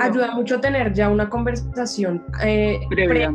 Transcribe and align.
ayuda 0.00 0.32
mucho 0.32 0.60
tener 0.60 0.92
ya 0.92 1.08
una 1.08 1.28
conversación 1.28 2.24
eh, 2.42 2.80
previa. 2.90 3.32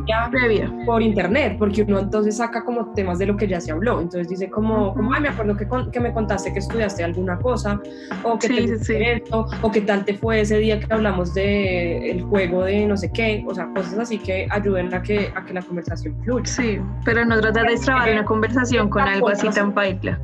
por 0.86 1.02
internet, 1.02 1.56
porque 1.58 1.84
uno 1.84 2.00
entonces 2.00 2.38
saca 2.38 2.64
como 2.64 2.92
temas 2.94 3.20
de 3.20 3.28
lo 3.28 3.38
que 3.38 3.48
ya 3.48 3.62
se 3.62 3.72
habló. 3.72 4.02
Entonces 4.02 4.30
dice 4.30 4.50
como, 4.50 4.94
como 4.94 5.14
ay, 5.14 5.22
me 5.22 5.30
acuerdo 5.30 5.56
que, 5.56 5.68
que, 5.92 6.00
me 6.00 6.14
contaste 6.14 6.52
que 6.54 6.60
estudiaste 6.60 7.04
alguna 7.04 7.38
cosa, 7.40 7.80
o 8.24 8.38
que 8.38 8.48
te 8.48 9.14
Esto, 9.14 9.48
o 9.62 9.72
qué 9.72 9.82
tal 9.82 10.06
te 10.06 10.14
fue 10.16 10.42
ese 10.42 10.58
día 10.58 10.80
que 10.80 10.94
hablamos 10.94 11.34
de 11.34 12.12
el 12.12 12.22
juego 12.24 12.64
de 12.64 12.86
no 12.86 12.98
sé 12.98 13.12
qué, 13.12 13.44
o 13.48 13.54
sea, 13.54 13.68
cosas 13.74 14.00
así 14.00 14.18
que 14.18 14.48
ayuden 14.50 14.94
a 14.94 15.02
que, 15.02 15.32
a 15.36 15.46
que 15.46 15.54
la 15.54 15.62
conversación 15.62 16.16
fluya. 16.24 16.46
Sí, 16.46 16.80
pero 17.06 17.26
no 17.26 17.40
tratar 17.40 17.68
de 17.68 17.74
extrabar 17.74 18.12
una 18.12 18.26
conversación 18.26 18.90
con 18.90 19.04
algo 19.04 19.30
así 19.30 19.50
tan 19.50 19.74
paitla. 19.74 20.20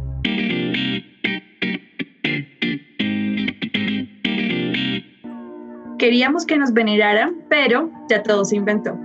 Queríamos 6.05 6.45
que 6.45 6.55
nos 6.55 6.71
veneraran, 6.71 7.33
pero 7.49 7.89
ya 8.07 8.21
todo 8.21 8.45
se 8.45 8.55
inventó. 8.55 8.95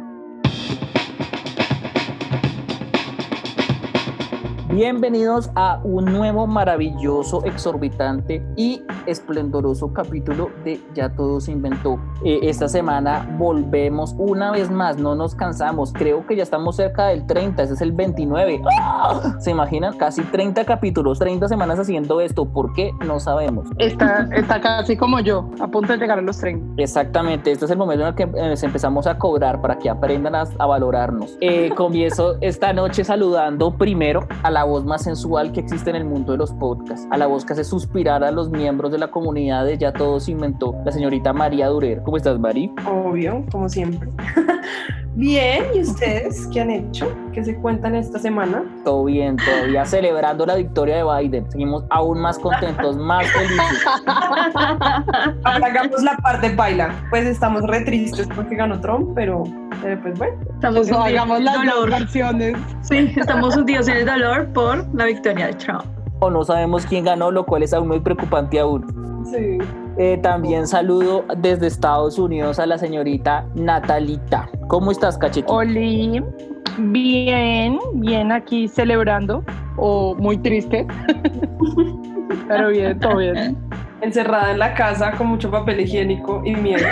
Bienvenidos 4.81 5.51
a 5.57 5.79
un 5.85 6.07
nuevo 6.07 6.47
maravilloso, 6.47 7.45
exorbitante 7.45 8.43
y 8.57 8.83
esplendoroso 9.05 9.93
capítulo 9.93 10.49
de 10.65 10.81
Ya 10.95 11.15
todo 11.15 11.39
se 11.39 11.53
inventó. 11.53 12.01
Eh, 12.25 12.41
esta 12.45 12.67
semana 12.67 13.29
volvemos 13.39 14.15
una 14.17 14.51
vez 14.53 14.71
más, 14.71 14.97
no 14.97 15.15
nos 15.15 15.35
cansamos. 15.35 15.93
Creo 15.93 16.27
que 16.27 16.35
ya 16.35 16.43
estamos 16.43 16.77
cerca 16.77 17.09
del 17.09 17.27
30, 17.27 17.63
ese 17.63 17.75
es 17.75 17.81
el 17.83 17.93
29. 17.93 18.63
¡Ah! 18.81 19.37
¿Se 19.41 19.51
imaginan? 19.51 19.99
Casi 19.99 20.23
30 20.23 20.65
capítulos, 20.65 21.19
30 21.19 21.49
semanas 21.49 21.79
haciendo 21.79 22.23
esto. 22.23 22.47
¿Por 22.47 22.73
qué? 22.73 22.91
No 23.05 23.21
sabemos. 23.21 23.69
Está, 23.77 24.31
está 24.33 24.63
casi 24.63 24.97
como 24.97 25.21
yo, 25.21 25.51
a 25.61 25.69
punto 25.69 25.93
de 25.93 25.99
llegar 25.99 26.19
a 26.19 26.23
los 26.23 26.39
30. 26.39 26.83
Exactamente, 26.83 27.53
este 27.53 27.67
es 27.67 27.71
el 27.71 27.77
momento 27.77 28.05
en 28.05 28.09
el 28.09 28.15
que 28.15 28.23
eh, 28.23 28.55
empezamos 28.63 29.07
a 29.07 29.19
cobrar 29.19 29.61
para 29.61 29.79
que 29.79 29.91
aprendan 29.91 30.35
a, 30.35 30.45
valorarnos. 30.67 31.37
Eh, 31.43 31.71
comienzo 31.77 32.37
esta 32.41 32.73
noche 32.73 33.05
saludando 33.05 33.77
primero 33.77 34.27
a 34.43 34.51
la 34.51 34.61
la 34.61 34.65
voz 34.71 34.85
más 34.85 35.03
sensual 35.03 35.53
que 35.53 35.61
existe 35.61 35.91
en 35.91 35.97
el 35.97 36.05
mundo 36.05 36.33
de 36.33 36.39
los 36.39 36.53
podcasts, 36.53 37.07
a 37.11 37.19
la 37.19 37.27
voz 37.27 37.45
que 37.45 37.53
hace 37.53 37.65
suspirar 37.65 38.25
a 38.25 38.31
los 38.31 38.51
miembros 38.51 38.93
de 38.93 38.99
la 38.99 39.11
comunidad 39.11 39.67
de 39.67 39.77
Ya 39.77 39.93
Todo 39.93 40.21
se 40.21 40.31
inventó, 40.31 40.75
la 40.85 40.93
señorita 40.93 41.33
María 41.33 41.69
Durer. 41.69 42.03
¿Cómo 42.05 42.17
estás, 42.17 42.39
Mari? 42.39 42.73
Obvio, 42.87 43.45
como 43.51 43.69
siempre. 43.69 44.09
Bien, 45.15 45.65
¿y 45.75 45.81
ustedes 45.81 46.47
qué 46.53 46.61
han 46.61 46.71
hecho? 46.71 47.13
¿Qué 47.33 47.45
se 47.45 47.57
cuentan 47.57 47.97
esta 47.97 48.19
semana? 48.19 48.63
Todo 48.85 49.05
bien, 49.05 49.37
todavía 49.37 49.85
celebrando 49.85 50.47
la 50.47 50.55
victoria 50.55 50.97
de 50.97 51.05
Biden. 51.05 51.51
Seguimos 51.51 51.85
aún 51.91 52.21
más 52.21 52.39
contentos, 52.39 52.97
más 52.97 53.27
felices. 53.27 53.85
Hagamos 55.45 56.03
la 56.03 56.17
parte 56.19 56.55
baila. 56.55 56.95
Pues 57.11 57.27
estamos 57.27 57.63
re 57.63 57.81
tristes 57.81 58.29
porque 58.35 58.55
ganó 58.55 58.81
Trump, 58.81 59.11
pero 59.15 59.43
pues 59.81 60.17
bueno. 60.17 60.37
Estamos 60.55 60.89
no, 60.89 61.03
hagamos 61.03 61.43
las 61.43 61.57
dolor. 61.57 61.91
Sí, 62.83 63.13
estamos 63.17 63.57
hundidos 63.57 63.89
en 63.89 63.97
el 63.99 64.07
dolor 64.07 64.49
por 64.53 64.87
la 64.95 65.07
victoria 65.07 65.49
de 65.49 65.55
Trump. 65.55 65.85
O 66.21 66.31
no 66.31 66.45
sabemos 66.45 66.87
quién 66.87 67.05
ganó, 67.05 67.31
lo 67.31 67.45
cual 67.45 67.65
es 67.65 67.73
aún 67.73 67.89
muy 67.89 67.99
preocupante 67.99 68.61
aún. 68.61 69.10
Sí. 69.25 69.59
Eh, 69.99 70.19
también 70.23 70.67
saludo 70.67 71.25
desde 71.39 71.67
Estados 71.67 72.19
Unidos 72.19 72.59
a 72.59 72.67
la 72.67 72.79
señorita 72.79 73.47
Natalita. 73.55 74.49
¿Cómo 74.69 74.91
estás, 74.91 75.19
Cachete? 75.19 75.51
Oli, 75.51 76.23
bien, 76.79 77.79
bien 77.95 78.33
aquí 78.33 78.69
celebrando, 78.69 79.45
o 79.77 80.15
muy 80.15 80.39
triste, 80.39 80.87
pero 82.49 82.69
bien, 82.69 82.99
todo 82.99 83.19
bien. 83.19 83.59
Encerrada 84.01 84.53
en 84.53 84.59
la 84.59 84.75
casa 84.75 85.13
con 85.13 85.27
mucho 85.27 85.51
papel 85.51 85.81
higiénico 85.81 86.43
y 86.45 86.55
miedo. 86.55 86.87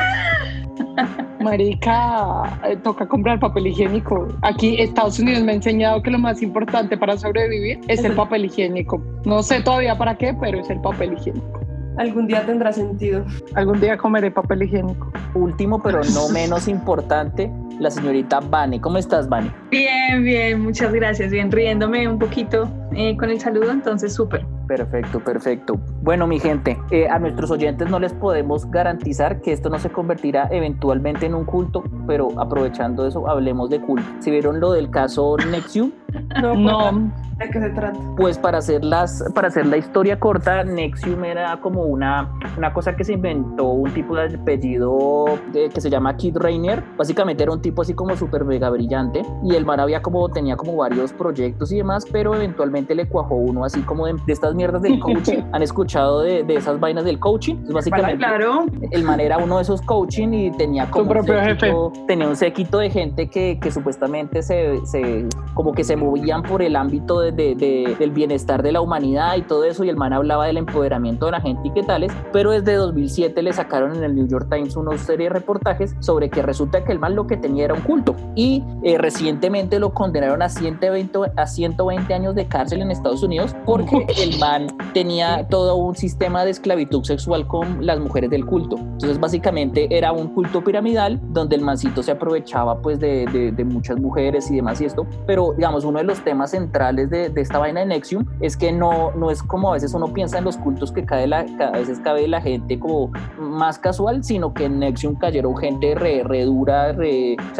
Marica, 1.40 2.58
eh, 2.68 2.76
toca 2.76 3.06
comprar 3.06 3.38
papel 3.38 3.68
higiénico. 3.68 4.28
Aquí 4.42 4.80
Estados 4.80 5.18
Unidos 5.18 5.42
me 5.44 5.52
ha 5.52 5.54
enseñado 5.54 6.02
que 6.02 6.10
lo 6.10 6.18
más 6.18 6.42
importante 6.42 6.96
para 6.96 7.16
sobrevivir 7.16 7.80
es 7.88 8.04
el 8.04 8.12
papel 8.12 8.46
higiénico. 8.46 9.00
No 9.24 9.42
sé 9.42 9.62
todavía 9.62 9.96
para 9.96 10.16
qué, 10.16 10.34
pero 10.38 10.60
es 10.60 10.68
el 10.68 10.80
papel 10.80 11.14
higiénico. 11.14 11.67
Algún 11.98 12.28
día 12.28 12.46
tendrá 12.46 12.72
sentido. 12.72 13.24
Algún 13.54 13.80
día 13.80 13.96
comeré 13.96 14.30
papel 14.30 14.62
higiénico. 14.62 15.10
Último, 15.34 15.82
pero 15.82 16.00
no 16.14 16.28
menos 16.32 16.68
importante, 16.68 17.52
la 17.80 17.90
señorita 17.90 18.40
Vane. 18.40 18.80
¿Cómo 18.80 18.98
estás, 18.98 19.28
Vane? 19.28 19.52
Bien, 19.70 20.22
bien, 20.22 20.62
muchas 20.62 20.92
gracias. 20.92 21.30
Bien, 21.30 21.50
riéndome 21.50 22.08
un 22.08 22.18
poquito 22.18 22.70
eh, 22.92 23.16
con 23.16 23.30
el 23.30 23.40
saludo, 23.40 23.72
entonces 23.72 24.14
súper. 24.14 24.46
Perfecto, 24.68 25.18
perfecto. 25.20 25.80
Bueno, 26.02 26.26
mi 26.26 26.38
gente, 26.38 26.78
eh, 26.90 27.08
a 27.08 27.18
nuestros 27.18 27.50
oyentes 27.50 27.88
no 27.90 27.98
les 27.98 28.12
podemos 28.12 28.70
garantizar 28.70 29.40
que 29.40 29.52
esto 29.52 29.70
no 29.70 29.78
se 29.78 29.90
convertirá 29.90 30.46
eventualmente 30.50 31.26
en 31.26 31.34
un 31.34 31.44
culto, 31.44 31.82
pero 32.06 32.28
aprovechando 32.38 33.06
eso, 33.06 33.28
hablemos 33.28 33.70
de 33.70 33.80
culto. 33.80 34.06
¿Si 34.20 34.30
vieron 34.30 34.60
lo 34.60 34.72
del 34.72 34.90
caso 34.90 35.36
Nexium? 35.50 35.90
no. 36.42 36.54
no. 36.54 37.27
¿De 37.38 37.48
qué 37.50 37.60
se 37.60 37.70
trata? 37.70 37.98
Pues 38.16 38.36
para 38.36 38.58
hacer, 38.58 38.84
las, 38.84 39.22
para 39.32 39.46
hacer 39.48 39.66
la 39.66 39.76
historia 39.76 40.18
corta, 40.18 40.64
Nexium 40.64 41.24
era 41.24 41.60
como 41.60 41.84
una, 41.84 42.32
una 42.56 42.72
cosa 42.72 42.96
que 42.96 43.04
se 43.04 43.12
inventó 43.12 43.64
un 43.64 43.92
tipo 43.92 44.16
de 44.16 44.34
apellido 44.34 45.38
que 45.52 45.80
se 45.80 45.88
llama 45.88 46.16
Kid 46.16 46.36
Rainer. 46.36 46.82
Básicamente 46.96 47.44
era 47.44 47.52
un 47.52 47.62
tipo 47.62 47.82
así 47.82 47.94
como 47.94 48.16
súper 48.16 48.44
mega 48.44 48.70
brillante 48.70 49.22
y 49.44 49.54
el 49.54 49.64
man 49.64 49.78
había 49.78 50.02
como, 50.02 50.28
tenía 50.28 50.56
como 50.56 50.76
varios 50.76 51.12
proyectos 51.12 51.70
y 51.70 51.76
demás, 51.76 52.04
pero 52.10 52.34
eventualmente 52.34 52.94
le 52.96 53.06
cuajó 53.06 53.36
uno 53.36 53.64
así 53.64 53.82
como 53.82 54.06
de, 54.06 54.16
estas 54.26 54.56
mierdas 54.56 54.82
del 54.82 54.98
coaching. 54.98 55.42
¿Han 55.52 55.62
escuchado 55.62 56.22
de, 56.22 56.42
de, 56.42 56.56
esas 56.56 56.80
vainas 56.80 57.04
del 57.04 57.20
coaching? 57.20 57.56
Pues 57.56 57.72
básicamente 57.72 58.18
claro. 58.18 58.66
el 58.90 59.04
man 59.04 59.20
era 59.20 59.38
uno 59.38 59.56
de 59.56 59.62
esos 59.62 59.80
coaching 59.82 60.32
y 60.32 60.50
tenía 60.50 60.90
como 60.90 61.12
un 61.12 61.24
séquito, 61.24 61.92
tenía 62.08 62.28
un 62.28 62.36
séquito 62.36 62.78
de 62.78 62.90
gente 62.90 63.28
que, 63.28 63.60
que 63.60 63.70
supuestamente 63.70 64.42
se, 64.42 64.84
se, 64.86 65.28
como 65.54 65.72
que 65.72 65.84
se 65.84 65.94
movían 65.94 66.42
por 66.42 66.62
el 66.62 66.74
ámbito 66.74 67.20
de 67.20 67.27
de, 67.32 67.96
del 67.98 68.10
bienestar 68.10 68.62
de 68.62 68.72
la 68.72 68.80
humanidad 68.80 69.36
y 69.36 69.42
todo 69.42 69.64
eso, 69.64 69.84
y 69.84 69.88
el 69.88 69.96
man 69.96 70.12
hablaba 70.12 70.46
del 70.46 70.56
empoderamiento 70.56 71.26
de 71.26 71.32
la 71.32 71.40
gente 71.40 71.68
y 71.68 71.70
qué 71.72 71.82
tales, 71.82 72.12
pero 72.32 72.50
desde 72.50 72.74
2007 72.74 73.42
le 73.42 73.52
sacaron 73.52 73.96
en 73.96 74.04
el 74.04 74.14
New 74.14 74.26
York 74.26 74.48
Times 74.50 74.76
una 74.76 74.96
serie 74.98 75.28
de 75.28 75.34
reportajes 75.34 75.94
sobre 76.00 76.30
que 76.30 76.42
resulta 76.42 76.84
que 76.84 76.92
el 76.92 76.98
man 76.98 77.14
lo 77.14 77.26
que 77.26 77.36
tenía 77.36 77.66
era 77.66 77.74
un 77.74 77.80
culto, 77.80 78.14
y 78.34 78.62
eh, 78.82 78.98
recientemente 78.98 79.78
lo 79.78 79.92
condenaron 79.94 80.42
a 80.42 80.48
120, 80.48 81.18
a 81.36 81.46
120 81.46 82.14
años 82.14 82.34
de 82.34 82.46
cárcel 82.46 82.82
en 82.82 82.90
Estados 82.90 83.22
Unidos 83.22 83.54
porque 83.64 84.06
el 84.22 84.38
man 84.38 84.66
tenía 84.92 85.46
todo 85.48 85.76
un 85.76 85.94
sistema 85.94 86.44
de 86.44 86.50
esclavitud 86.50 87.04
sexual 87.04 87.46
con 87.46 87.84
las 87.84 87.98
mujeres 87.98 88.30
del 88.30 88.46
culto. 88.46 88.76
Entonces 88.76 89.18
básicamente 89.18 89.88
era 89.90 90.12
un 90.12 90.28
culto 90.28 90.62
piramidal 90.62 91.20
donde 91.32 91.56
el 91.56 91.62
mancito 91.62 92.02
se 92.02 92.12
aprovechaba 92.12 92.80
pues 92.80 93.00
de, 93.00 93.26
de, 93.26 93.52
de 93.52 93.64
muchas 93.64 93.98
mujeres 93.98 94.50
y 94.50 94.56
demás 94.56 94.80
y 94.80 94.84
esto, 94.84 95.06
pero 95.26 95.54
digamos 95.56 95.84
uno 95.84 95.98
de 95.98 96.04
los 96.04 96.22
temas 96.22 96.50
centrales 96.50 97.10
de 97.10 97.17
de, 97.18 97.40
esta 97.40 97.58
vaina 97.58 97.80
de 97.80 97.86
Nexium 97.86 98.24
es 98.40 98.56
que 98.56 98.72
no, 98.72 99.12
no 99.12 99.30
es 99.30 99.42
como 99.42 99.70
a 99.70 99.74
veces 99.74 99.94
uno 99.94 100.12
piensa 100.12 100.38
en 100.38 100.44
los 100.44 100.56
cultos 100.56 100.92
que 100.92 101.04
cae 101.04 101.26
la, 101.26 101.40
a 101.60 101.70
veces 101.72 101.98
cabe 102.00 102.26
la 102.28 102.40
gente 102.40 102.78
como 102.78 103.10
más 103.38 103.78
casual, 103.78 104.22
sino 104.22 104.54
que 104.54 104.64
en 104.64 104.78
Nexium 104.78 105.16
cayeron 105.16 105.56
gente 105.56 105.94
re, 105.94 106.22
re 106.24 106.44
dura, 106.44 106.94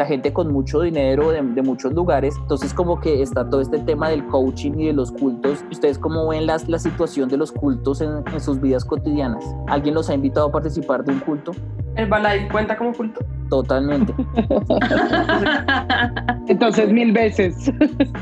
gente 0.07 0.33
con 0.33 0.51
mucho 0.51 0.81
dinero 0.81 1.31
de, 1.31 1.41
muchos 1.61 1.93
lugares. 1.93 2.35
Entonces 2.37 2.73
como 2.73 2.99
que 2.99 3.21
está 3.21 3.49
todo 3.49 3.61
este 3.61 3.79
tema 3.79 4.09
del 4.09 4.25
coaching 4.27 4.71
y 4.77 4.87
de 4.87 4.93
los 4.93 5.11
cultos. 5.11 5.63
¿Ustedes 5.71 5.99
cómo 5.99 6.29
ven 6.29 6.45
las, 6.45 6.67
la 6.69 6.79
situación 6.79 7.29
de 7.29 7.37
los 7.37 7.51
cultos 7.51 8.01
en, 8.01 8.23
en 8.33 8.41
sus 8.41 8.61
vidas 8.61 8.85
cotidianas? 8.85 9.43
¿Alguien 9.67 9.95
los 9.95 10.09
ha 10.09 10.13
invitado 10.13 10.47
a 10.47 10.51
participar 10.51 11.03
de 11.03 11.13
un 11.13 11.19
culto? 11.19 11.51
¿El 11.95 12.07
Balay 12.07 12.47
cuenta 12.47 12.77
como 12.77 12.93
culto? 12.93 13.25
Totalmente. 13.49 14.13
Entonces, 16.47 16.91
mil 16.91 17.11
veces. 17.11 17.71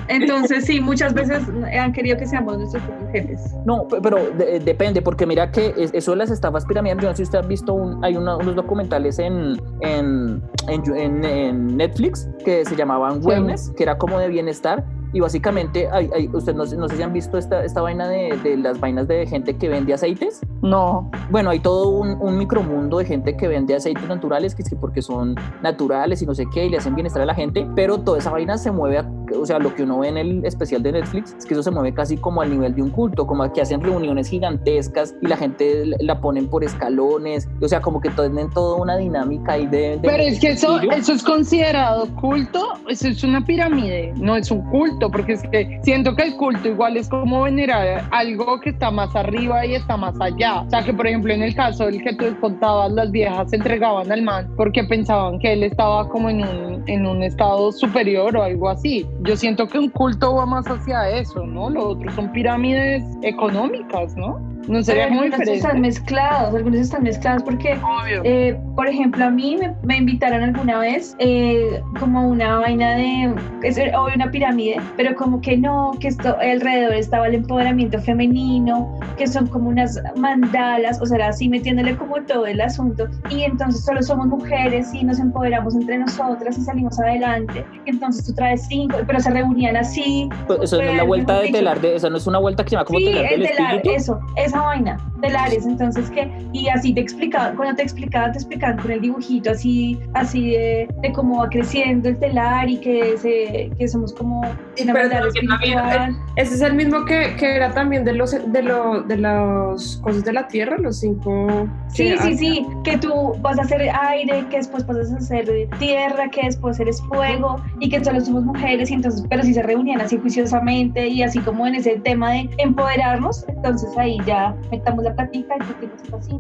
Entonces, 0.08 0.66
sí, 0.66 0.80
muchas 0.80 1.14
veces 1.14 1.44
han 1.80 1.94
querido 1.94 2.18
que 2.18 2.26
seamos 2.26 2.58
nuestros 2.58 2.84
jefes. 3.12 3.54
No, 3.66 3.88
pero 3.88 4.18
depende, 4.64 5.02
porque 5.02 5.26
mira 5.26 5.52
que 5.52 5.74
eso 5.78 6.12
de 6.12 6.18
las 6.18 6.32
estafas 6.32 6.66
piramidales, 6.66 7.04
yo 7.04 7.10
no 7.10 7.14
sé 7.14 7.18
si 7.18 7.24
usted 7.24 7.40
ha 7.40 7.48
visto, 7.48 7.74
un, 7.74 8.04
hay 8.04 8.16
unos 8.16 8.56
documentales 8.56 9.20
en, 9.20 9.62
en, 9.82 10.42
en, 10.68 11.78
Netflix 11.78 12.28
que 12.44 12.66
se 12.66 12.76
llamaban 12.76 13.20
Wellness, 13.24 13.72
que 13.76 13.84
era 13.84 13.98
como 13.98 14.20
de 14.20 14.30
bienestar, 14.30 14.84
y 15.18 15.20
básicamente, 15.20 15.90
hay, 15.92 16.12
hay, 16.14 16.30
ustedes 16.32 16.56
no, 16.56 16.64
no, 16.64 16.88
sé 16.88 16.96
si 16.96 17.02
han 17.02 17.12
visto 17.12 17.40
esta, 17.40 17.66
esta 17.66 17.82
vaina 17.82 18.08
de, 18.08 18.38
de, 18.44 18.56
las 18.56 18.80
vainas 18.80 19.08
de 19.08 19.26
gente 19.26 19.58
que 19.58 19.68
vende 19.68 19.92
aceites. 19.92 20.42
No. 20.62 21.10
Bueno, 21.32 21.50
hay 21.50 21.60
todo 21.60 21.90
un, 21.90 22.22
un, 22.22 22.38
micromundo 22.38 23.00
de 23.00 23.06
gente 23.06 23.36
que 23.36 23.48
vende 23.48 23.74
aceites 23.74 24.08
naturales, 24.08 24.54
que 24.54 24.62
es 24.62 24.70
que 24.70 24.76
porque 24.76 25.02
son 25.02 25.34
naturales 25.64 26.22
y 26.22 26.28
no 26.28 26.36
sé 26.36 26.46
qué, 26.54 26.68
y 26.68 26.70
le 26.70 26.78
hacen 26.78 26.94
bienestar 26.94 27.24
a 27.24 27.26
la 27.26 27.34
gente, 27.34 27.68
pero 27.76 27.98
toda 27.98 28.20
esa 28.20 28.30
vaina 28.30 28.60
se 28.60 28.70
mueve 28.70 29.00
o 29.36 29.46
sea, 29.46 29.60
lo 29.60 29.74
que 29.74 29.84
uno 29.84 30.00
ve 30.00 30.10
en 30.10 30.18
el 30.18 30.46
especial 30.46 30.84
de 30.84 30.94
Netflix 30.94 31.36
es 31.38 31.46
que 31.46 31.54
eso 31.54 31.64
se 31.64 31.72
mueve 31.72 31.94
casi 31.94 32.18
como 32.18 32.42
al 32.42 32.50
nivel 32.50 32.76
de 32.76 32.82
un 32.82 32.90
culto, 32.90 33.26
como 33.26 33.52
que 33.52 33.62
hacen 33.62 33.82
reuniones 33.82 34.30
gigantescas 34.30 35.16
y 35.22 35.28
la 35.28 35.38
gente 35.38 35.84
la 36.00 36.20
ponen 36.20 36.48
por 36.48 36.64
escalones, 36.64 37.48
o 37.62 37.68
sea, 37.68 37.82
como 37.82 38.02
que 38.02 38.10
tienen 38.10 38.50
toda 38.52 38.76
una 38.82 38.98
dinámica 38.98 39.54
ahí 39.54 39.66
de... 39.68 40.00
Pero 40.02 40.24
es 40.24 40.40
que 40.40 40.52
eso, 40.52 40.80
eso 40.92 41.14
es 41.14 41.24
considerado 41.24 42.08
culto, 42.16 42.74
eso 42.88 43.08
es 43.08 43.24
una 43.24 43.44
pirámide, 43.44 44.14
no 44.18 44.36
es 44.36 44.52
un 44.52 44.62
culto, 44.70 45.10
porque 45.10 45.34
es 45.34 45.42
que 45.44 45.80
siento 45.84 46.16
que 46.16 46.24
el 46.24 46.36
culto 46.36 46.68
igual 46.68 46.98
es 46.98 47.08
como 47.10 47.44
venerar 47.44 48.08
algo 48.12 48.60
que 48.60 48.72
está 48.72 48.92
más 48.92 49.16
arriba 49.16 49.66
y 49.66 49.76
está 49.76 49.98
más 49.98 50.20
allá. 50.20 50.62
O 50.62 50.70
sea, 50.70 50.84
que 50.84 50.94
por 50.94 51.08
ejemplo 51.08 51.34
en 51.34 51.44
el 51.44 51.56
caso 51.56 51.86
del 51.86 52.02
que 52.02 52.14
tú 52.14 52.26
contabas, 52.40 52.92
las 52.92 53.12
viejas 53.12 53.50
se 53.50 53.58
entregaban 53.58 54.12
al 54.12 54.22
man 54.22 54.50
porque 54.56 54.84
pensaban 54.84 55.40
que 55.40 55.54
él 55.54 55.64
estaba 55.64 56.08
como 56.10 56.30
en 56.30 56.42
un, 56.42 56.84
en 56.88 57.06
un 57.06 57.24
estado 57.24 57.72
superior 57.72 58.36
o 58.36 58.44
algo 58.44 58.70
así. 58.70 59.06
Yo 59.28 59.36
siento 59.36 59.68
que 59.68 59.78
un 59.78 59.90
culto 59.90 60.36
va 60.36 60.46
más 60.46 60.66
hacia 60.68 61.10
eso, 61.10 61.46
¿no? 61.46 61.70
Lo 61.70 61.90
otro 61.90 62.10
son 62.14 62.32
pirámides 62.32 63.04
económicas, 63.24 64.16
¿no? 64.16 64.40
No 64.68 64.84
sería 64.84 65.08
muy 65.10 65.26
diferente. 65.26 65.56
están 65.56 65.82
mezclados, 65.82 66.54
algunos 66.54 66.80
están 66.80 67.04
mezclados 67.04 67.44
porque, 67.44 67.80
eh, 68.24 68.60
por 68.76 68.88
ejemplo, 68.88 69.26
a 69.26 69.30
mí 69.30 69.58
me, 69.84 69.98
invitaron 69.98 70.44
alguna 70.44 70.80
vez 70.80 71.16
eh, 71.20 71.82
como 72.00 72.28
una 72.28 72.58
vaina 72.58 72.96
de, 72.96 73.34
es 73.64 73.78
obvio 73.78 74.16
una 74.16 74.30
pirámide, 74.30 74.80
pero 74.98 75.16
como 75.16 75.40
que 75.42 75.58
no, 75.58 75.92
que 76.00 76.10
esto 76.10 76.36
alrededor 76.40 76.94
estaba 76.94 77.28
el 77.28 77.36
empoderamiento 77.36 78.00
femenino, 78.02 79.00
que 79.18 79.28
son 79.28 79.48
como 79.48 79.70
unas 79.70 80.00
mandalas, 80.18 81.02
o 81.02 81.06
sea, 81.06 81.28
así 81.28 81.48
metiéndole 81.48 81.96
como 81.96 82.22
todo 82.24 82.46
el 82.46 82.60
asunto. 82.60 83.08
Y 83.30 83.44
entonces 83.44 83.86
solo 83.86 84.04
somos 84.04 84.28
mujeres 84.28 84.94
y 84.94 85.04
nos 85.04 85.20
empoderamos 85.20 85.76
entre 85.76 85.98
nosotras 85.98 86.58
y 86.58 86.62
salimos 86.62 87.00
adelante. 87.00 87.66
entonces 87.86 88.26
tú 88.26 88.34
traes 88.34 88.66
cinco, 88.68 88.98
pero 89.08 89.20
se 89.20 89.30
reunían 89.30 89.78
así. 89.78 90.30
Pues 90.46 90.60
eso 90.64 90.82
no 90.82 90.90
es 90.90 90.98
la 90.98 91.04
vuelta 91.04 91.40
de 91.40 91.52
telar, 91.52 91.80
de, 91.80 91.96
eso 91.96 92.10
no 92.10 92.18
es 92.18 92.28
una 92.28 92.40
vuelta 92.40 92.64
que 92.64 92.72
se 92.72 92.76
llama 92.76 92.86
como 92.86 93.00
telar 93.00 93.30
del 93.30 93.48
telar, 93.48 93.82
eso, 93.84 94.20
esa 94.36 94.57
vaina 94.62 94.98
de 95.20 95.30
Lares, 95.30 95.66
entonces 95.66 96.10
que, 96.12 96.30
y 96.54 96.68
así 96.70 96.94
te 96.94 97.02
explicaba, 97.02 97.52
cuando 97.56 97.76
te 97.76 97.84
explicaban, 97.84 98.32
te 98.32 98.38
explicaban 98.38 98.78
con 98.78 98.92
el 98.92 99.02
dibujito 99.02 99.52
así, 99.52 100.00
así 100.14 100.52
de, 100.52 100.88
de 101.02 101.12
cómo 101.12 101.40
va 101.40 101.50
creciendo 101.50 102.10
el 102.10 102.18
telar 102.20 102.70
y 102.70 102.78
que, 102.78 103.18
se, 103.18 103.72
que 103.78 103.88
somos 103.88 104.14
como 104.14 104.42
una 104.82 104.94
verdad 104.94 105.28
espiritual. 105.28 106.16
Ese 106.36 106.54
es 106.56 106.62
el 106.62 106.76
mismo 106.76 107.06
que, 107.06 107.36
que, 107.36 107.56
era 107.56 107.74
también 107.74 108.06
de 108.06 108.14
los, 108.14 108.32
de, 108.32 108.62
lo, 108.62 109.02
de 109.02 109.18
los 109.18 109.98
cosas 109.98 110.24
de 110.24 110.34
la 110.34 110.48
tierra, 110.48 110.78
los 110.78 111.00
cinco. 111.00 111.68
Sí, 111.88 112.16
sí, 112.20 112.38
sí, 112.38 112.66
que 112.84 112.98
tú 112.98 113.36
vas 113.42 113.58
a 113.58 113.64
hacer 113.64 113.90
aire, 113.90 114.46
que 114.50 114.58
después 114.58 114.86
vas 114.86 115.12
a 115.12 115.16
hacer 115.16 115.68
tierra, 115.80 116.30
que 116.30 116.44
después 116.44 116.80
eres 116.80 117.02
fuego 117.04 117.60
y 117.80 117.90
que 117.90 118.04
solo 118.04 118.22
somos 118.22 118.44
mujeres 118.44 118.92
y 118.92 118.94
entonces, 118.94 119.26
pero 119.30 119.42
si 119.42 119.54
se 119.54 119.64
reunían 119.64 120.02
así 120.02 120.18
juiciosamente 120.18 121.08
y 121.08 121.24
así 121.24 121.40
como 121.40 121.66
en 121.66 121.76
ese 121.76 121.98
tema 121.98 122.32
de 122.32 122.50
empoderarnos, 122.58 123.46
entonces 123.48 123.90
ahí 123.98 124.20
ya 124.26 124.47
metamos 124.72 125.04
la 125.04 125.16
plática 125.16 125.56
y 125.58 126.16
así, 126.16 126.40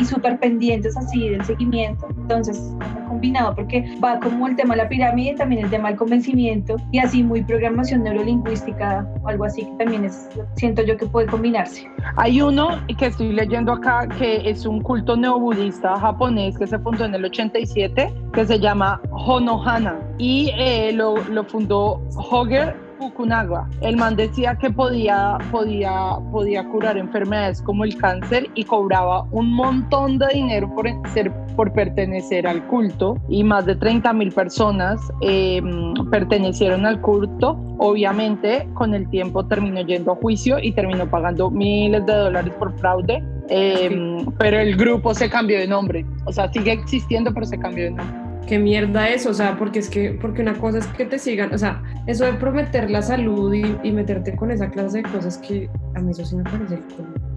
y 0.00 0.04
súper 0.04 0.38
pendientes 0.38 0.96
así 0.96 1.28
del 1.28 1.44
seguimiento. 1.44 2.06
Entonces, 2.16 2.72
combinado, 3.08 3.54
porque 3.54 3.84
va 4.02 4.18
como 4.20 4.48
el 4.48 4.56
tema 4.56 4.74
de 4.74 4.82
la 4.82 4.88
pirámide, 4.88 5.34
también 5.34 5.64
el 5.64 5.70
tema 5.70 5.88
del 5.88 5.98
convencimiento 5.98 6.76
y 6.92 6.98
así 6.98 7.22
muy 7.22 7.42
programación 7.42 8.02
neurolingüística 8.02 9.06
o 9.22 9.28
algo 9.28 9.44
así 9.44 9.64
que 9.64 9.84
también 9.84 10.04
es, 10.04 10.28
siento 10.56 10.82
yo 10.82 10.96
que 10.96 11.06
puede 11.06 11.26
combinarse. 11.26 11.88
Hay 12.16 12.40
uno 12.40 12.68
que 12.98 13.06
estoy 13.06 13.32
leyendo 13.32 13.72
acá 13.72 14.08
que 14.18 14.48
es 14.48 14.66
un 14.66 14.80
culto 14.80 15.16
neobudista 15.16 15.98
japonés 15.98 16.58
que 16.58 16.66
se 16.66 16.78
fundó 16.78 17.04
en 17.04 17.14
el 17.14 17.24
87 17.24 18.12
que 18.32 18.46
se 18.46 18.58
llama 18.58 19.00
Honohana 19.10 19.98
y 20.18 20.50
eh, 20.56 20.92
lo, 20.92 21.16
lo 21.28 21.44
fundó 21.44 22.00
Hoger 22.16 22.83
Fukunaga. 23.04 23.68
El 23.82 23.98
man 23.98 24.16
decía 24.16 24.56
que 24.56 24.70
podía, 24.70 25.36
podía, 25.50 26.16
podía 26.32 26.64
curar 26.64 26.96
enfermedades 26.96 27.60
como 27.60 27.84
el 27.84 27.98
cáncer 27.98 28.48
y 28.54 28.64
cobraba 28.64 29.24
un 29.30 29.52
montón 29.52 30.16
de 30.16 30.26
dinero 30.32 30.74
por, 30.74 30.86
ser, 31.12 31.30
por 31.54 31.70
pertenecer 31.74 32.46
al 32.46 32.66
culto 32.66 33.18
y 33.28 33.44
más 33.44 33.66
de 33.66 33.76
30 33.76 34.10
mil 34.14 34.32
personas 34.32 34.98
em, 35.20 35.92
pertenecieron 36.10 36.86
al 36.86 36.98
culto. 37.02 37.60
Obviamente 37.76 38.66
con 38.72 38.94
el 38.94 39.06
tiempo 39.10 39.44
terminó 39.44 39.82
yendo 39.82 40.12
a 40.12 40.16
juicio 40.16 40.58
y 40.58 40.72
terminó 40.72 41.06
pagando 41.06 41.50
miles 41.50 42.06
de 42.06 42.14
dólares 42.14 42.54
por 42.58 42.72
fraude, 42.78 43.22
em, 43.50 44.24
pero 44.38 44.58
el 44.58 44.76
grupo 44.76 45.12
se 45.12 45.28
cambió 45.28 45.58
de 45.58 45.66
nombre. 45.66 46.06
O 46.24 46.32
sea, 46.32 46.50
sigue 46.50 46.72
existiendo, 46.72 47.34
pero 47.34 47.44
se 47.44 47.58
cambió 47.58 47.84
de 47.84 47.90
nombre 47.90 48.23
qué 48.46 48.58
mierda 48.58 49.08
es, 49.08 49.26
o 49.26 49.34
sea, 49.34 49.56
porque 49.56 49.78
es 49.78 49.88
que, 49.88 50.10
porque 50.12 50.42
una 50.42 50.54
cosa 50.54 50.78
es 50.78 50.86
que 50.88 51.04
te 51.04 51.18
sigan, 51.18 51.52
o 51.54 51.58
sea, 51.58 51.82
eso 52.06 52.24
de 52.24 52.34
prometer 52.34 52.90
la 52.90 53.02
salud 53.02 53.52
y, 53.52 53.76
y 53.82 53.92
meterte 53.92 54.36
con 54.36 54.50
esa 54.50 54.70
clase 54.70 54.98
de 54.98 55.04
cosas 55.04 55.38
que 55.38 55.68
a 55.94 56.00
mí 56.00 56.10
eso 56.10 56.24
sí 56.24 56.36
me 56.36 56.44
parece 56.44 56.78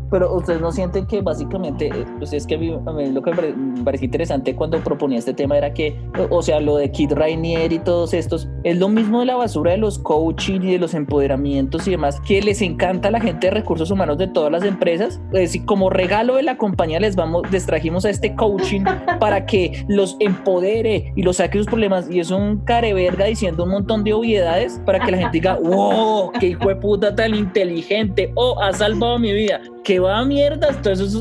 pero 0.10 0.34
ustedes 0.36 0.62
no 0.62 0.72
sienten 0.72 1.06
que 1.06 1.22
básicamente, 1.22 1.88
eh, 1.88 2.06
pues 2.18 2.34
es 2.34 2.46
que 2.46 2.56
a 2.56 2.58
mí, 2.58 2.72
lo 3.12 3.22
que 3.22 3.32
me 3.32 3.84
pareció 3.84 4.06
interesante 4.06 4.56
cuando 4.56 4.80
proponía 4.80 5.20
este 5.20 5.34
tema 5.34 5.58
era 5.58 5.74
que, 5.74 5.96
o 6.30 6.42
sea, 6.42 6.60
lo 6.60 6.78
de 6.78 6.92
Kid 6.92 7.14
Rainier 7.14 7.72
y 7.72 7.80
todos 7.80 8.14
estos, 8.14 8.48
es 8.64 8.78
lo 8.78 8.90
mismo 8.90 9.20
de 9.20 9.26
la 9.26 9.36
basura 9.36 9.72
de 9.72 9.78
los 9.78 10.00
coaching 10.00 10.62
y 10.62 10.74
de 10.74 10.80
los 10.80 10.94
empoderamientos 10.94 11.88
y 11.88 11.92
demás, 11.92 12.20
que 12.22 12.42
les 12.42 12.62
encanta 12.62 13.10
a 13.10 13.12
la 13.12 13.20
gente 13.20 13.48
de 13.48 13.52
recursos 13.52 13.92
humanos 13.92 14.18
de 14.18 14.28
todas 14.28 14.52
las 14.52 14.64
empresas. 14.64 15.20
Es 15.34 15.40
decir, 15.40 15.66
como 15.66 15.90
regalo 15.90 16.36
de 16.36 16.44
la 16.44 16.58
compañía 16.58 17.00
les 17.00 17.16
vamos, 17.16 17.44
les 17.52 17.66
trajimos 17.66 18.06
a 18.06 18.10
este 18.10 18.36
coaching 18.36 18.84
para 19.20 19.46
que 19.46 19.86
los 19.88 20.16
empodere 20.20 21.14
y 21.16 21.22
los 21.24 21.38
saque 21.38 21.58
sus 21.58 21.68
problemas. 21.68 22.10
Y 22.10 22.20
es 22.20 22.32
un 22.32 22.58
careverga 22.60 23.26
diciendo 23.26 23.64
un 23.64 23.72
montón 23.72 24.04
de 24.04 24.14
obviedades 24.14 24.82
para 24.86 25.00
que 25.00 25.12
la 25.12 25.18
gente 25.18 25.34
diga, 25.34 25.60
wow, 25.64 26.32
qué 26.40 26.48
hijo 26.48 26.70
de 26.70 26.76
puta 26.76 27.16
tan 27.16 27.36
inteligente, 27.36 28.32
oh, 28.36 28.60
ha 28.62 28.74
salvado 28.74 29.20
mi 29.20 29.34
vida 29.34 29.62
que 29.88 30.00
va 30.00 30.20
a 30.20 30.26
mierda, 30.26 30.68
entonces 30.68 31.16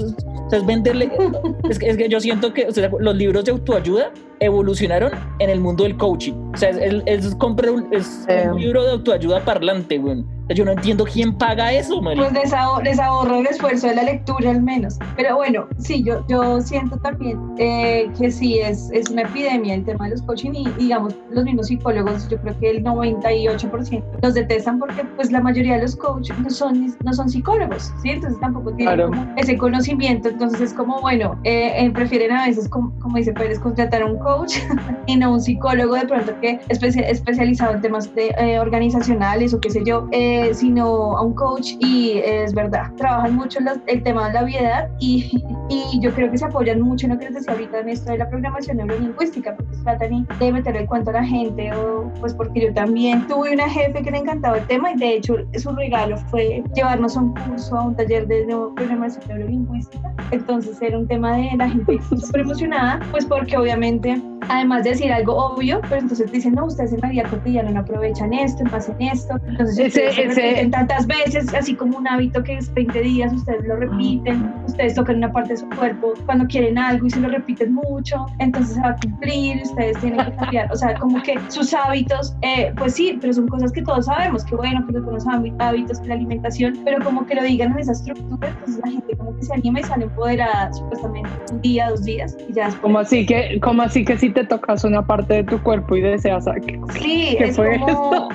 es 0.51 0.67
venderle, 0.67 1.09
es 1.71 1.79
que, 1.79 1.89
es 1.89 1.97
que 1.97 2.09
yo 2.09 2.19
siento 2.19 2.53
que 2.53 2.67
los 2.99 3.15
libros 3.15 3.45
de 3.45 3.53
autoayuda 3.53 4.11
evolucionaron 4.41 5.12
en 5.38 5.50
el 5.50 5.61
mundo 5.61 5.85
del 5.85 5.97
coaching. 5.97 6.35
O 6.55 6.56
sea, 6.56 6.71
es, 6.71 7.03
es, 7.06 7.35
comprar 7.37 7.71
un, 7.71 7.93
es 7.93 8.27
un 8.50 8.61
libro 8.61 8.85
de 8.85 8.93
autoayuda 8.93 9.44
parlante, 9.44 9.99
güey. 9.99 10.25
Yo 10.55 10.65
no 10.65 10.73
entiendo 10.73 11.05
quién 11.05 11.37
paga 11.37 11.73
eso, 11.73 12.00
María. 12.00 12.29
Pues 12.31 12.44
les, 12.85 12.99
ahorro, 13.00 13.41
el 13.41 13.47
esfuerzo 13.47 13.88
de 13.88 13.97
la 13.97 14.05
lectura 14.05 14.50
al 14.50 14.62
menos. 14.62 14.97
Pero 15.17 15.35
bueno, 15.37 15.67
sí, 15.79 16.05
yo, 16.05 16.25
yo 16.29 16.61
siento 16.61 16.97
también 16.99 17.37
eh, 17.59 18.09
que 18.17 18.31
sí, 18.31 18.61
es, 18.61 18.88
es 18.93 19.11
una 19.11 19.23
epidemia 19.23 19.75
el 19.75 19.85
tema 19.85 20.05
de 20.05 20.12
los 20.12 20.23
coaching 20.23 20.53
y 20.55 20.69
digamos, 20.79 21.15
los 21.31 21.44
mismos 21.44 21.67
psicólogos, 21.67 22.29
yo 22.29 22.38
creo 22.38 22.59
que 22.61 22.71
el 22.71 22.85
98% 22.85 24.05
los 24.23 24.35
detestan 24.35 24.79
porque 24.79 25.05
pues 25.17 25.33
la 25.33 25.41
mayoría 25.41 25.77
de 25.77 25.83
los 25.83 25.97
coaches 25.97 26.38
no 26.38 26.50
son, 26.50 26.97
no 27.05 27.12
son 27.12 27.29
psicólogos, 27.29 27.93
¿sí? 28.03 28.11
Entonces 28.11 28.38
tampoco 28.38 28.73
tienen 28.73 29.35
ese 29.37 29.59
conocimiento, 29.59 30.29
entonces 30.29 30.61
es 30.61 30.73
como, 30.73 31.00
bueno, 31.00 31.41
eh, 31.43 31.73
eh, 31.77 31.91
prefieren 31.91 32.31
a 32.31 32.47
veces, 32.47 32.69
como, 32.69 32.97
como 33.00 33.17
dice 33.17 33.33
Pérez, 33.33 33.59
contratar 33.59 34.03
a 34.03 34.06
un 34.06 34.19
coach 34.26 34.55
y 35.06 35.17
no 35.17 35.34
un 35.34 35.40
psicólogo 35.40 35.94
de 35.94 36.06
pronto 36.06 36.32
que 36.40 36.58
especializado 36.69 37.75
en 37.75 37.81
temas 37.81 38.12
de, 38.14 38.58
organizacionales 38.58 39.55
o 39.55 39.61
qué 39.61 39.70
sé 39.70 39.82
yo. 39.84 40.08
Eh, 40.11 40.52
sino 40.52 41.17
a 41.17 41.23
un 41.23 41.34
coach 41.34 41.75
y 41.78 42.19
es 42.25 42.52
verdad, 42.52 42.93
trabajan 42.96 43.37
mucho 43.37 43.61
el 43.87 44.02
tema 44.02 44.28
de 44.28 44.34
la 44.34 44.43
vida 44.43 44.90
y, 44.99 45.45
y 45.68 46.00
yo 46.00 46.12
creo 46.12 46.30
que 46.30 46.38
se 46.38 46.45
apoyan 46.45 46.80
mucho 46.80 47.06
en 47.06 47.12
lo 47.12 47.18
que 47.18 47.26
les 47.26 47.35
decía 47.35 47.52
ahorita 47.52 47.80
en 47.80 47.88
esto 47.88 48.11
de 48.11 48.18
la 48.18 48.28
programación 48.28 48.78
neurolingüística, 48.78 49.54
porque 49.54 49.76
se 49.76 49.83
tratan 49.83 50.26
de 50.38 50.52
meter 50.52 50.76
el 50.76 50.87
cuento 50.87 51.11
a 51.11 51.14
la 51.14 51.25
gente 51.25 51.73
o 51.73 52.11
pues 52.21 52.35
porque 52.35 52.66
yo 52.66 52.75
también 52.75 53.26
tuve 53.28 53.52
una 53.52 53.68
jefe 53.68 54.02
que 54.02 54.11
le 54.11 54.18
encantaba 54.18 54.59
el 54.59 54.66
tema 54.66 54.92
y 54.92 54.97
de 54.97 55.14
hecho 55.16 55.37
su 55.54 55.71
regalo 55.73 56.16
fue 56.30 56.64
llevarnos 56.75 57.16
a 57.16 57.21
un 57.21 57.35
curso, 57.35 57.76
a 57.76 57.83
un 57.83 57.95
taller 57.95 58.26
de 58.26 58.47
programación 58.75 59.25
neurolingüística, 59.28 60.12
entonces 60.33 60.80
era 60.83 60.99
un 60.99 61.06
tema 61.06 61.37
de 61.37 61.50
la 61.56 61.68
gente 61.68 61.99
súper 62.09 62.40
emocionada, 62.40 63.00
pues 63.12 63.25
porque 63.25 63.56
obviamente 63.56 64.15
además 64.49 64.85
de 64.85 64.90
decir 64.90 65.12
algo 65.12 65.35
obvio, 65.37 65.80
pero 65.82 66.02
entonces 66.02 66.30
dicen, 66.30 66.54
no, 66.54 66.66
ustedes 66.66 66.92
en 66.92 67.00
la 67.00 67.08
vida 67.08 67.25
cotidiana 67.25 67.70
no 67.70 67.80
aprovechan 67.80 68.32
esto, 68.32 68.62
en 68.62 69.02
esto, 69.02 69.38
entonces 69.46 69.96
ese, 69.96 70.11
repiten 70.28 70.70
tantas 70.70 71.06
veces, 71.06 71.52
así 71.54 71.75
como 71.75 71.99
un 71.99 72.08
hábito 72.08 72.42
que 72.42 72.56
es 72.56 72.73
20 72.75 73.00
días, 73.00 73.32
ustedes 73.32 73.64
lo 73.66 73.76
repiten, 73.76 74.52
ustedes 74.66 74.94
tocan 74.94 75.16
una 75.16 75.32
parte 75.32 75.54
de 75.54 75.56
su 75.58 75.68
cuerpo 75.70 76.14
cuando 76.26 76.46
quieren 76.46 76.78
algo 76.78 77.06
y 77.06 77.11
se 77.11 77.20
lo 77.20 77.28
repiten 77.28 77.75
mucho, 77.75 78.26
entonces 78.38 78.75
se 78.75 78.80
va 78.80 78.90
a 78.90 78.96
cumplir, 78.96 79.62
ustedes 79.62 79.99
tienen 79.99 80.25
que 80.25 80.32
cambiar, 80.32 80.73
o 80.73 80.76
sea, 80.76 80.94
como 80.94 81.23
que 81.23 81.38
sus 81.49 81.73
hábitos, 81.75 82.37
eh, 82.42 82.73
pues 82.76 82.94
sí, 82.94 83.18
pero 83.20 83.32
son 83.32 83.49
cosas 83.49 83.73
que 83.73 83.82
todos 83.82 84.06
sabemos, 84.06 84.44
que 84.44 84.54
bueno, 84.56 84.87
que 84.87 84.92
los 84.92 85.04
buenos 85.04 85.26
hábitos, 85.26 86.00
que 86.00 86.08
la 86.08 86.14
alimentación, 86.14 86.78
pero 86.85 87.04
como 87.04 87.26
que 87.26 87.35
lo 87.35 87.42
digan 87.42 87.73
en 87.73 87.80
esa 87.80 87.92
estructura, 87.92 88.49
entonces 88.49 88.80
la 88.85 88.90
gente 88.90 89.16
como 89.16 89.37
que 89.37 89.42
se 89.42 89.54
anima 89.54 89.80
y 89.80 89.82
sale 89.82 90.04
empoderada 90.04 90.73
supuestamente 90.73 91.30
un 91.52 91.61
día, 91.61 91.90
dos 91.90 92.04
días 92.04 92.37
y 92.49 92.52
ya 92.52 92.66
después. 92.66 92.82
Como 92.82 92.99
así 92.99 93.26
que, 93.26 93.61
como 93.61 93.82
así 93.82 94.04
que 94.07 94.17
si 94.17 94.31
te 94.31 94.45
tocas 94.45 94.85
una 94.85 95.05
parte 95.05 95.35
de 95.35 95.45
tu 95.45 95.63
cuerpo 95.63 95.97
y 95.97 96.01
deseas 96.01 96.47
que, 96.65 96.81
sí, 96.99 97.37
es 97.39 97.57
como 97.57 98.29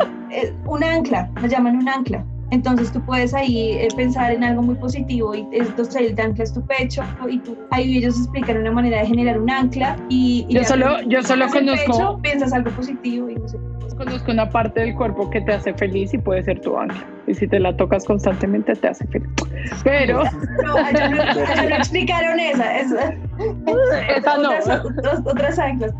un 0.66 0.84
ancla, 0.84 1.30
me 1.42 1.48
llaman 1.48 1.78
un 1.78 1.90
ancla. 1.90 2.24
Entonces 2.51 2.92
tú 2.92 3.01
puedes 3.06 3.34
ahí 3.34 3.72
eh, 3.72 3.88
pensar 3.96 4.34
en 4.34 4.44
algo 4.44 4.62
muy 4.62 4.75
positivo 4.75 5.34
y 5.34 5.48
entonces 5.54 5.96
el 5.96 6.20
ancla 6.20 6.44
es 6.44 6.54
tu 6.54 6.62
pecho 6.66 7.01
y 7.30 7.40
tú, 7.40 7.58
ahí 7.72 7.98
ellos 7.98 8.18
explican 8.18 8.58
una 8.58 8.72
manera 8.72 9.00
de 9.00 9.08
generar 9.08 9.40
un 9.40 9.50
ancla 9.50 9.96
y, 10.10 10.46
yo 10.50 10.62
solo 10.66 11.01
yo 11.04 11.24
solo 11.24 11.48
conozco 11.48 12.20
piensas 12.22 12.51
algo 12.51 12.70
positivo 12.72 13.30
y 13.30 13.36
no 13.36 13.48
sé 13.48 13.58
Conozco 13.98 14.32
una 14.32 14.50
parte 14.50 14.80
del 14.80 14.96
cuerpo 14.96 15.30
que 15.30 15.42
te 15.42 15.54
hace 15.54 15.75
feliz 15.75 16.12
y 16.13 16.18
puede 16.18 16.42
ser 16.42 16.60
tu 16.60 16.75
ángel. 16.75 17.04
Y 17.31 17.33
si 17.33 17.47
te 17.47 17.61
la 17.61 17.75
tocas 17.77 18.03
constantemente, 18.03 18.75
te 18.75 18.89
hace 18.89 19.07
feliz. 19.07 19.29
Pero. 19.85 20.23
No, 20.65 20.75
allá 20.75 21.07
no, 21.07 21.69
no 21.69 21.75
explicaron 21.77 22.38
esa. 22.38 22.77
esa, 22.77 23.13
esa 24.17 24.38
no. 24.38 24.50
Otras, 24.50 25.21
otras 25.25 25.57
anclas. 25.57 25.93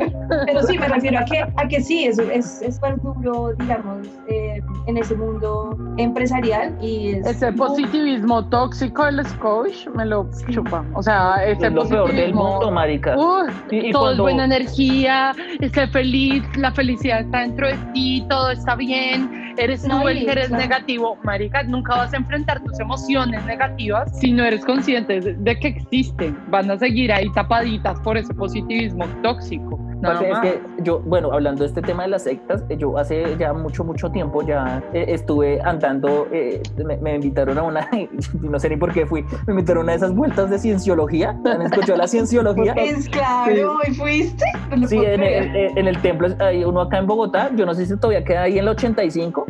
Pero, 0.46 0.64
sí, 0.64 0.78
me 0.78 0.90
refiero 0.90 1.20
a 1.20 1.24
que, 1.24 1.40
a 1.40 1.68
que 1.70 1.82
sí, 1.82 2.04
es, 2.04 2.20
es, 2.20 2.62
es 2.62 2.82
duro, 3.02 3.54
digamos, 3.60 4.08
eh, 4.28 4.62
en 4.88 4.98
ese 4.98 5.16
mundo 5.16 5.78
empresarial. 5.98 6.78
y 6.82 7.12
Ese 7.26 7.54
positivismo 7.54 8.46
tóxico 8.50 9.06
del 9.06 9.26
coach 9.40 9.88
me 9.96 10.06
lo 10.06 10.30
chupa. 10.50 10.84
O 10.96 11.02
sea, 11.02 11.46
ese 11.46 11.68
es 11.68 11.74
lo 11.74 11.88
peor 11.88 12.12
del 12.12 12.34
mundo, 12.34 12.72
marica. 12.72 13.16
todo 13.16 14.12
es 14.12 14.18
buena 14.18 14.44
energía, 14.44 15.34
esté 15.62 15.88
feliz, 15.88 16.44
la 16.58 16.74
felicidad 16.74 17.22
está 17.22 17.40
dentro 17.40 17.68
de 17.68 17.78
ti, 17.94 18.26
todo 18.28 18.52
está 18.52 18.76
bien, 18.76 19.41
eres 19.58 19.84
tú 19.84 20.08
el 20.08 20.26
que 20.26 20.32
eres 20.32 20.52
negativo. 20.52 21.18
Marica, 21.24 21.64
nunca 21.64 21.96
vas 21.96 22.14
a 22.14 22.18
enfrentar 22.18 22.64
tus 22.64 22.80
emociones 22.80 23.44
negativas 23.46 24.20
si 24.20 24.32
no 24.32 24.44
eres 24.44 24.66
consciente 24.66 25.20
de 25.20 25.60
que 25.60 25.68
existen. 25.70 26.38
Van 26.50 26.70
a 26.72 26.78
seguir 26.78 27.12
ahí 27.12 27.32
tapaditas 27.34 28.00
por 28.02 28.18
ese 28.18 28.34
positivismo 28.34 29.06
tóxico 29.22 29.91
es 30.04 30.40
que 30.40 30.62
yo, 30.80 31.00
bueno, 31.00 31.32
hablando 31.32 31.64
de 31.64 31.68
este 31.68 31.82
tema 31.82 32.04
de 32.04 32.10
las 32.10 32.24
sectas, 32.24 32.64
eh, 32.70 32.78
yo 32.78 32.98
hace 32.98 33.36
ya 33.38 33.54
mucho, 33.54 33.84
mucho 33.84 34.10
tiempo 34.12 34.42
ya 34.42 34.84
eh, 34.94 35.06
estuve 35.10 35.62
andando, 35.62 36.28
eh, 36.32 36.62
me, 37.02 37.16
invitaron 37.16 37.58
a 37.58 37.64
una, 37.64 37.90
no 38.42 38.60
sé 38.60 38.70
ni 38.70 38.78
por 38.78 38.94
qué 38.94 39.06
fui, 39.06 39.24
me 39.48 39.54
invitaron 39.54 39.82
a 39.82 39.84
una 39.84 39.92
de 39.94 39.98
esas 39.98 40.14
vueltas 40.14 40.50
de 40.50 40.60
cienciología. 40.60 41.38
¿Han 41.46 41.62
escuchado 41.62 41.98
la 41.98 42.08
cienciología? 42.08 42.74
Es 42.82 43.08
claro, 43.10 43.78
¿y 43.88 43.94
fuiste? 43.94 44.44
sí, 44.88 44.98
en 44.98 45.22
el, 45.22 45.78
en 45.78 45.88
el, 45.88 46.02
templo, 46.02 46.28
hay 46.40 46.64
uno 46.64 46.82
acá 46.82 46.98
en 46.98 47.08
Bogotá, 47.08 47.52
yo 47.56 47.66
no 47.66 47.74
sé 47.74 47.86
si 47.86 47.96
todavía 47.96 48.24
queda 48.24 48.44
ahí 48.44 48.54
en 48.54 48.60
el 48.60 48.70
85, 48.70 49.46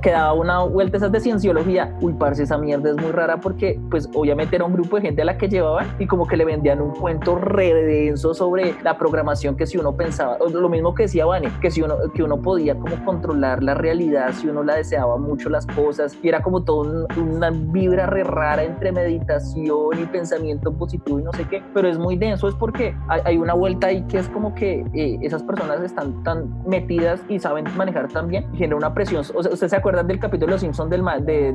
quedaba 0.00 0.32
una 0.32 0.62
vuelta 0.62 0.96
esas 0.96 1.12
de 1.12 1.20
cienciología. 1.20 1.94
Uy, 2.00 2.14
parce, 2.14 2.42
esa 2.42 2.58
mierda 2.58 2.90
es 2.90 2.96
muy 2.96 3.12
rara 3.12 3.38
porque, 3.38 3.80
pues, 3.90 4.08
obviamente 4.14 4.56
era 4.56 4.64
un 4.64 4.72
grupo 4.72 4.96
de 4.96 5.02
gente 5.02 5.22
a 5.22 5.24
la 5.24 5.36
que 5.36 5.48
llevaban 5.48 5.86
y 5.98 6.06
como 6.06 6.26
que 6.26 6.36
le 6.36 6.44
vendían 6.44 6.80
un 6.80 6.94
cuento 6.94 7.36
re 7.36 7.74
denso 7.74 8.34
sobre 8.34 8.74
la 8.82 8.98
programación 8.98 9.56
que 9.56 9.66
si 9.66 9.78
uno 9.78 9.96
pensaba, 9.96 10.38
lo 10.38 10.68
mismo 10.68 10.94
que 10.94 11.04
decía 11.04 11.26
Vane, 11.26 11.50
que 11.60 11.70
si 11.70 11.82
uno, 11.82 11.96
que 12.14 12.22
uno 12.22 12.40
podía 12.40 12.74
como 12.74 13.04
controlar 13.04 13.62
la 13.62 13.74
realidad 13.74 14.32
si 14.32 14.48
uno 14.48 14.62
la 14.62 14.76
deseaba 14.76 15.16
mucho 15.18 15.48
las 15.48 15.66
cosas 15.66 16.16
y 16.22 16.28
era 16.28 16.42
como 16.42 16.62
todo 16.62 17.06
una 17.16 17.50
vibra 17.50 18.06
re 18.06 18.24
rara 18.24 18.62
entre 18.62 18.92
meditación 18.92 19.98
y 20.00 20.04
pensamiento 20.06 20.72
positivo 20.72 21.18
y 21.20 21.22
no 21.22 21.32
sé 21.32 21.46
qué, 21.48 21.62
pero 21.74 21.88
es 21.88 21.98
muy 21.98 22.16
denso, 22.16 22.48
es 22.48 22.54
porque 22.54 22.94
hay, 23.08 23.38
una 23.38 23.54
vuelta 23.54 23.88
ahí 23.88 24.02
que 24.02 24.18
es 24.18 24.28
como 24.28 24.54
que 24.54 24.84
eh, 24.94 25.18
esas 25.22 25.42
personas 25.42 25.80
están 25.82 26.22
tan 26.24 26.62
metidas 26.66 27.20
y 27.28 27.38
saben 27.38 27.64
manejar 27.76 28.08
tan 28.08 28.28
bien 28.28 28.44
genera 28.54 28.76
una 28.76 28.94
presión, 28.94 29.24
o 29.34 29.42
sea, 29.42 29.57
¿ustedes 29.58 29.70
se 29.70 29.76
acuerdan 29.76 30.06
del 30.06 30.20
capítulo 30.20 30.46
de 30.46 30.52
Los 30.52 30.60
Simpsons 30.60 30.88
del, 30.90 31.04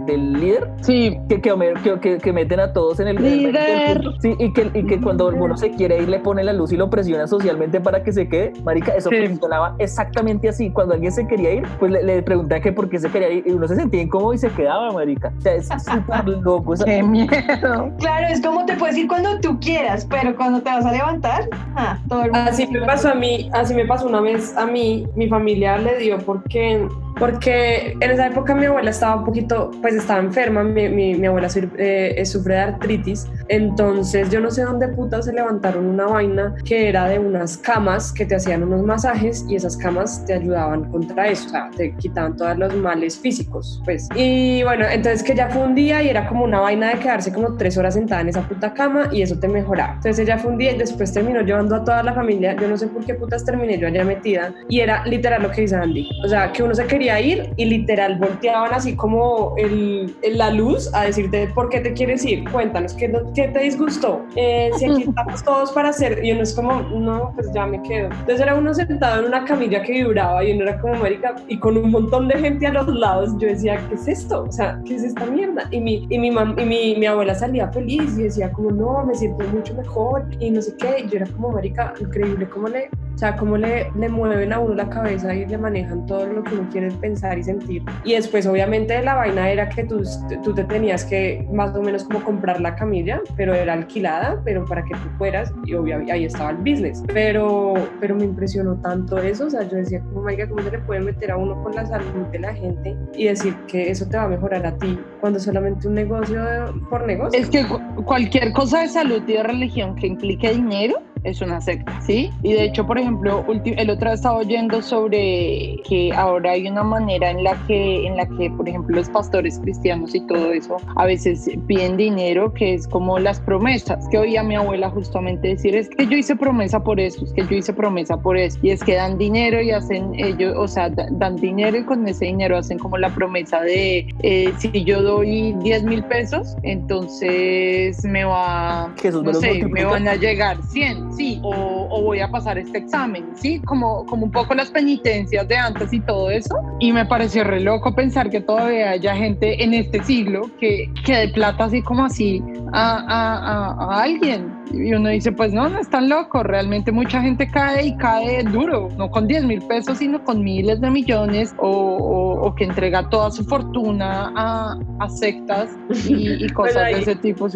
del 0.06 0.34
líder? 0.34 0.70
Sí. 0.82 1.18
Que, 1.30 1.42
que, 1.42 2.18
que, 2.20 2.34
meten 2.34 2.60
a 2.60 2.74
todos 2.74 3.00
en 3.00 3.08
el 3.08 3.16
líder. 3.16 4.04
sí, 4.20 4.36
y 4.38 4.52
que, 4.52 4.70
y 4.74 4.86
que 4.86 5.00
cuando 5.00 5.28
uno 5.28 5.56
se 5.56 5.72
quiere 5.72 6.02
ir 6.02 6.10
le 6.10 6.20
pone 6.20 6.44
la 6.44 6.52
luz 6.52 6.74
y 6.74 6.78
lo 6.78 6.90
presiona 6.90 7.28
socialmente 7.28 7.80
para 7.80 8.04
que 8.04 8.12
se 8.12 8.28
Marica, 8.64 8.94
eso 8.96 9.10
funcionaba 9.10 9.76
exactamente 9.80 10.50
así. 10.50 10.70
Cuando 10.72 10.96
alguien 10.96 11.12
se 11.12 11.26
quería 11.28 11.54
ir, 11.54 11.68
pues 11.80 11.92
le, 11.92 12.04
le 12.04 12.24
preguntaba 12.24 12.62
que 12.62 12.74
por 12.74 12.90
qué 12.90 13.00
se 13.00 13.10
quería 13.10 13.30
ir 13.30 13.44
y 13.48 13.52
uno 13.52 13.68
se 13.68 13.76
sentía 13.76 14.02
incómodo 14.02 14.34
y 14.34 14.38
se 14.38 14.50
quedaba, 14.50 14.92
Marica. 14.92 15.32
O 15.38 15.42
sea, 15.42 15.56
es 15.56 15.68
súper 15.68 16.28
loco. 16.42 16.74
Qué 16.84 17.04
miedo. 17.04 17.92
Claro, 18.00 18.28
es 18.30 18.42
como 18.42 18.66
te 18.66 18.76
puedes 18.76 18.98
ir 18.98 19.08
cuando 19.08 19.40
tú 19.40 19.60
quieras, 19.60 20.06
pero 20.10 20.36
cuando 20.36 20.62
te 20.62 20.70
vas 20.70 20.86
a 20.86 20.92
levantar, 20.92 21.48
ah, 21.76 22.00
todo 22.10 22.24
el 22.24 22.32
mundo 22.32 22.50
Así 22.50 22.68
me 22.68 22.82
pasó 22.82 23.10
a 23.10 23.16
mí, 23.16 23.50
así 23.54 23.74
me 23.74 23.86
pasó 23.86 24.08
una 24.08 24.22
vez 24.22 24.58
a 24.58 24.66
mí, 24.66 25.08
mi 25.16 25.30
familia 25.30 25.78
le 25.78 25.98
dio 26.00 26.18
porque 26.20 26.88
porque 27.20 27.83
en 28.00 28.12
esa 28.12 28.28
época 28.28 28.56
mi 28.56 28.66
abuela 28.66 28.92
estaba 28.92 29.18
un 29.18 29.26
poquito, 29.26 29.72
pues 29.82 29.96
estaba 29.96 30.20
enferma, 30.20 30.64
mi, 30.64 30.90
mi, 30.90 31.26
abuela 31.26 31.48
eh, 31.78 32.24
sufre 32.26 32.56
de 32.56 32.60
artritis, 32.62 33.28
entonces 33.50 34.30
yo 34.30 34.40
no 34.40 34.52
sé 34.52 34.64
dónde 34.64 34.88
puta 34.90 35.22
se 35.22 35.34
levantaron 35.34 35.86
una 35.86 36.06
vaina 36.06 36.56
que 36.66 36.90
era 36.90 37.08
de 37.08 37.20
unas 37.20 37.58
camas 37.58 38.12
que 38.12 38.26
te 38.26 38.36
hacían 38.36 38.64
unos 38.64 38.84
masajes 38.84 39.46
y 39.48 39.56
esas 39.56 39.78
camas 39.78 40.26
te 40.26 40.34
ayudaban 40.34 40.90
contra 40.92 41.28
eso, 41.28 41.48
o 41.48 41.50
sea, 41.50 41.70
te 41.76 41.94
quitaban 41.96 42.36
todos 42.38 42.58
los 42.58 42.76
males 42.76 43.18
físicos, 43.18 43.82
pues. 43.86 44.08
Y 44.16 44.64
bueno, 44.64 44.86
entonces 44.90 45.24
que 45.24 45.36
ya 45.36 45.50
fue 45.50 45.64
un 45.64 45.76
día 45.76 46.02
y 46.04 46.10
era 46.10 46.28
como 46.28 46.44
una 46.44 46.60
vaina 46.60 46.90
de 46.90 47.00
quedarse 47.00 47.32
como 47.32 47.56
tres 47.56 47.78
horas 47.78 47.94
sentada 47.94 48.22
en 48.22 48.30
esa 48.30 48.48
puta 48.48 48.74
cama 48.74 49.10
y 49.12 49.22
eso 49.22 49.38
te 49.40 49.48
mejoraba. 49.48 49.94
Entonces 49.96 50.20
ella 50.20 50.38
fue 50.38 50.52
un 50.52 50.58
día 50.58 50.72
y 50.74 50.78
después 50.78 51.14
terminó 51.14 51.42
llevando 51.42 51.76
a 51.76 51.84
toda 51.84 52.04
la 52.04 52.14
familia, 52.14 52.56
yo 52.60 52.68
no 52.68 52.78
sé 52.78 52.88
por 52.88 53.06
qué 53.06 53.14
putas 53.14 53.46
terminé 53.46 53.78
yo 53.78 53.88
allá 53.88 54.04
metida 54.04 54.54
y 54.70 54.80
era 54.80 55.06
literal 55.06 55.44
lo 55.44 55.52
que 55.52 55.62
dice 55.62 55.76
Andy, 55.76 56.10
o 56.24 56.28
sea, 56.28 56.52
que 56.52 56.64
uno 56.64 56.74
se 56.76 56.86
quería 56.86 57.20
ir 57.20 57.52
y 57.56 57.66
literal 57.78 58.18
volteaban 58.18 58.74
así 58.74 58.96
como 58.96 59.56
el, 59.58 60.16
la 60.24 60.50
luz 60.52 60.94
a 60.94 61.06
decirte 61.06 61.48
por 61.56 61.70
qué 61.70 61.80
te 61.80 61.94
quieres 61.94 62.26
ir, 62.26 62.50
cuéntanos, 62.52 62.94
¿qué, 62.94 63.12
qué 63.36 63.48
te 63.48 63.60
disgustó? 63.60 64.22
Eh, 64.36 64.70
si 64.78 64.86
aquí 64.86 65.04
estamos 65.04 65.44
todos 65.44 65.72
para 65.72 65.90
hacer, 65.90 66.24
y 66.24 66.32
uno 66.32 66.44
es 66.44 66.54
como, 66.54 66.82
no, 66.82 67.32
pues 67.36 67.52
ya 67.54 67.66
me 67.66 67.82
quedo. 67.82 68.10
Entonces 68.12 68.42
era 68.42 68.56
uno 68.56 68.74
sentado 68.74 69.22
en 69.22 69.26
una 69.26 69.46
camilla 69.46 69.82
que 69.82 69.94
vibraba 69.94 70.44
y 70.44 70.52
uno 70.54 70.64
era 70.64 70.80
como 70.80 70.96
América 70.96 71.36
y 71.48 71.58
con 71.60 71.78
un 71.78 71.92
montón 71.92 72.28
de 72.28 72.38
gente 72.40 72.68
a 72.68 72.74
los 72.74 72.88
lados, 72.88 73.32
yo 73.40 73.48
decía, 73.48 73.80
¿qué 73.90 73.96
es 73.96 74.08
esto? 74.08 74.44
O 74.44 74.52
sea, 74.52 74.80
¿qué 74.86 74.96
es 74.96 75.04
esta 75.04 75.26
mierda? 75.26 75.68
Y 75.72 75.80
mi, 75.80 76.08
y 76.10 76.18
mi, 76.20 76.28
y 76.28 76.66
mi, 76.66 76.96
mi 76.96 77.06
abuela 77.06 77.36
salía 77.36 77.68
feliz 77.72 78.18
y 78.18 78.24
decía 78.24 78.52
como, 78.52 78.72
no, 78.72 79.06
me 79.06 79.16
siento 79.16 79.46
mucho 79.48 79.74
mejor 79.74 80.26
y 80.40 80.52
no 80.52 80.62
sé 80.62 80.76
qué, 80.78 81.04
y 81.06 81.10
yo 81.10 81.18
era 81.18 81.28
como 81.28 81.50
América, 81.50 81.94
increíble 82.00 82.48
cómo 82.50 82.68
le, 82.68 82.90
o 83.14 83.18
sea, 83.18 83.36
cómo 83.36 83.58
le, 83.58 83.92
le 83.96 84.10
mueven 84.10 84.54
a 84.54 84.60
uno 84.60 84.74
la 84.74 84.90
cabeza 84.90 85.34
y 85.34 85.46
le 85.46 85.58
manejan 85.58 86.06
todo 86.06 86.26
lo 86.26 86.44
que 86.44 86.56
uno 86.56 86.68
quiere 86.72 86.92
pensar 86.92 87.38
y 87.38 87.44
sentir. 87.44 87.84
Y 88.04 88.14
después, 88.14 88.46
obviamente, 88.48 89.02
la 89.02 89.16
vaina 89.16 89.50
era 89.50 89.70
que 89.70 89.84
tú, 89.84 90.04
tú 90.44 90.54
te 90.54 90.64
tenías 90.64 91.06
que 91.06 91.48
más 91.52 91.76
o 91.76 91.82
menos 91.82 92.04
como 92.04 92.24
comprar 92.24 92.60
la 92.60 92.76
camilla, 92.76 93.22
pero 93.36 93.54
era 93.54 93.74
alquilada, 93.74 94.42
pero 94.44 94.66
para 94.66 94.84
que 94.84 94.94
tú 94.96 95.10
fueras, 95.18 95.54
y 95.66 95.74
obviamente 95.74 96.12
ahí 96.12 96.26
estaba 96.26 96.52
el 96.52 96.58
business. 96.58 97.04
Pero, 97.14 97.74
pero 98.00 98.16
me 98.16 98.26
impresionó 98.26 98.76
tanto 98.82 99.18
eso, 99.18 99.48
o 99.48 99.50
sea, 99.50 99.64
yo 99.64 99.78
decía, 99.78 100.02
como, 100.02 100.24
marica, 100.24 100.48
¿cómo 100.50 100.62
se 100.62 100.72
le 100.72 100.80
puede 100.80 101.02
meter 101.02 101.32
a 101.32 101.38
uno 101.38 101.62
con 101.64 101.76
la 101.76 101.86
salud 101.86 102.26
de 102.32 102.40
la 102.40 102.54
gente 102.54 102.96
y 103.16 103.26
decir 103.26 103.56
que 103.68 103.92
eso 103.92 104.08
te 104.08 104.18
va 104.18 104.24
a 104.24 104.28
mejorar 104.28 104.66
a 104.66 104.76
ti 104.78 105.00
cuando 105.22 105.40
solamente 105.40 105.88
un 105.88 105.94
negocio 105.94 106.44
por 106.90 107.06
negocio? 107.06 107.40
Es 107.40 107.50
que 107.50 107.66
cualquier 108.06 108.52
cosa 108.54 108.82
de 108.82 108.88
salud 108.90 109.22
y 109.28 109.34
de 109.34 109.44
religión 109.44 109.96
que 109.96 110.08
implique 110.08 110.52
dinero, 110.52 111.02
es 111.24 111.42
una 111.42 111.62
secta, 111.62 112.00
¿sí? 112.02 112.30
Y 112.42 112.54
de 112.54 112.66
hecho, 112.66 112.86
por 112.86 112.98
ejemplo, 112.98 113.46
el 113.48 113.90
otro 113.90 114.08
día 114.08 114.14
estaba 114.14 114.38
oyendo 114.38 114.82
sobre 114.82 115.78
que 115.88 116.12
ahora 116.16 116.52
hay 116.52 116.68
una 116.68 116.84
manera 116.84 117.32
en 117.32 117.44
la 117.44 117.56
que, 117.66 118.06
en 118.06 118.18
la 118.18 118.26
que, 118.26 118.50
por 118.52 118.68
ejemplo, 118.68 118.96
los 118.96 119.10
pastores 119.10 119.60
cristianos 119.60 120.14
y 120.16 120.22
todo 120.28 120.52
eso 120.52 120.78
a 120.96 121.06
veces 121.06 121.50
piden 121.68 121.98
dinero, 121.98 122.54
que 122.54 122.74
es 122.74 122.88
como 122.88 123.20
las 123.20 123.40
promesas, 123.40 124.08
que 124.10 124.18
oía 124.18 124.44
mi 124.44 124.56
abuela 124.56 124.90
justamente 124.90 125.50
decir, 125.50 125.76
es 125.76 125.90
que 125.90 126.08
yo 126.08 126.18
hice 126.18 126.36
promesa 126.36 126.84
por 126.84 127.00
eso, 127.00 127.24
es 127.24 127.34
que 127.34 127.44
yo 127.44 127.56
hice 127.56 127.74
promesa 127.74 128.18
por 128.18 128.38
eso, 128.38 128.60
y 128.62 128.72
es 128.72 128.84
que 128.84 128.96
dan 128.96 129.18
dinero 129.18 129.62
y 129.62 129.72
hacen 129.72 130.14
ellos, 130.16 130.56
o 130.58 130.68
sea, 130.68 130.90
dan 130.90 131.36
dinero 131.38 131.78
y 131.78 131.84
con 131.84 132.08
ese 132.08 132.26
dinero 132.26 132.58
hacen 132.58 132.78
como 132.80 132.98
la 132.98 133.10
promesa 133.10 133.62
de, 133.62 134.08
eh, 134.20 134.54
si 134.58 134.84
yo 134.84 135.02
doy 135.02 135.54
10 135.64 135.84
mil 135.84 136.04
pesos, 136.04 136.56
entonces 136.64 138.04
me 138.04 138.24
va, 138.24 138.94
no 139.24 139.34
sé, 139.34 139.66
me 139.66 139.86
van 139.86 140.08
a 140.08 140.16
llegar 140.16 140.58
100 140.64 141.13
sí, 141.16 141.40
o, 141.44 142.02
voy 142.02 142.20
a 142.20 142.30
pasar 142.30 142.58
este 142.58 142.80
examen, 142.80 143.26
sí, 143.36 143.60
como, 143.62 144.06
como 144.06 144.26
un 144.26 144.32
poco 144.32 144.54
las 144.54 144.70
penitencias 144.72 145.48
de 145.48 145.56
antes 145.56 145.94
y 145.94 146.00
todo 146.02 146.30
eso. 146.30 146.56
Y 146.80 146.92
me 146.92 147.06
pareció 147.06 147.44
re 147.44 147.60
loco 147.60 147.94
pensar 147.96 148.30
que 148.30 148.42
todavía 148.42 148.92
haya 148.92 149.16
gente 149.16 149.64
en 149.64 149.74
este 149.74 150.04
siglo 150.04 150.50
que, 150.60 150.92
que 151.06 151.16
de 151.18 151.28
plata 151.30 151.66
así 151.66 151.82
como 151.82 152.06
así 152.06 152.44
a, 152.72 152.98
a, 153.08 153.96
a 153.96 154.04
alguien 154.04 154.63
y 154.72 154.94
uno 154.94 155.10
dice, 155.10 155.32
pues 155.32 155.54
no, 155.54 155.70
no 155.70 155.80
es 155.80 155.90
tan 155.90 156.10
loco, 156.10 156.44
realmente 156.44 156.92
mucha 156.92 157.22
gente 157.22 157.50
cae 157.50 157.88
y 157.88 157.98
cae 157.98 158.44
duro, 158.44 158.90
no 158.98 159.10
con 159.10 159.28
10 159.28 159.46
mil 159.46 159.62
pesos, 159.64 160.00
sino 160.00 160.24
con 160.24 160.44
miles 160.44 160.82
de 160.82 160.90
millones 160.90 161.54
o, 161.58 161.70
o, 161.70 162.56
que 162.56 162.64
entrega 162.64 163.08
toda 163.10 163.32
su 163.32 163.44
fortuna 163.44 164.32
a, 164.36 164.78
a 165.00 165.10
sectas 165.10 165.70
y, 166.08 166.48
cosas 166.54 166.86
de 166.86 166.92
ese 166.92 167.16
tipo. 167.16 167.48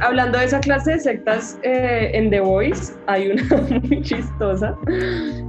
hablando, 0.00 0.38
de 0.38 0.44
esa 0.44 0.60
clase 0.60 0.92
de 0.92 1.00
sectas 1.00 1.58
eh, 1.62 2.10
en 2.14 2.30
The 2.30 2.40
Voice, 2.40 2.94
hay 3.06 3.30
una 3.30 3.42
muy 3.82 4.02
chistosa 4.02 4.76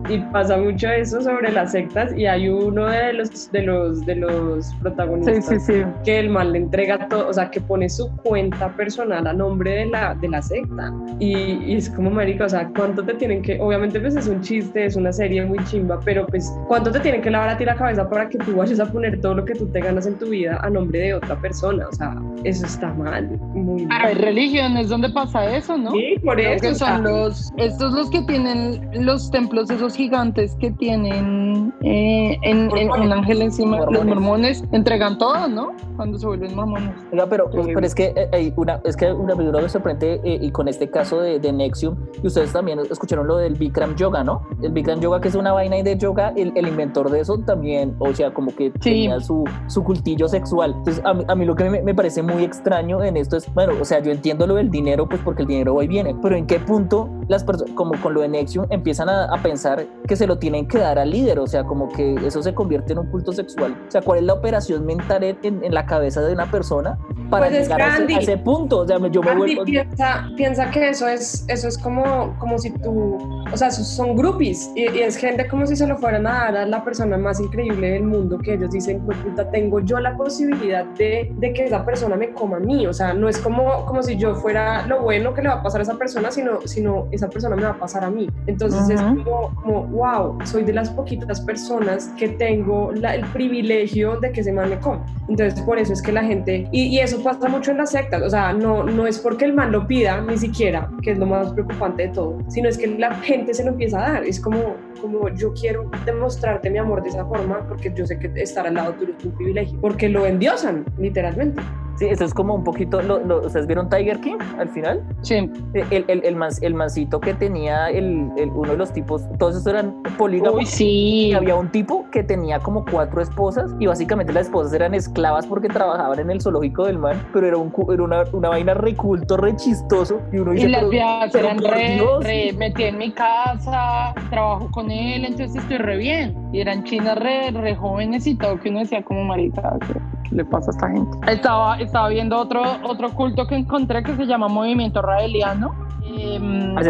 y 0.10 0.18
pasa 0.32 0.58
mucho 0.58 0.90
eso 0.90 1.22
sobre 1.22 1.52
las 1.52 1.72
sectas 1.72 2.16
y 2.18 2.26
hay 2.26 2.50
uno 2.50 2.86
de 2.88 3.14
los, 3.14 3.52
de 3.52 3.62
los, 3.64 4.06
de 4.06 4.16
los 4.16 4.74
protagonistas 4.76 5.68
que 6.04 6.20
el 6.20 6.30
mal 6.30 6.52
le 6.52 6.60
entrega 6.60 7.08
todo, 7.08 7.30
o 7.30 7.34
sea, 7.34 7.50
que 7.50 7.62
pone 7.62 7.90
su 7.90 8.10
cuenta 8.18 8.70
personal 8.76 9.28
a 9.28 9.34
nombre 9.34 9.72
de 9.72 9.86
la 9.94 10.16
de 10.16 10.28
la 10.28 10.42
secta. 10.42 10.92
Y, 11.20 11.74
es 11.74 11.90
como, 11.90 12.10
marica, 12.10 12.46
o 12.46 12.50
sea, 12.50 12.70
¿cuánto 12.76 13.04
te 13.04 13.14
tienen 13.14 13.42
que, 13.42 13.60
obviamente 13.62 14.00
pues 14.00 14.16
es 14.16 14.28
un 14.28 14.42
chiste, 14.42 14.86
es 14.86 14.96
una 14.96 15.14
serie 15.14 15.46
muy 15.46 15.64
chimba, 15.66 16.00
pero 16.04 16.26
pues, 16.28 16.52
¿cuánto 16.68 16.92
te 16.92 17.00
tienen 17.00 17.22
que 17.22 17.32
lavar 17.32 17.50
a 17.50 17.58
ti 17.58 17.66
la 17.66 17.76
cabeza 17.76 18.10
para 18.10 18.28
que 18.28 18.38
tú 18.40 18.56
vayas 18.56 18.80
a 18.80 18.92
poner 18.92 19.22
todo 19.22 19.36
lo 19.36 19.46
que 19.46 19.54
tú 19.54 19.68
te 19.68 19.80
ganas 19.80 20.06
en 20.06 20.18
tu 20.18 20.28
vida 20.28 20.60
a 20.62 20.70
nombre 20.70 21.00
de 21.00 21.14
otra 21.14 21.36
persona? 21.40 21.88
O 21.88 21.94
sea, 21.94 22.16
eso 22.44 22.66
está 22.66 22.94
mal, 22.94 23.30
muy 23.54 23.86
mal. 23.86 24.06
Hay 24.06 24.16
religiones 24.16 24.90
donde 24.90 25.10
pasa 25.10 25.56
eso, 25.56 25.78
¿no? 25.78 25.92
Sí, 25.92 26.16
por 26.24 26.40
eso. 26.40 26.62
Que 26.62 26.76
son 26.76 27.04
los, 27.04 27.52
estos 27.58 27.94
los 27.94 28.10
que 28.10 28.22
tienen 28.24 29.06
los 29.06 29.30
templos 29.32 29.70
esos 29.70 29.96
gigantes 29.96 30.56
que 30.60 30.72
tienen 30.72 31.74
eh, 31.82 32.38
en, 32.44 32.72
un 32.72 33.12
ángel 33.12 33.42
encima, 33.42 33.86
los 33.92 34.06
mormones 34.06 34.64
entregan 34.72 35.18
todo, 35.18 35.48
¿no? 35.48 35.74
Cuando 35.96 36.18
se 36.18 36.26
vuelven 36.26 36.56
mormones. 36.56 36.96
Oiga, 37.12 37.28
pero, 37.28 37.50
pero 37.52 37.86
es 37.86 37.94
que 37.96 38.14
eh, 38.16 38.30
hay 38.32 38.54
una, 38.56 38.80
es 38.84 38.96
que 38.96 39.12
una 39.12 39.36
película 39.36 39.62
me 39.62 39.70
sorprende 39.84 40.22
eh, 40.24 40.40
y 40.42 40.52
con 40.52 40.68
este 40.68 40.90
caso 40.90 41.20
de, 41.20 41.40
de, 41.40 41.52
Nexium, 41.52 41.96
y 42.22 42.28
ustedes 42.28 42.54
también 42.54 42.80
escucharon 42.80 43.28
lo 43.28 43.38
del 43.38 43.56
Bikram 43.56 43.96
Yoga, 43.96 44.24
¿no? 44.24 44.48
El 44.62 44.72
Bikram 44.72 45.00
Yoga 45.00 45.20
que 45.20 45.28
es 45.28 45.36
una 45.36 45.52
vaina 45.52 45.75
de 45.84 45.98
yoga, 45.98 46.34
el, 46.36 46.54
el 46.56 46.68
inventor 46.68 47.10
de 47.10 47.20
eso 47.22 47.38
también, 47.40 47.96
o 48.00 48.13
sea, 48.13 48.34
como 48.34 48.56
que 48.56 48.70
tenía 48.72 49.20
su, 49.20 49.44
su 49.68 49.84
cultillo 49.84 50.28
sexual. 50.28 50.75
Entonces, 50.78 51.04
a 51.06 51.13
mí, 51.13 51.24
a 51.28 51.36
mí 51.36 51.46
lo 51.46 51.56
que 51.56 51.70
me, 51.70 51.82
me, 51.82 51.96
parece 51.96 52.22
muy 52.22 52.44
extraño 52.44 53.04
en 53.04 53.18
esto 53.18 53.38
es, 53.38 53.52
bueno, 53.54 53.74
o 53.80 53.86
sea, 53.86 54.00
yo 54.00 54.12
entiendo 54.12 54.48
lo 54.48 54.56
del 54.56 54.70
dinero, 54.70 55.08
pues 55.08 55.22
porque 55.24 55.42
el 55.42 55.48
dinero 55.48 55.75
va 55.75 55.84
y 55.84 55.88
viene, 55.88 56.16
pero 56.22 56.36
¿en 56.36 56.46
qué 56.46 56.60
punto 56.60 57.10
las 57.28 57.44
personas, 57.44 57.74
como 57.74 58.00
con 58.02 58.13
lo 58.13 58.22
de 58.22 58.30
Nexium, 58.30 58.68
empiezan 58.70 59.10
a, 59.10 59.25
a 59.25 59.42
pensar 59.42 59.86
que 60.08 60.16
se 60.16 60.28
lo 60.28 60.38
tienen 60.38 60.68
que 60.68 60.78
dar 60.78 61.00
al 61.00 61.10
líder? 61.10 61.40
O 61.40 61.48
sea, 61.48 61.63
como 61.63 61.90
que 61.90 62.16
eso 62.25 62.42
se 62.42 62.54
convierte 62.54 62.94
en 62.94 63.00
un 63.00 63.08
culto 63.08 63.34
sexual. 63.34 63.75
O 63.88 63.92
sea, 63.92 64.02
¿cuál 64.02 64.20
es 64.20 64.25
la 64.25 64.34
operación 64.34 64.86
mental 64.86 65.24
en, 65.24 65.38
en 65.44 65.74
la 65.74 65.86
cabeza 65.86 66.22
de 66.22 66.34
una 66.34 66.50
persona 66.50 66.98
para 67.30 67.48
pues 67.48 67.63
llegar 67.63 67.82
a 67.82 67.98
ese, 68.20 68.38
punto? 68.38 68.80
O 68.80 68.88
sea, 68.88 68.98
yo 69.10 69.22
me 69.22 69.36
vuelvo... 69.36 69.63
piensa, 69.74 70.30
piensa 70.38 70.72
que 70.72 70.89
eso 70.89 71.08
es, 71.08 71.46
eso 71.48 71.68
es 71.68 71.77
como, 71.77 72.36
como 72.39 72.60
si 72.60 72.70
tú, 72.70 73.18
o 73.51 73.58
sea, 73.58 73.72
son 73.72 74.15
groupies 74.15 74.70
y, 74.75 74.84
es 74.86 75.18
gente 75.18 75.48
como 75.48 75.65
si 75.65 75.75
se 75.75 75.88
lo 75.88 75.98
fueran 75.98 76.27
a 76.27 76.32
dar 76.32 76.58
a 76.58 76.65
la 76.65 76.84
persona 76.84 77.18
más 77.18 77.39
increíble 77.39 77.92
del 77.92 78.03
mundo 78.03 78.38
que 78.38 78.53
ellos 78.53 78.72
dicen, 78.72 79.01
pues 79.06 79.18
puta, 79.20 79.50
tengo 79.50 79.80
yo 79.80 80.00
la 80.00 80.15
posibilidad 80.15 80.86
de, 80.98 81.32
de, 81.38 81.53
que 81.53 81.65
esa 81.65 81.84
persona 81.86 82.15
me 82.15 82.32
coma 82.32 82.58
a 82.58 82.60
mí. 82.60 82.86
O 82.88 82.94
sea, 82.94 83.13
no 83.13 83.27
es 83.27 83.38
como, 83.39 83.86
como 83.86 84.03
si 84.03 84.15
yo 84.15 84.36
fuera 84.36 84.86
lo 84.88 85.01
bueno 85.01 85.34
que 85.34 85.42
le 85.42 85.50
va 85.50 85.56
a 85.56 85.63
pasar 85.63 85.82
a 85.82 85.84
esa 85.84 85.98
persona, 85.98 86.32
sino, 86.32 86.60
sino 86.65 87.08
esa 87.12 87.30
persona 87.30 87.56
me 87.56 87.63
va 87.63 87.72
a 87.72 87.80
pasar 87.80 88.03
a 88.03 88.10
mí. 88.10 88.30
Entonces 88.48 88.89
es 88.89 89.01
como, 89.01 89.53
como, 89.56 89.84
wow, 89.88 90.38
soy 90.46 90.63
de 90.63 90.74
las 90.74 90.89
poquitas 90.89 91.42
personas 91.42 92.12
que 92.18 92.30
tengo 92.30 92.92
el 92.92 93.25
privilegio 93.34 94.20
de 94.20 94.32
que 94.32 94.42
ese 94.42 94.51
man 94.51 94.70
me 94.70 94.80
coma. 94.80 95.06
Entonces 95.27 95.60
por 95.62 95.80
eso 95.80 95.94
es 95.94 96.01
que 96.01 96.12
la 96.12 96.24
gente, 96.24 96.68
y, 96.72 96.84
y, 96.84 97.00
eso 97.00 97.22
pasa 97.24 97.48
mucho 97.48 97.72
en 97.72 97.77
las 97.77 97.92
sectas, 97.92 98.22
o 98.22 98.30
sea, 98.30 98.53
no, 98.53 98.84
no 98.84 99.08
es 99.08 99.20
porque 99.20 99.46
el 99.46 99.53
man 99.53 99.62
lo 99.65 99.88
pida, 99.88 100.22
ni 100.22 100.38
siquiera, 100.38 100.89
que 101.01 101.12
es 101.12 101.17
lo 101.17 101.25
más 101.25 101.53
preocupante 101.53 102.03
de 102.03 102.10
todo, 102.10 102.38
sino 102.48 102.70
es 102.70 102.77
que 102.77 102.88
la 102.88 103.13
gente 103.15 103.53
se 103.53 103.63
lo 103.63 103.72
empieza 103.72 104.05
a 104.05 104.13
dar. 104.13 104.24
Es 104.25 104.39
como, 104.39 104.75
como 105.01 105.29
yo 105.29 105.53
quiero 105.53 105.89
demostrarte 106.05 106.70
mi 106.70 106.77
amor 106.77 107.03
de 107.03 107.10
esa 107.10 107.25
forma 107.25 107.67
porque 107.67 107.91
yo 107.96 108.05
sé 108.05 108.17
que 108.20 108.32
estar 108.41 108.67
al 108.67 108.75
lado 108.75 108.93
tuyo 108.93 109.13
es 109.17 109.25
un 109.25 109.32
privilegio, 109.32 109.79
porque 109.79 110.10
lo 110.10 110.25
endiosan, 110.25 110.86
literalmente. 110.98 111.62
Sí, 111.96 112.06
eso 112.06 112.26
es 112.26 112.34
como 112.34 112.56
un 112.56 112.64
poquito, 112.64 113.02
lo, 113.02 113.46
¿ustedes 113.46 113.68
vieron 113.68 113.88
Tiger 113.90 114.20
King 114.20 114.38
al 114.58 114.70
final? 114.70 115.04
Sí. 115.22 115.50
El, 115.74 116.06
el, 116.08 116.24
el, 116.24 116.44
el 116.62 116.76
mancito 116.76 117.20
que 117.20 117.34
tenía 117.34 117.90
el, 117.90 118.32
el, 118.38 118.50
uno 118.50 118.72
de 118.72 118.78
los 118.78 118.92
tipos, 118.92 119.24
todos 119.38 119.56
esos 119.56 119.68
eran 119.68 120.02
polígamos. 120.18 120.60
Uy, 120.60 120.66
sí. 120.66 121.28
Y 121.28 121.34
había 121.34 121.56
un 121.56 121.70
tipo 121.70 122.06
que 122.12 122.24
tenía 122.24 122.60
como 122.60 122.84
cuatro 122.86 123.22
esposas 123.22 123.72
y 123.80 123.86
básicamente 123.86 124.34
las 124.34 124.48
esposas 124.48 124.74
eran 124.74 124.94
esclavas 124.94 125.46
porque 125.46 125.70
trabajaban 125.70 126.20
en 126.20 126.32
el 126.32 126.42
zoológico 126.42 126.86
del 126.86 126.98
mar, 126.98 127.16
pero 127.32 127.48
era, 127.48 127.58
un, 127.58 127.74
era 127.92 128.04
una, 128.04 128.24
una 128.32 128.50
vaina 128.50 128.74
reculto, 128.74 129.38
re 129.38 129.56
chistoso. 129.56 130.22
Y, 130.32 130.38
uno 130.38 130.52
dice, 130.52 130.66
y 130.66 130.70
las 130.70 130.90
viejas 130.90 131.36
eran 131.36 131.60
re, 131.60 132.02
re, 132.22 132.54
metí 132.54 132.84
en 132.84 132.98
mi 132.98 133.12
casa, 133.12 134.14
trabajo 134.30 134.70
con 134.72 134.90
él, 134.90 135.26
entonces 135.26 135.62
estoy 135.62 135.78
re 135.78 135.98
bien. 135.98 136.36
Y 136.52 136.62
eran 136.62 136.84
chinas 136.84 137.18
re, 137.18 137.52
re 137.52 137.76
jóvenes 137.76 138.26
y 138.28 138.36
todo, 138.36 138.60
que 138.60 138.70
uno 138.70 138.80
decía 138.80 139.04
como 139.04 139.24
marica, 139.24 139.78
¿qué, 140.23 140.23
le 140.34 140.46
pasa 140.46 140.72
a 140.72 140.74
esta 140.74 140.90
gente? 140.90 141.32
Estaba 141.32 141.78
estaba 141.80 142.10
viendo 142.10 142.38
otro, 142.38 142.62
otro 142.84 143.12
culto 143.13 143.46
que 143.48 143.56
encontré 143.56 144.04
que 144.04 144.16
se 144.16 144.25
llama 144.25 144.48
Movimiento 144.48 145.02
Raeliano. 145.02 145.74
Eh, 146.06 146.38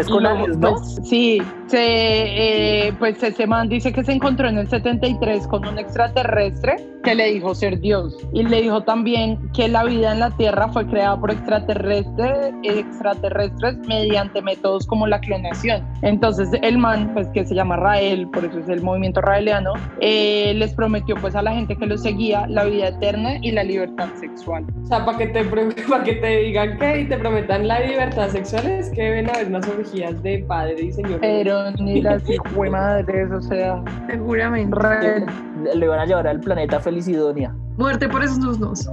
con 0.08 0.22
¿no? 0.60 0.74
Pues, 0.74 1.00
sí, 1.04 1.40
se, 1.66 2.88
eh, 2.88 2.92
pues 2.98 3.22
ese 3.22 3.46
man 3.46 3.68
dice 3.68 3.92
que 3.92 4.02
se 4.04 4.12
encontró 4.12 4.48
en 4.48 4.58
el 4.58 4.68
73 4.68 5.46
con 5.46 5.66
un 5.66 5.78
extraterrestre 5.78 6.93
que 7.04 7.14
le 7.14 7.32
dijo 7.32 7.54
ser 7.54 7.78
Dios 7.80 8.16
y 8.32 8.42
le 8.42 8.62
dijo 8.62 8.82
también 8.82 9.38
que 9.52 9.68
la 9.68 9.84
vida 9.84 10.12
en 10.12 10.20
la 10.20 10.30
Tierra 10.30 10.68
fue 10.68 10.86
creada 10.86 11.20
por 11.20 11.30
extraterrestres, 11.30 12.54
extraterrestres 12.62 13.76
mediante 13.86 14.42
métodos 14.42 14.86
como 14.86 15.06
la 15.06 15.20
clonación. 15.20 15.86
Entonces 16.02 16.48
el 16.62 16.78
man, 16.78 17.10
pues 17.14 17.28
que 17.28 17.44
se 17.44 17.54
llama 17.54 17.76
Rael, 17.76 18.28
por 18.30 18.44
eso 18.44 18.58
es 18.58 18.68
el 18.68 18.82
movimiento 18.82 19.20
raeliano, 19.20 19.74
eh, 20.00 20.54
les 20.56 20.74
prometió 20.74 21.14
pues 21.16 21.36
a 21.36 21.42
la 21.42 21.52
gente 21.52 21.76
que 21.76 21.86
lo 21.86 21.98
seguía 21.98 22.46
la 22.48 22.64
vida 22.64 22.88
eterna 22.88 23.36
y 23.42 23.52
la 23.52 23.62
libertad 23.64 24.08
sexual. 24.18 24.64
O 24.82 24.86
sea, 24.86 25.04
para 25.04 25.18
que 25.18 25.26
te, 25.28 25.44
para 25.88 26.04
que 26.04 26.14
te 26.14 26.38
digan 26.38 26.78
que 26.78 27.02
y 27.02 27.08
te 27.08 27.18
prometan 27.18 27.68
la 27.68 27.80
libertad 27.80 28.28
sexual 28.30 28.66
es 28.66 28.90
que 28.90 29.10
ven 29.10 29.28
a 29.28 29.34
ver 29.34 29.48
unas 29.48 29.68
orgías 29.68 30.22
de 30.22 30.38
padre 30.48 30.80
y 30.80 30.92
señor. 30.92 31.20
Pero 31.20 31.70
ni 31.72 32.00
las 32.00 32.22
madres, 32.70 33.30
o 33.30 33.42
sea, 33.42 33.82
seguramente. 34.08 34.76
Le 35.74 35.88
van 35.88 36.00
a 36.00 36.04
llevar 36.04 36.28
al 36.28 36.40
planeta 36.40 36.78
Felicidonia. 36.94 37.52
Muerte 37.76 38.08
por 38.08 38.22
esos 38.22 38.60
dos. 38.60 38.88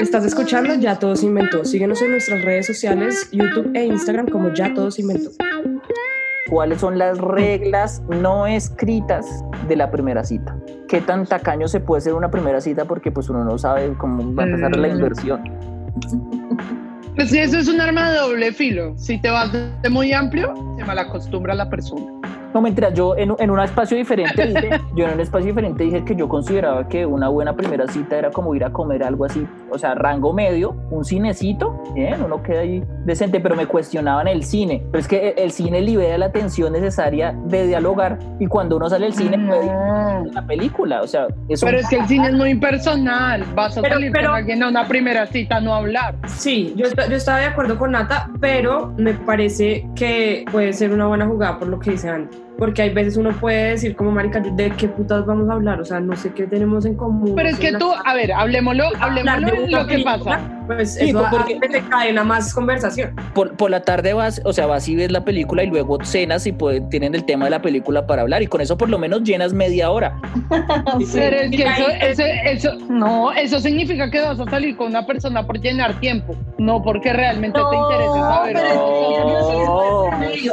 Estás 0.00 0.24
escuchando 0.24 0.74
Ya 0.74 0.98
Todos 0.98 1.22
Inventó. 1.22 1.64
Síguenos 1.64 2.02
en 2.02 2.10
nuestras 2.10 2.42
redes 2.42 2.66
sociales, 2.66 3.28
YouTube 3.30 3.70
e 3.74 3.84
Instagram 3.84 4.28
como 4.28 4.52
Ya 4.52 4.74
Todos 4.74 4.98
Inventó. 4.98 5.30
¿Cuáles 6.50 6.80
son 6.80 6.98
las 6.98 7.18
reglas 7.18 8.02
no 8.08 8.48
escritas 8.48 9.44
de 9.68 9.76
la 9.76 9.92
primera 9.92 10.24
cita? 10.24 10.56
¿Qué 10.88 11.00
tan 11.00 11.24
tacaño 11.24 11.68
se 11.68 11.78
puede 11.78 12.00
ser 12.00 12.14
una 12.14 12.32
primera 12.32 12.60
cita? 12.60 12.84
Porque 12.84 13.12
pues 13.12 13.28
uno 13.28 13.44
no 13.44 13.58
sabe 13.58 13.94
cómo 13.96 14.34
va 14.34 14.42
a 14.42 14.46
empezar 14.46 14.76
la 14.76 14.88
mm. 14.88 14.90
inversión. 14.90 15.42
Pues 17.14 17.30
sí, 17.30 17.38
eso 17.38 17.58
es 17.58 17.68
un 17.68 17.80
arma 17.80 18.10
de 18.10 18.18
doble 18.18 18.52
filo. 18.52 18.92
Si 18.98 19.18
te 19.18 19.30
vas 19.30 19.52
de 19.52 19.88
muy 19.88 20.12
amplio, 20.12 20.52
se 20.76 20.84
malacostumbra 20.84 21.52
a 21.52 21.56
la 21.56 21.70
persona. 21.70 22.35
No, 22.54 22.60
mentira, 22.60 22.90
yo 22.90 23.16
en, 23.16 23.34
en 23.38 23.50
un 23.50 23.60
espacio 23.60 23.96
diferente 23.96 24.46
dije, 24.46 24.70
yo 24.94 25.06
en 25.06 25.14
un 25.14 25.20
espacio 25.20 25.48
diferente 25.48 25.84
dije 25.84 26.04
que 26.04 26.16
yo 26.16 26.28
consideraba 26.28 26.88
que 26.88 27.04
una 27.06 27.28
buena 27.28 27.54
primera 27.54 27.86
cita 27.86 28.16
era 28.16 28.30
como 28.30 28.54
ir 28.54 28.64
a 28.64 28.72
comer 28.72 29.02
algo 29.02 29.24
así, 29.24 29.46
o 29.70 29.78
sea, 29.78 29.94
rango 29.94 30.32
medio, 30.32 30.74
un 30.90 31.04
cinecito, 31.04 31.82
bien, 31.94 32.22
uno 32.22 32.42
queda 32.42 32.60
ahí 32.60 32.82
decente, 33.04 33.40
pero 33.40 33.56
me 33.56 33.66
cuestionaban 33.66 34.28
el 34.28 34.42
cine. 34.44 34.82
Pero 34.90 35.00
es 35.00 35.08
que 35.08 35.34
el, 35.36 35.50
cine 35.50 35.80
libera 35.80 36.18
la 36.18 36.26
atención 36.26 36.72
necesaria 36.72 37.32
de 37.44 37.66
dialogar 37.66 38.18
y 38.38 38.46
cuando 38.46 38.76
uno 38.76 38.88
sale 38.88 39.06
del 39.06 39.14
cine 39.14 39.38
puede 39.38 39.66
ir 39.66 40.34
la 40.34 40.46
película, 40.46 41.02
o 41.02 41.06
sea, 41.06 41.26
eso 41.48 41.66
Pero 41.66 41.78
es 41.78 41.88
que 41.88 41.96
el 41.96 42.06
cine 42.06 42.28
es 42.28 42.34
muy 42.34 42.54
personal, 42.54 43.44
vas 43.54 43.76
a 43.78 43.82
salir 43.82 44.12
con 44.12 44.26
alguien 44.26 44.62
a 44.62 44.68
una 44.68 44.86
primera 44.86 45.26
cita, 45.26 45.60
no 45.60 45.74
hablar. 45.74 46.16
Sí, 46.26 46.74
yo, 46.76 46.86
yo 47.08 47.16
estaba 47.16 47.38
de 47.38 47.46
acuerdo 47.46 47.78
con 47.78 47.92
Nata, 47.92 48.30
pero 48.40 48.92
me 48.96 49.14
parece 49.14 49.88
que 49.94 50.44
puede 50.50 50.72
ser 50.72 50.92
una 50.92 51.06
buena 51.06 51.26
jugada 51.26 51.58
por 51.58 51.68
lo 51.68 51.78
que 51.78 51.92
dice 51.92 52.08
antes 52.08 52.35
porque 52.58 52.82
hay 52.82 52.90
veces 52.90 53.16
uno 53.16 53.30
puede 53.38 53.70
decir 53.70 53.94
como 53.94 54.10
marica, 54.10 54.40
¿de 54.40 54.70
qué 54.70 54.88
putas 54.88 55.26
vamos 55.26 55.48
a 55.50 55.54
hablar? 55.54 55.80
O 55.80 55.84
sea, 55.84 56.00
no 56.00 56.16
sé 56.16 56.32
qué 56.32 56.46
tenemos 56.46 56.86
en 56.86 56.94
común. 56.94 57.34
Pero 57.36 57.48
es 57.48 57.58
que 57.58 57.72
tú, 57.72 57.90
a 58.04 58.14
ver, 58.14 58.32
hablemoslo, 58.32 58.84
hablemoslo 58.98 59.50
de 59.50 59.68
lo 59.68 59.86
que 59.86 59.98
pasa. 59.98 60.40
Pues 60.66 60.94
sí, 60.94 61.10
eso 61.10 61.24
porque 61.30 61.60
te 61.60 61.80
cadena 61.82 62.24
más 62.24 62.52
conversación. 62.52 63.14
Por, 63.34 63.56
por, 63.56 63.70
la 63.70 63.82
tarde 63.82 64.14
vas, 64.14 64.40
o 64.44 64.52
sea, 64.52 64.66
vas 64.66 64.88
y 64.88 64.96
ves 64.96 65.12
la 65.12 65.24
película 65.24 65.62
y 65.62 65.68
luego 65.68 65.98
cenas 66.02 66.46
y 66.46 66.52
pueden, 66.52 66.88
tienen 66.88 67.14
el 67.14 67.24
tema 67.24 67.44
de 67.44 67.52
la 67.52 67.62
película 67.62 68.06
para 68.06 68.22
hablar 68.22 68.42
y 68.42 68.46
con 68.46 68.60
eso 68.60 68.76
por 68.76 68.88
lo 68.88 68.98
menos 68.98 69.22
llenas 69.22 69.52
media 69.52 69.90
hora. 69.90 70.20
Pero 71.12 71.36
es 71.36 71.50
que 71.50 71.62
eso, 71.62 71.88
eso, 72.00 72.22
eso, 72.44 72.74
no, 72.88 73.32
eso 73.32 73.60
significa 73.60 74.10
que 74.10 74.20
vas 74.20 74.40
a 74.40 74.44
salir 74.46 74.76
con 74.76 74.88
una 74.88 75.06
persona 75.06 75.46
por 75.46 75.60
llenar 75.60 76.00
tiempo, 76.00 76.34
no 76.58 76.82
porque 76.82 77.12
realmente 77.12 77.60
te 77.70 77.76
interesa 77.76 78.14
saber. 78.14 78.56
Pero 78.56 79.85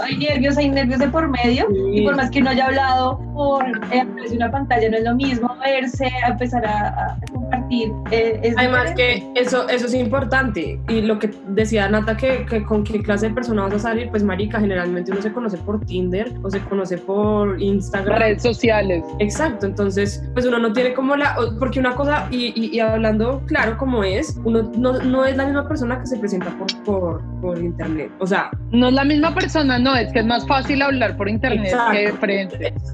hay 0.02 0.18
nervios, 0.18 0.58
hay 0.58 0.70
nervios 0.70 1.00
de 1.00 1.08
por 1.08 1.30
medio 1.30 1.68
y 1.94 2.04
por 2.04 2.16
más 2.16 2.30
que 2.32 2.40
uno 2.40 2.50
haya 2.52 2.66
hablado 2.66 3.20
por 3.34 3.66
eh, 3.92 4.06
una 4.32 4.52
pantalla, 4.52 4.90
no 4.90 4.98
es 4.98 5.04
lo 5.04 5.16
mismo 5.16 5.56
verse, 5.64 6.06
a 6.24 6.30
empezar 6.30 6.66
a, 6.66 7.18
compartir. 7.32 7.92
Eh, 8.12 8.54
Además 8.58 8.94
que 8.96 9.24
eso, 9.36 9.68
eso 9.70 9.86
es 9.86 9.94
importante 9.94 10.80
y 10.88 11.02
lo 11.02 11.20
que 11.20 11.30
decía 11.54 11.90
Nata, 11.90 12.16
que, 12.18 12.46
que, 12.46 12.64
con 12.64 12.84
qué 12.84 13.02
clase 13.02 13.30
de 13.30 13.34
persona 13.34 13.64
vas 13.64 13.74
a 13.74 13.80
salir, 13.80 14.10
pues 14.10 14.24
marica, 14.24 14.60
generalmente 14.60 15.12
uno 15.12 15.22
se 15.22 15.32
conoce 15.32 15.58
por 15.58 15.80
Tinder 15.86 16.32
o 16.42 16.50
se 16.50 16.60
conoce 16.62 16.98
por 16.98 17.62
Instagram. 17.62 18.20
Redes 18.20 18.44
sociales. 18.44 19.04
Exacto, 19.20 19.66
entonces 19.66 20.24
pues 20.34 20.46
uno 20.46 20.60
no 20.60 20.74
tiene 20.74 20.94
como 20.94 21.16
la, 21.16 21.36
porque 21.60 21.80
una 21.80 21.96
cosa, 21.96 22.28
y, 22.32 22.54
y, 22.56 22.80
hablando 22.80 23.42
claro 23.46 23.78
como 23.78 24.04
es, 24.04 24.40
uno 24.44 24.72
no, 24.78 25.00
no, 25.00 25.26
es 25.26 25.38
la 25.38 25.46
misma 25.46 25.68
persona 25.68 26.00
que 26.00 26.08
se 26.08 26.18
presenta 26.18 26.50
por, 26.58 26.84
por, 26.84 27.22
por 27.42 27.58
internet, 27.58 28.12
o 28.20 28.28
sea. 28.28 28.50
No 28.72 28.88
es 28.88 28.94
la 28.94 29.04
misma 29.04 29.34
persona, 29.34 29.80
no, 29.80 29.96
es 29.96 30.12
que 30.12 30.20
es 30.20 30.26
más 30.26 30.48
fácil 30.48 30.82
hablar 30.82 31.16
por 31.18 31.30
internet 31.30 31.74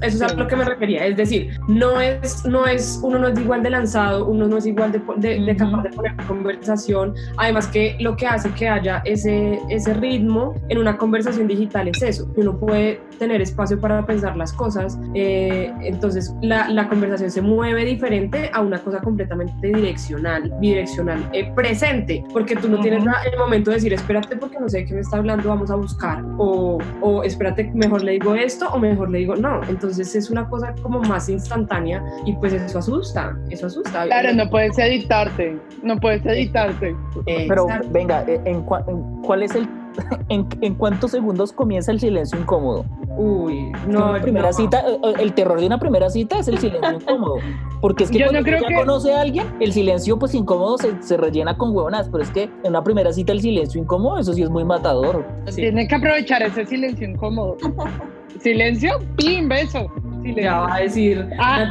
es 0.02 0.22
a 0.22 0.34
lo 0.34 0.46
que 0.46 0.56
me 0.56 0.64
refería. 0.64 1.06
Es 1.06 1.16
decir, 1.16 1.58
no 1.68 2.00
es, 2.00 2.44
no 2.44 2.66
es, 2.66 3.00
uno 3.02 3.18
no 3.18 3.28
es 3.28 3.38
igual 3.38 3.62
de 3.62 3.70
lanzado, 3.70 4.26
uno 4.26 4.46
no 4.46 4.56
es 4.58 4.66
igual 4.66 4.92
de, 4.92 5.56
capaz 5.56 5.82
de 5.82 5.90
poner 5.90 6.16
conversación. 6.26 7.14
Además 7.36 7.66
que 7.68 7.96
lo 8.00 8.16
que 8.16 8.26
hace 8.26 8.49
que 8.52 8.68
haya 8.68 9.02
ese, 9.04 9.58
ese 9.68 9.94
ritmo 9.94 10.54
en 10.68 10.78
una 10.78 10.96
conversación 10.96 11.46
digital 11.46 11.88
es 11.88 12.02
eso, 12.02 12.32
que 12.32 12.40
uno 12.40 12.58
puede 12.58 13.00
tener 13.18 13.40
espacio 13.40 13.80
para 13.80 14.04
pensar 14.06 14.36
las 14.36 14.52
cosas. 14.52 14.98
Eh, 15.14 15.72
entonces 15.82 16.34
la, 16.42 16.68
la, 16.68 16.88
conversación 16.88 17.30
se 17.30 17.42
mueve 17.42 17.84
diferente 17.84 18.50
a 18.52 18.60
una 18.60 18.78
cosa 18.78 19.00
completamente 19.00 19.68
direccional, 19.68 20.52
bidireccional, 20.60 21.28
eh, 21.32 21.52
presente, 21.54 22.24
porque 22.32 22.56
tú 22.56 22.68
no 22.68 22.80
tienes 22.80 23.04
el 23.30 23.38
momento 23.38 23.70
de 23.70 23.76
decir, 23.76 23.92
espérate 23.92 24.36
porque 24.36 24.58
no 24.58 24.68
sé 24.68 24.78
de 24.78 24.86
qué 24.86 24.94
me 24.94 25.00
está 25.00 25.18
hablando, 25.18 25.48
vamos 25.48 25.70
a 25.70 25.76
buscar, 25.76 26.22
o, 26.38 26.78
o 27.00 27.22
espérate, 27.22 27.70
mejor 27.74 28.02
le 28.02 28.12
digo 28.12 28.34
esto 28.34 28.68
o 28.70 28.78
mejor 28.78 29.10
le 29.10 29.18
digo 29.18 29.36
no. 29.36 29.60
Entonces 29.68 30.14
es 30.14 30.30
una 30.30 30.48
cosa 30.48 30.74
como 30.82 31.00
más 31.02 31.28
instantánea 31.28 32.02
y 32.24 32.32
pues 32.34 32.52
eso 32.52 32.78
asusta, 32.78 33.36
eso 33.50 33.66
asusta. 33.66 34.04
Claro, 34.04 34.32
no 34.32 34.48
puedes 34.48 34.78
editarte, 34.78 35.56
no 35.82 35.96
puedes 35.98 36.24
editarte. 36.24 36.96
Pero 37.24 37.66
venga, 37.90 38.24
¿en, 38.44 38.64
en 38.86 39.22
cuál 39.22 39.42
es 39.42 39.54
el 39.54 39.68
¿En, 40.28 40.46
¿En, 40.60 40.74
cuántos 40.74 41.10
segundos 41.10 41.52
comienza 41.52 41.92
el 41.92 42.00
silencio 42.00 42.38
incómodo? 42.38 42.84
Uy, 43.16 43.72
no. 43.88 44.14
primera 44.20 44.52
cita, 44.52 44.80
eh, 44.80 44.98
eh, 45.02 45.14
el 45.18 45.34
terror 45.34 45.60
de 45.60 45.66
una 45.66 45.78
primera 45.78 46.08
cita 46.10 46.38
es 46.38 46.48
el 46.48 46.58
silencio 46.58 46.92
incómodo. 46.92 47.36
Porque 47.80 48.04
es 48.04 48.10
que 48.10 48.22
cuando 48.22 48.48
ya 48.48 48.76
conoce 48.76 49.12
a 49.12 49.20
alguien, 49.20 49.46
el 49.60 49.72
silencio 49.72 50.18
pues 50.18 50.34
incómodo 50.34 50.78
se, 50.78 51.02
se, 51.02 51.16
rellena 51.16 51.56
con 51.56 51.74
huevonas, 51.74 52.08
pero 52.08 52.22
es 52.22 52.30
que 52.30 52.44
en 52.44 52.70
una 52.70 52.84
primera 52.84 53.12
cita 53.12 53.32
el 53.32 53.40
silencio 53.40 53.80
incómodo, 53.80 54.18
eso 54.18 54.32
sí 54.32 54.42
es 54.42 54.50
muy 54.50 54.64
matador. 54.64 55.26
Tiene 55.54 55.86
que 55.88 55.94
aprovechar 55.94 56.42
ese 56.42 56.64
silencio 56.66 57.08
incómodo. 57.08 57.56
silencio, 58.40 58.98
pim, 59.16 59.48
beso. 59.48 59.90
Ya 60.36 60.60
va 60.60 60.74
a 60.74 60.80
decir, 60.80 61.26
ah. 61.38 61.70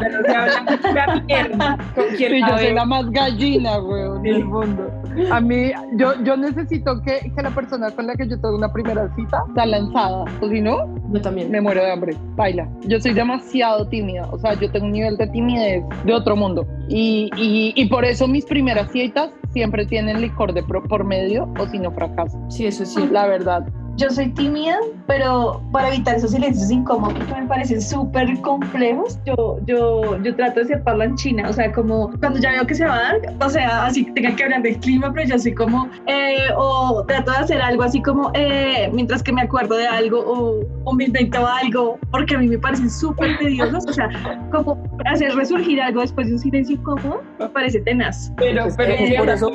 ¿Con 1.96 2.06
quién 2.18 2.32
yo 2.50 2.58
soy 2.58 2.74
la 2.74 2.86
más 2.86 3.10
gallina, 3.12 3.78
güey, 3.78 4.02
en 4.04 4.26
el 4.26 4.46
mundo. 4.46 4.92
A 5.32 5.40
mí, 5.40 5.72
yo, 5.94 6.14
yo 6.24 6.38
necesito 6.38 7.02
que, 7.02 7.32
que, 7.36 7.42
la 7.42 7.52
persona 7.52 7.92
con 7.92 8.08
la 8.08 8.16
que 8.16 8.28
yo 8.28 8.40
tengo 8.40 8.56
una 8.56 8.72
primera 8.72 9.14
cita 9.16 9.44
sea 9.54 9.66
lanzada. 9.66 10.26
O 10.42 10.50
si 10.50 10.62
no, 10.62 10.88
yo 11.12 11.22
también. 11.22 11.52
Me 11.52 11.62
muero 11.62 11.82
de 11.82 11.92
hambre. 11.92 12.18
Baila. 12.36 12.68
Yo 12.82 13.00
soy 13.00 13.14
demasiado 13.14 13.88
tímida. 13.88 14.28
O 14.32 14.40
sea, 14.40 14.54
yo 14.54 14.72
tengo 14.72 14.86
un 14.86 14.92
nivel 14.92 15.18
de 15.18 15.28
timidez 15.28 15.84
de 16.06 16.14
otro 16.14 16.36
mundo. 16.36 16.68
Y, 16.88 17.30
y, 17.38 17.74
y 17.76 17.86
por 17.88 18.06
eso 18.06 18.28
mis 18.28 18.46
primeras 18.46 18.92
citas 18.92 19.30
siempre 19.52 19.86
tienen 19.86 20.22
licor 20.22 20.54
de 20.54 20.64
pro, 20.64 20.84
por 20.84 21.04
medio 21.04 21.52
o 21.60 21.68
si 21.68 21.80
no 21.80 21.92
fracaso. 21.92 22.40
Sí, 22.50 22.66
eso 22.66 22.86
sí. 22.86 23.08
La 23.12 23.28
verdad 23.28 23.66
yo 24.00 24.10
soy 24.10 24.30
tímida, 24.30 24.78
pero 25.08 25.62
para 25.72 25.90
evitar 25.90 26.16
esos 26.16 26.32
silencios 26.32 26.72
incómodos 26.72 27.14
que 27.26 27.36
me 27.36 27.48
parecen 27.48 27.82
súper 27.82 28.40
complejos, 28.42 29.20
yo, 29.26 29.60
yo, 29.66 30.22
yo 30.24 30.36
trato 30.36 30.62
de 30.62 30.68
ser 30.68 30.84
parlanchina, 30.84 31.50
o 31.50 31.54
sea, 31.54 31.72
como 31.72 32.10
cuando 32.20 32.40
ya 32.40 32.52
veo 32.52 32.66
que 32.66 32.76
se 32.76 32.86
va 32.86 32.96
a 32.96 33.02
dar, 33.02 33.20
o 33.42 33.50
sea, 33.50 33.86
así 33.86 34.06
que 34.06 34.12
tenga 34.14 34.36
que 34.36 34.44
hablar 34.46 34.62
del 34.62 34.78
clima, 34.80 35.12
pero 35.14 35.28
yo 35.28 35.38
soy 35.38 35.54
como, 35.54 35.90
eh, 36.08 36.48
o 36.56 37.04
trato 37.08 37.32
de 37.32 37.38
hacer 37.38 37.62
algo 37.62 37.84
así 37.84 38.02
como, 38.02 38.32
eh, 38.36 38.90
mientras 38.94 39.22
que 39.22 39.34
me 39.34 39.42
acuerdo 39.42 39.76
de 39.76 39.88
algo, 39.88 40.20
o, 40.20 40.66
o 40.86 40.94
me 40.94 41.06
invento 41.06 41.46
algo, 41.46 42.00
porque 42.12 42.36
a 42.36 42.38
mí 42.38 42.48
me 42.48 42.58
parecen 42.58 42.90
súper 42.90 43.38
tediosos, 43.38 43.86
o 43.86 43.94
sea, 43.94 44.10
como 44.52 44.82
hacer 45.06 45.36
resurgir 45.36 45.82
algo 45.82 46.02
después 46.02 46.28
de 46.28 46.34
un 46.34 46.40
silencio 46.40 46.76
incómodo, 46.76 47.22
me 47.38 47.50
parece 47.50 47.82
tenaz. 47.82 48.32
Pero, 48.38 48.68
pero, 48.78 48.96
por 49.18 49.30
eso, 49.30 49.52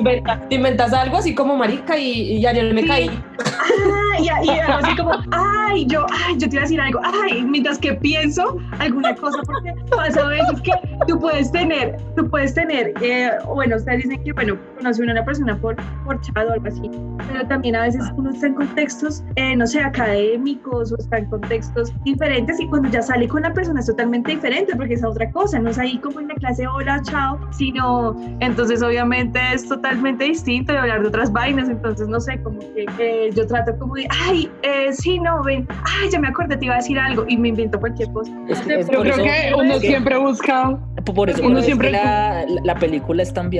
te 0.49 0.55
inventas 0.55 0.93
algo 0.93 1.17
así 1.17 1.33
como 1.33 1.55
marica 1.55 1.97
y, 1.97 2.37
y 2.37 2.45
ayer 2.45 2.73
me 2.73 2.85
caí. 2.85 3.09
Ah, 3.67 4.19
y 4.19 4.29
y 4.43 4.49
así 4.49 4.95
como, 4.95 5.13
ay, 5.31 5.85
yo, 5.87 6.05
ay, 6.11 6.35
yo 6.37 6.49
te 6.49 6.55
iba 6.55 6.61
a 6.61 6.65
decir 6.65 6.81
algo, 6.81 6.99
ay, 7.03 7.43
mientras 7.43 7.77
que 7.79 7.93
pienso 7.93 8.57
alguna 8.79 9.15
cosa, 9.15 9.39
porque 9.45 9.73
pasa 9.89 10.21
a 10.21 10.29
veces 10.29 10.61
que 10.61 10.71
tú 11.07 11.19
puedes 11.19 11.51
tener, 11.51 11.97
tú 12.15 12.29
puedes 12.29 12.53
tener, 12.53 12.93
eh, 13.01 13.31
bueno, 13.47 13.75
ustedes 13.77 14.03
dicen 14.03 14.23
que, 14.23 14.33
bueno, 14.33 14.57
conoce 14.77 15.01
a 15.01 15.11
una 15.11 15.25
persona 15.25 15.57
por, 15.57 15.75
por 16.03 16.19
chat 16.21 16.37
o 16.37 16.53
algo 16.53 16.67
así, 16.67 16.89
pero 17.27 17.47
también 17.47 17.75
a 17.75 17.83
veces 17.83 18.03
uno 18.15 18.29
está 18.29 18.47
en 18.47 18.55
contextos, 18.55 19.23
eh, 19.35 19.55
no 19.55 19.65
sé, 19.67 19.79
académicos 19.79 20.91
o 20.91 20.97
está 20.97 21.17
en 21.17 21.25
contextos 21.25 21.93
diferentes 22.03 22.59
y 22.59 22.67
cuando 22.67 22.89
ya 22.89 23.01
sale 23.01 23.27
con 23.27 23.43
la 23.43 23.53
persona 23.53 23.79
es 23.79 23.87
totalmente 23.87 24.31
diferente 24.31 24.75
porque 24.75 24.93
es 24.95 25.03
otra 25.03 25.29
cosa, 25.31 25.59
no 25.59 25.69
es 25.69 25.79
ahí 25.79 25.97
como 25.99 26.19
en 26.19 26.27
la 26.27 26.35
clase 26.35 26.67
hola, 26.67 27.01
chao, 27.03 27.39
sino 27.51 28.15
entonces 28.39 28.81
obviamente 28.81 29.39
es 29.53 29.67
totalmente 29.67 30.25
distinto 30.25 30.73
de 30.73 30.79
hablar 30.79 31.01
de 31.01 31.07
otras 31.07 31.31
vainas, 31.31 31.69
entonces 31.69 32.07
no 32.07 32.19
sé, 32.19 32.41
como 32.41 32.59
que 32.59 32.85
eh, 32.99 33.29
yo 33.35 33.45
trato 33.47 33.77
como 33.77 33.95
de, 33.95 34.07
ay, 34.23 34.49
eh, 34.63 34.93
sí, 34.93 35.19
no, 35.19 35.43
ven, 35.43 35.67
ay, 35.85 36.09
ya 36.09 36.19
me 36.19 36.27
acordé, 36.27 36.57
te 36.57 36.65
iba 36.65 36.75
a 36.75 36.77
decir 36.77 36.97
algo 36.99 37.25
y 37.27 37.37
me 37.37 37.49
invento 37.49 37.79
cualquier 37.79 38.11
cosa. 38.11 38.31
Yo 38.47 38.55
creo 38.87 39.03
que 39.03 39.53
uno 39.55 39.79
siempre 39.79 40.17
busca 40.17 40.77
por 41.13 41.29
eso, 41.29 41.43
uno 41.45 41.61
siempre 41.61 41.91
la, 41.91 42.45
la, 42.63 42.75
película 42.75 43.21
es 43.21 43.33
tan 43.33 43.51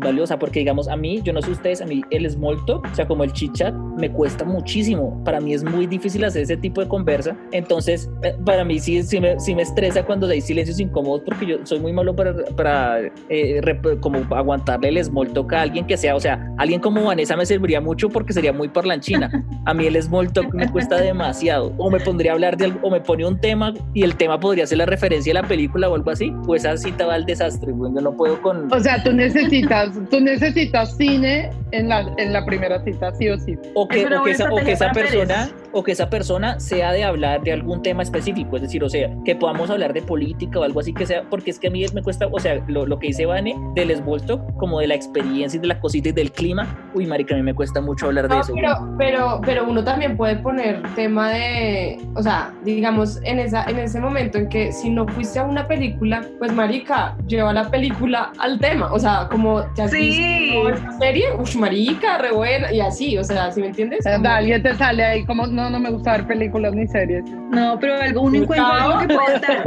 valiosa 0.00 0.38
porque 0.38 0.60
digamos 0.60 0.88
a 0.88 0.96
mí 0.96 1.20
yo 1.22 1.32
no 1.32 1.40
sé 1.40 1.52
ustedes 1.52 1.80
a 1.80 1.86
mí 1.86 2.02
el 2.10 2.28
small 2.28 2.64
talk 2.66 2.86
o 2.90 2.94
sea 2.94 3.06
como 3.06 3.22
el 3.22 3.32
chit 3.32 3.52
chat 3.52 3.74
me 3.74 4.10
cuesta 4.10 4.44
muchísimo. 4.44 5.22
Para 5.24 5.40
mí 5.40 5.54
es 5.54 5.62
muy 5.62 5.86
difícil 5.86 6.24
hacer 6.24 6.42
ese 6.42 6.56
tipo 6.56 6.80
de 6.80 6.88
conversa. 6.88 7.36
Entonces 7.52 8.10
eh, 8.22 8.34
para 8.44 8.64
mí 8.64 8.78
sí, 8.80 9.02
sí, 9.02 9.20
me, 9.20 9.38
sí 9.38 9.54
me 9.54 9.62
estresa 9.62 10.04
cuando 10.04 10.26
hay 10.26 10.40
silencios 10.40 10.80
incómodos 10.80 11.22
porque 11.24 11.46
yo 11.46 11.56
soy 11.64 11.80
muy 11.80 11.92
malo 11.92 12.14
para, 12.16 12.34
para 12.56 12.98
eh, 13.28 13.60
como 14.00 14.18
aguantarle 14.34 14.88
el 14.88 15.04
small 15.04 15.32
talk 15.32 15.52
a 15.52 15.62
alguien 15.62 15.86
que 15.86 15.96
sea 15.96 16.16
o 16.16 16.20
sea 16.20 16.52
alguien 16.58 16.80
como 16.80 17.04
Vanessa 17.04 17.36
me 17.36 17.46
serviría 17.46 17.80
mucho 17.80 18.08
porque 18.08 18.32
sería 18.32 18.52
muy 18.52 18.68
parlanchina. 18.68 19.30
A 19.64 19.74
mí 19.74 19.86
el 19.90 20.02
small 20.02 20.32
talk 20.32 20.52
me 20.54 20.68
cuesta 20.68 21.00
demasiado 21.00 21.72
o 21.78 21.90
me 21.90 22.00
pondría 22.00 22.32
a 22.32 22.34
hablar 22.34 22.56
de 22.56 22.66
algo 22.66 22.80
o 22.82 22.90
me 22.90 23.00
pone 23.00 23.26
un 23.26 23.38
tema 23.38 23.72
y 23.94 24.02
el 24.02 24.16
tema 24.16 24.38
podría 24.38 24.66
ser 24.66 24.78
la 24.78 24.86
referencia 24.86 25.32
de 25.32 25.40
la 25.40 25.46
película 25.46 25.88
o 25.88 25.94
algo 25.94 26.10
así 26.10 26.32
pues 26.46 26.64
así 26.64 26.80
cita 26.90 27.06
va 27.06 27.14
al 27.14 27.26
desastre, 27.26 27.72
güey. 27.72 27.92
Yo 27.94 28.00
no 28.00 28.16
puedo 28.16 28.40
con. 28.42 28.72
O 28.72 28.80
sea, 28.80 29.02
tú 29.02 29.12
necesitas, 29.12 29.90
tú 30.10 30.20
necesitas 30.20 30.96
cine 30.96 31.50
en 31.72 31.88
la, 31.88 32.12
en 32.18 32.32
la 32.32 32.44
primera 32.44 32.82
cita, 32.84 33.12
sí 33.14 33.28
o 33.28 33.38
sí. 33.38 33.56
O 33.74 33.86
que, 33.86 34.06
o 34.06 34.24
que 34.24 34.30
esa, 34.30 34.52
o 34.52 34.56
que 34.56 34.72
esa 34.72 34.90
persona, 34.92 35.50
o 35.72 35.82
que 35.82 35.92
esa 35.92 36.10
persona 36.10 36.58
sea 36.60 36.92
de 36.92 37.04
hablar 37.04 37.42
de 37.42 37.52
algún 37.52 37.82
tema 37.82 38.02
específico, 38.02 38.56
es 38.56 38.62
decir, 38.62 38.82
o 38.84 38.88
sea, 38.88 39.10
que 39.24 39.36
podamos 39.36 39.70
hablar 39.70 39.92
de 39.92 40.02
política 40.02 40.60
o 40.60 40.62
algo 40.62 40.80
así 40.80 40.92
que 40.92 41.06
sea, 41.06 41.22
porque 41.28 41.50
es 41.50 41.58
que 41.58 41.68
a 41.68 41.70
mí 41.70 41.84
me 41.94 42.02
cuesta, 42.02 42.26
o 42.30 42.38
sea, 42.38 42.62
lo, 42.66 42.86
lo 42.86 42.98
que 42.98 43.08
dice 43.08 43.26
Vane 43.26 43.56
del 43.74 43.90
esbolto, 43.90 44.44
como 44.56 44.80
de 44.80 44.88
la 44.88 44.94
experiencia 44.94 45.58
y 45.58 45.60
de 45.60 45.68
la 45.68 45.80
cosita 45.80 46.10
y 46.10 46.12
del 46.12 46.32
clima, 46.32 46.66
uy, 46.94 47.06
marica, 47.06 47.34
a 47.34 47.38
mí 47.38 47.42
me 47.42 47.54
cuesta 47.54 47.80
mucho 47.80 48.06
hablar 48.06 48.28
de 48.28 48.38
eso. 48.38 48.52
Pero, 48.54 48.94
pero, 48.98 49.40
pero 49.44 49.64
uno 49.64 49.82
también 49.84 50.16
puede 50.16 50.36
poner 50.36 50.82
tema 50.94 51.30
de, 51.30 51.98
o 52.14 52.22
sea, 52.22 52.52
digamos, 52.64 53.20
en, 53.22 53.38
esa, 53.38 53.64
en 53.64 53.78
ese 53.78 54.00
momento 54.00 54.38
en 54.38 54.48
que 54.48 54.72
si 54.72 54.90
no 54.90 55.06
fuiste 55.08 55.38
a 55.38 55.44
una 55.44 55.66
película, 55.66 56.24
pues 56.38 56.52
marica, 56.52 57.16
lleva 57.26 57.52
la 57.52 57.70
película 57.70 58.32
al 58.38 58.58
tema, 58.58 58.92
o 58.92 58.98
sea, 58.98 59.28
como 59.30 59.62
te 59.74 59.82
has 59.82 59.90
sí. 59.90 60.54
esta 60.72 60.98
serie, 60.98 61.26
uff, 61.38 61.54
marica, 61.56 62.18
re 62.18 62.32
buena, 62.32 62.72
y 62.72 62.80
así, 62.80 63.16
o 63.18 63.24
sea, 63.24 63.50
¿sí 63.52 63.60
me 63.60 63.68
entiendes? 63.68 64.04
Como... 64.04 64.28
Alguien 64.28 64.62
te 64.62 64.74
sale 64.74 65.04
ahí 65.04 65.24
como, 65.24 65.46
no, 65.46 65.59
no 65.68 65.80
me 65.80 65.90
gusta 65.90 66.12
ver 66.12 66.26
películas 66.26 66.72
ni 66.74 66.86
series. 66.86 67.24
No, 67.50 67.78
pero 67.78 68.00
algo, 68.00 68.22
uno 68.22 68.38
encuentra 68.38 68.84
algo 68.84 69.00
que 69.00 69.14
pueda 69.14 69.36
atar. 69.36 69.64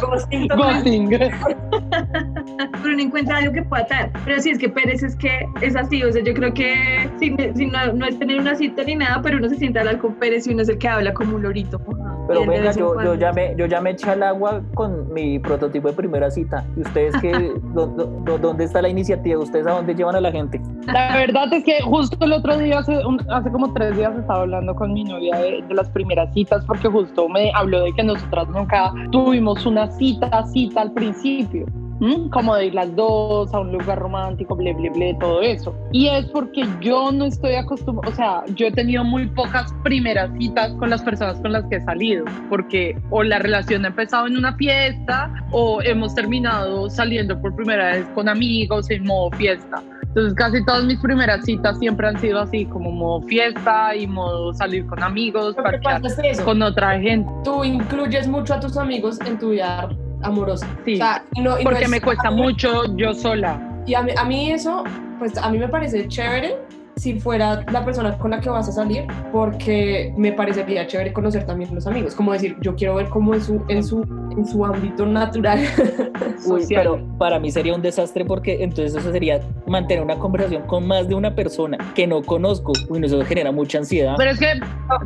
Ghosting. 0.00 1.08
pero 2.82 2.94
uno 2.94 3.02
encuentra 3.02 3.38
algo 3.38 3.52
que 3.52 3.62
pueda 3.62 3.84
atar. 3.84 4.10
Pero 4.24 4.40
sí, 4.40 4.50
es 4.50 4.58
que 4.58 4.68
Pérez 4.68 5.02
es 5.02 5.16
que 5.16 5.46
es 5.62 5.76
así, 5.76 6.02
o 6.02 6.12
sea, 6.12 6.22
yo 6.22 6.34
creo 6.34 6.52
que 6.52 7.08
si, 7.18 7.34
si 7.54 7.66
no, 7.66 7.92
no, 7.92 8.06
es 8.06 8.18
tener 8.18 8.40
una 8.40 8.54
cita 8.54 8.82
ni 8.82 8.96
nada, 8.96 9.22
pero 9.22 9.38
uno 9.38 9.48
se 9.48 9.56
sienta 9.56 9.80
a 9.80 9.82
hablar 9.82 9.98
con 9.98 10.14
Pérez 10.16 10.46
y 10.46 10.52
uno 10.52 10.62
es 10.62 10.68
el 10.68 10.78
que 10.78 10.88
habla 10.88 11.14
como 11.14 11.36
un 11.36 11.42
lorito. 11.42 11.80
Pero 12.26 12.46
venga, 12.46 12.72
yo, 12.72 13.00
yo, 13.02 13.14
ya 13.14 13.32
me, 13.32 13.54
yo 13.56 13.66
ya 13.66 13.80
me 13.80 13.90
eché 13.90 14.10
al 14.10 14.22
agua 14.22 14.62
con 14.74 15.12
mi 15.12 15.38
prototipo 15.38 15.88
de 15.88 15.94
primera 15.94 16.30
cita. 16.30 16.64
¿Y 16.76 16.80
ustedes 16.80 17.14
qué, 17.20 17.54
dónde 18.40 18.64
está 18.64 18.82
la 18.82 18.88
iniciativa? 18.88 19.40
¿Ustedes 19.40 19.66
a 19.66 19.72
dónde 19.72 19.94
llevan 19.94 20.16
a 20.16 20.20
la 20.20 20.32
gente? 20.32 20.60
La 20.86 21.16
verdad 21.16 21.52
es 21.52 21.64
que 21.64 21.80
justo 21.82 22.16
el 22.24 22.32
otro 22.32 22.56
día, 22.58 22.78
hace, 22.78 23.00
hace 23.30 23.50
como 23.50 23.72
tres 23.72 23.96
días, 23.96 24.16
estaba 24.16 24.42
hablando 24.42 24.74
con 24.74 24.92
mi 24.92 25.04
novia 25.04 25.36
de, 25.36 25.64
las 25.70 25.88
primeras 25.90 26.32
citas, 26.32 26.64
porque 26.64 26.88
justo 26.88 27.28
me 27.28 27.52
habló 27.54 27.82
de 27.82 27.92
que 27.92 28.02
nosotras 28.02 28.48
nunca 28.48 28.92
tuvimos 29.12 29.66
una 29.66 29.90
cita, 29.90 30.44
cita 30.46 30.82
al 30.82 30.92
principio. 30.92 31.66
Como 32.30 32.54
de 32.56 32.66
ir 32.66 32.74
las 32.74 32.94
dos 32.94 33.52
a 33.54 33.60
un 33.60 33.72
lugar 33.72 33.98
romántico, 33.98 34.54
ble, 34.54 34.74
ble, 34.74 34.90
ble, 34.90 35.16
todo 35.20 35.40
eso. 35.42 35.74
Y 35.92 36.08
es 36.08 36.26
porque 36.26 36.66
yo 36.80 37.10
no 37.12 37.24
estoy 37.26 37.54
acostumbrada, 37.54 38.12
o 38.12 38.16
sea, 38.16 38.54
yo 38.54 38.66
he 38.66 38.72
tenido 38.72 39.04
muy 39.04 39.26
pocas 39.26 39.72
primeras 39.82 40.30
citas 40.38 40.72
con 40.74 40.90
las 40.90 41.02
personas 41.02 41.40
con 41.40 41.52
las 41.52 41.64
que 41.66 41.76
he 41.76 41.80
salido, 41.80 42.24
porque 42.48 42.98
o 43.10 43.22
la 43.22 43.38
relación 43.38 43.84
ha 43.84 43.88
empezado 43.88 44.26
en 44.26 44.36
una 44.36 44.54
fiesta 44.56 45.32
o 45.52 45.80
hemos 45.82 46.14
terminado 46.14 46.90
saliendo 46.90 47.40
por 47.40 47.54
primera 47.54 47.92
vez 47.92 48.06
con 48.14 48.28
amigos 48.28 48.90
en 48.90 49.04
modo 49.04 49.30
fiesta. 49.32 49.82
Entonces 50.02 50.34
casi 50.34 50.64
todas 50.64 50.84
mis 50.84 50.98
primeras 51.00 51.44
citas 51.44 51.78
siempre 51.78 52.08
han 52.08 52.18
sido 52.18 52.40
así, 52.40 52.64
como 52.64 52.90
modo 52.90 53.20
fiesta 53.26 53.94
y 53.94 54.06
modo 54.06 54.54
salir 54.54 54.86
con 54.86 55.02
amigos, 55.02 55.54
con 56.42 56.62
otra 56.62 56.98
gente. 56.98 57.30
Tú 57.44 57.64
incluyes 57.64 58.26
mucho 58.26 58.54
a 58.54 58.60
tus 58.60 58.78
amigos 58.78 59.18
en 59.26 59.38
tu 59.38 59.50
vida 59.50 59.88
amorosa. 60.22 60.66
Sí, 60.84 60.98
porque 61.62 61.88
me 61.88 62.00
cuesta 62.00 62.30
mucho 62.30 62.84
yo 62.96 63.14
sola. 63.14 63.60
Y 63.86 63.94
a 63.94 64.02
mí, 64.02 64.12
a 64.16 64.24
mí 64.24 64.50
eso, 64.50 64.84
pues 65.18 65.36
a 65.38 65.48
mí 65.50 65.58
me 65.58 65.68
parece 65.68 66.08
chévere 66.08 66.56
si 66.96 67.20
fuera 67.20 67.62
la 67.70 67.84
persona 67.84 68.16
con 68.16 68.30
la 68.30 68.40
que 68.40 68.48
vas 68.48 68.68
a 68.68 68.72
salir, 68.72 69.06
porque 69.30 70.14
me 70.16 70.32
parecería 70.32 70.86
chévere 70.86 71.12
conocer 71.12 71.44
también 71.44 71.74
los 71.74 71.86
amigos, 71.86 72.14
como 72.14 72.32
decir, 72.32 72.56
yo 72.62 72.74
quiero 72.74 72.96
ver 72.96 73.08
cómo 73.08 73.34
en 73.34 73.42
su, 73.42 73.62
en 73.68 73.84
su 73.84 74.02
en 74.36 74.46
su 74.46 74.64
ámbito 74.64 75.06
natural. 75.06 75.60
Uy, 76.46 76.64
pero 76.68 77.00
para 77.18 77.38
mí 77.38 77.50
sería 77.50 77.74
un 77.74 77.82
desastre 77.82 78.24
porque 78.24 78.62
entonces 78.62 78.94
eso 78.94 79.12
sería 79.12 79.40
mantener 79.66 80.04
una 80.04 80.16
conversación 80.16 80.62
con 80.66 80.86
más 80.86 81.08
de 81.08 81.14
una 81.14 81.34
persona 81.34 81.78
que 81.94 82.06
no 82.06 82.22
conozco. 82.22 82.72
Uy, 82.88 83.04
eso 83.04 83.24
genera 83.24 83.52
mucha 83.52 83.78
ansiedad. 83.78 84.14
Pero 84.18 84.30
es 84.30 84.38
que 84.38 84.60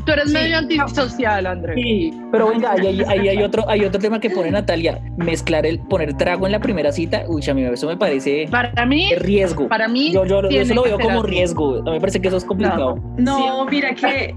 tú 0.05 0.12
eres 0.12 0.31
medio 0.31 0.59
antisocial, 0.59 1.46
Andrés. 1.46 1.76
Sí, 1.76 2.12
pero 2.33 2.48
venga, 2.48 2.72
ahí, 2.72 3.29
hay, 3.29 3.42
otro, 3.42 3.68
hay 3.68 3.85
otro 3.85 4.00
tema 4.00 4.20
que 4.20 4.31
pone 4.31 4.50
Natalia, 4.50 5.00
mezclar 5.16 5.64
el, 5.64 5.79
poner 5.79 6.16
trago 6.16 6.46
en 6.46 6.53
la 6.53 6.61
primera 6.61 6.92
cita. 6.92 7.24
Uy, 7.29 7.42
a 7.48 7.55
mí 7.55 7.62
eso 7.62 7.87
me 7.87 7.96
parece 7.96 8.48
para 8.50 8.87
mí, 8.87 9.14
riesgo. 9.16 9.68
Para 9.68 9.88
mí, 9.88 10.12
yo, 10.12 10.24
yo, 10.24 10.40
eso 10.48 10.74
lo 10.74 10.83
veo 10.83 10.98
como 10.98 11.22
riesgo. 11.22 11.80
A 11.81 11.85
mí 11.85 11.93
me 11.93 12.01
parece 12.01 12.21
que 12.21 12.29
eso 12.29 12.37
es 12.37 12.45
complicado. 12.45 12.97
No, 13.16 13.64
mira 13.66 13.95
que... 13.95 14.35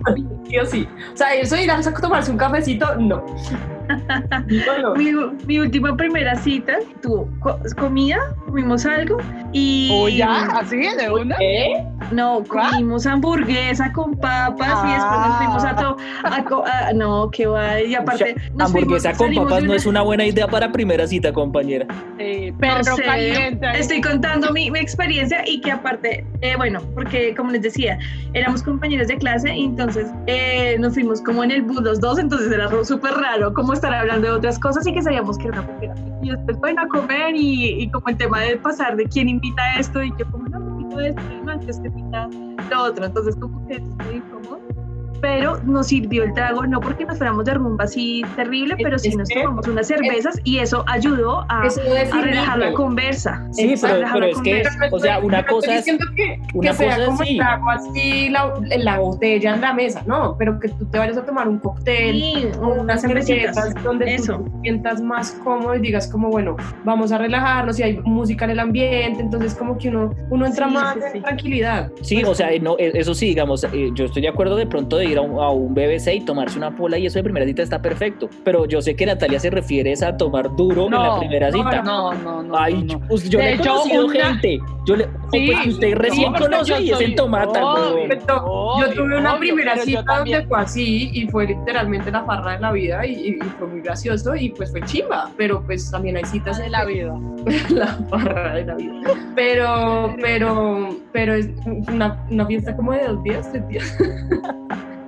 Sí 0.48 0.58
o 0.58 0.66
sí. 0.66 0.88
O 1.14 1.18
sea, 1.18 1.34
eso 1.34 1.56
ir 1.56 1.72
a 1.72 1.82
tomarse 1.82 2.32
un 2.32 2.38
cafecito, 2.38 2.96
no. 2.96 3.24
Mi, 5.48 5.60
última 5.60 5.96
primera 5.96 6.36
cita 6.36 6.78
tuvo 7.02 7.30
comida, 7.78 8.18
comimos 8.46 8.86
algo 8.86 9.18
y. 9.52 9.90
¿O 9.92 10.10
ya? 10.10 10.46
¿Así? 10.60 10.78
¿De 10.78 11.10
una? 11.10 11.38
¿Qué? 11.38 11.86
No, 12.12 12.44
comimos 12.44 13.06
hamburguesa 13.06 13.92
con 13.94 14.16
papas 14.16 14.84
y 14.86 14.92
después 14.92 15.20
nos 15.28 15.38
fuimos 15.38 15.64
a, 15.64 15.76
todo 15.76 15.98
a, 16.66 16.94
No, 16.94 17.30
qué 17.32 17.48
va. 17.48 17.82
Y 17.82 17.96
aparte. 17.96 18.36
hamburguesa 18.60 19.14
con 19.14 19.34
papas 19.34 19.64
no 19.64 19.74
es 19.74 19.86
una 19.86 20.02
buena 20.02 20.26
idea 20.26 20.48
para 20.48 20.72
primera 20.72 21.08
cita, 21.08 21.32
compañera. 21.34 21.88
Eh, 22.20 22.54
perro 22.60 22.96
caliente. 22.98 23.66
Estoy 23.76 24.02
contando 24.02 24.52
mi, 24.52 24.70
mi, 24.72 24.80
experiencia 24.80 25.44
y 25.48 25.62
que 25.62 25.72
aparte, 25.72 26.26
eh, 26.42 26.56
bueno, 26.58 26.82
porque 26.94 27.34
como 27.36 27.52
les 27.52 27.62
decía, 27.62 27.98
éramos 28.34 28.64
compañeros 28.64 29.08
de 29.08 29.18
clase 29.18 29.56
y 29.56 29.66
entonces 29.66 30.08
eh, 30.28 30.78
nos 30.80 30.94
fuimos 30.94 31.22
como 31.22 31.44
en 31.44 31.52
el 31.52 31.62
bus 31.62 31.82
los 31.82 32.00
dos, 32.00 32.20
entonces 32.20 32.52
era 32.52 32.70
súper 32.84 33.14
raro 33.14 33.54
como 33.54 33.73
estar 33.74 33.94
hablando 33.94 34.28
de 34.28 34.34
otras 34.34 34.60
cosas 34.60 34.86
y 34.88 34.94
que 34.94 35.02
sabíamos 35.02 35.38
que 35.38 35.48
era 35.48 35.62
una 35.62 35.72
mujer. 35.72 35.92
Y 36.22 36.30
después, 36.30 36.58
bueno, 36.58 36.82
a 36.82 36.88
comer 36.88 37.36
y, 37.36 37.84
y, 37.84 37.92
como 37.92 38.08
el 38.08 38.18
tema 38.18 38.40
de 38.42 38.58
pasar 38.58 38.96
de 38.96 39.06
quién 39.06 39.30
invita 39.30 39.62
esto 39.80 40.04
y 40.04 40.12
yo 40.18 40.30
como, 40.32 40.48
no, 40.48 40.60
invito 40.80 41.00
esto 41.00 41.22
y 41.32 41.50
antes 41.50 41.80
que 41.80 41.88
invita 41.88 42.30
lo 42.70 42.84
otro. 42.84 43.06
Entonces, 43.06 43.36
como 43.36 43.66
que 43.68 43.76
es 43.76 43.82
muy 43.82 44.16
incómodo 44.16 44.73
pero 45.24 45.58
nos 45.64 45.88
sirvió 45.88 46.26
el 46.26 46.34
trago, 46.34 46.68
no 46.68 46.82
porque 46.82 47.06
nos 47.06 47.18
fuéramos 47.18 47.46
de 47.46 47.54
rumba 47.54 47.86
así 47.86 48.24
terrible, 48.36 48.76
pero 48.84 49.00
sí 49.00 49.16
nos 49.16 49.30
tomamos 49.30 49.66
unas 49.70 49.88
cervezas 49.88 50.38
y 50.44 50.58
eso 50.58 50.84
ayudó 50.86 51.46
a, 51.48 51.70
relajar 52.22 52.60
la 52.60 52.74
conversa. 52.74 53.48
Sí, 53.54 53.74
pero, 53.82 54.26
es 54.26 54.42
que, 54.42 54.64
o 54.92 55.00
sea, 55.00 55.20
una 55.20 55.46
cosa 55.46 55.78
es 55.78 55.86
que, 55.86 56.42
una 56.54 56.74
sea 56.74 56.96
cosa 56.96 57.06
como 57.06 57.24
el 57.24 57.38
trago 57.38 57.70
así, 57.70 58.30
la, 58.32 58.54
la, 58.80 59.00
botella 59.00 59.56
en 59.56 59.62
la 59.62 59.74
mesa, 59.74 60.04
no, 60.06 60.36
pero 60.38 60.60
que 60.60 60.68
tú 60.68 60.86
te 60.88 60.98
vayas 60.98 61.16
a 61.16 61.26
tomar 61.26 61.48
un 61.48 61.60
cóctel 61.60 62.18
sí, 62.18 62.48
o 62.60 62.82
unas 62.82 63.00
cervezas 63.00 63.74
donde 63.82 64.16
eso. 64.16 64.40
tú 64.40 64.44
te 64.44 64.62
sientas 64.64 65.02
más 65.02 65.32
cómodo 65.42 65.74
y 65.76 65.80
digas 65.80 66.10
como, 66.10 66.32
bueno, 66.32 66.58
vamos 66.84 67.14
a 67.14 67.18
relajarnos 67.18 67.80
y 67.80 67.84
hay 67.84 67.98
música 68.00 68.44
en 68.44 68.52
el 68.52 68.60
ambiente, 68.60 69.22
entonces 69.22 69.56
como 69.56 69.78
que 69.78 69.88
uno, 69.88 70.14
uno 70.30 70.46
entra 70.46 70.68
más 70.68 70.98
en 71.14 71.22
tranquilidad. 71.22 71.90
Sí, 72.02 72.16
pues 72.16 72.28
o 72.28 72.36
sea, 72.36 72.50
no, 72.60 72.76
e, 72.78 72.92
eso 72.94 73.14
sí, 73.14 73.28
digamos, 73.28 73.64
eh, 73.64 73.90
yo 73.94 74.04
estoy 74.04 74.24
de 74.24 74.28
acuerdo 74.28 74.58
de 74.58 74.68
pronto 74.68 74.98
de 74.98 75.13
ir 75.14 75.18
a 75.18 75.22
un, 75.22 75.74
BBC 75.74 76.16
y 76.16 76.20
tomarse 76.22 76.58
una 76.58 76.76
pola 76.76 76.98
y 76.98 77.06
eso 77.06 77.20
de 77.20 77.24
primera 77.24 77.46
cita 77.46 77.64
está 77.64 77.82
perfecto. 77.82 78.30
Pero 78.44 78.66
yo 78.66 78.82
sé 78.82 78.96
que 78.96 79.06
Natalia 79.06 79.40
se 79.40 79.50
refiere 79.50 79.94
a 80.04 80.18
tomar 80.18 80.56
duro 80.56 80.86
en 80.86 80.92
la 80.92 81.20
primera 81.20 81.52
cita. 81.52 81.82
No, 81.84 82.14
no, 82.14 82.44
no. 82.44 82.58
Ay, 82.58 82.86
yo, 82.86 83.00
pues, 83.00 83.30
yo 83.30 83.40
le 83.40 83.54
he 83.54 83.58
conocido 83.58 84.10
gente. 84.10 84.60
Yo 84.86 84.96
le, 84.96 85.06
sí, 85.32 85.52
pues 85.52 85.68
usted 85.68 85.96
recién 85.96 86.34
conoció 86.34 86.80
y 86.80 86.92
es 86.92 87.02
en 87.02 87.16
tomata. 87.16 87.60
yo 87.60 88.94
tuve 88.94 89.18
una 89.18 89.38
primera 89.38 89.78
cita 89.78 90.04
donde 90.20 90.46
fue 90.48 90.60
así 90.60 91.10
y 91.14 91.28
fue 91.28 91.48
literalmente 91.48 92.12
la 92.12 92.24
farra 92.24 92.54
de 92.54 92.60
la 92.60 92.72
vida 92.72 93.06
y, 93.06 93.38
fue 93.58 93.68
muy 93.68 93.82
gracioso 93.82 94.36
y 94.36 94.50
pues 94.50 94.72
fue 94.72 94.82
chimba. 94.84 95.32
Pero 95.38 95.64
pues 95.66 95.90
también 95.92 96.18
hay 96.18 96.26
citas 96.26 96.58
de 96.58 96.70
la 96.70 96.86
vida. 96.86 97.14
la 97.70 97.88
farra 98.10 98.56
de 98.56 98.66
la 98.66 98.76
vida. 98.76 99.02
Pero, 99.36 100.16
pero, 100.22 100.90
pero 101.12 101.34
es 101.36 101.50
una, 101.66 102.26
una 102.30 102.46
fiesta 102.46 102.76
como 102.76 102.94
de 102.94 103.08
dos 103.08 103.24
días, 103.24 103.52
tres 103.52 103.68
días. 103.68 103.98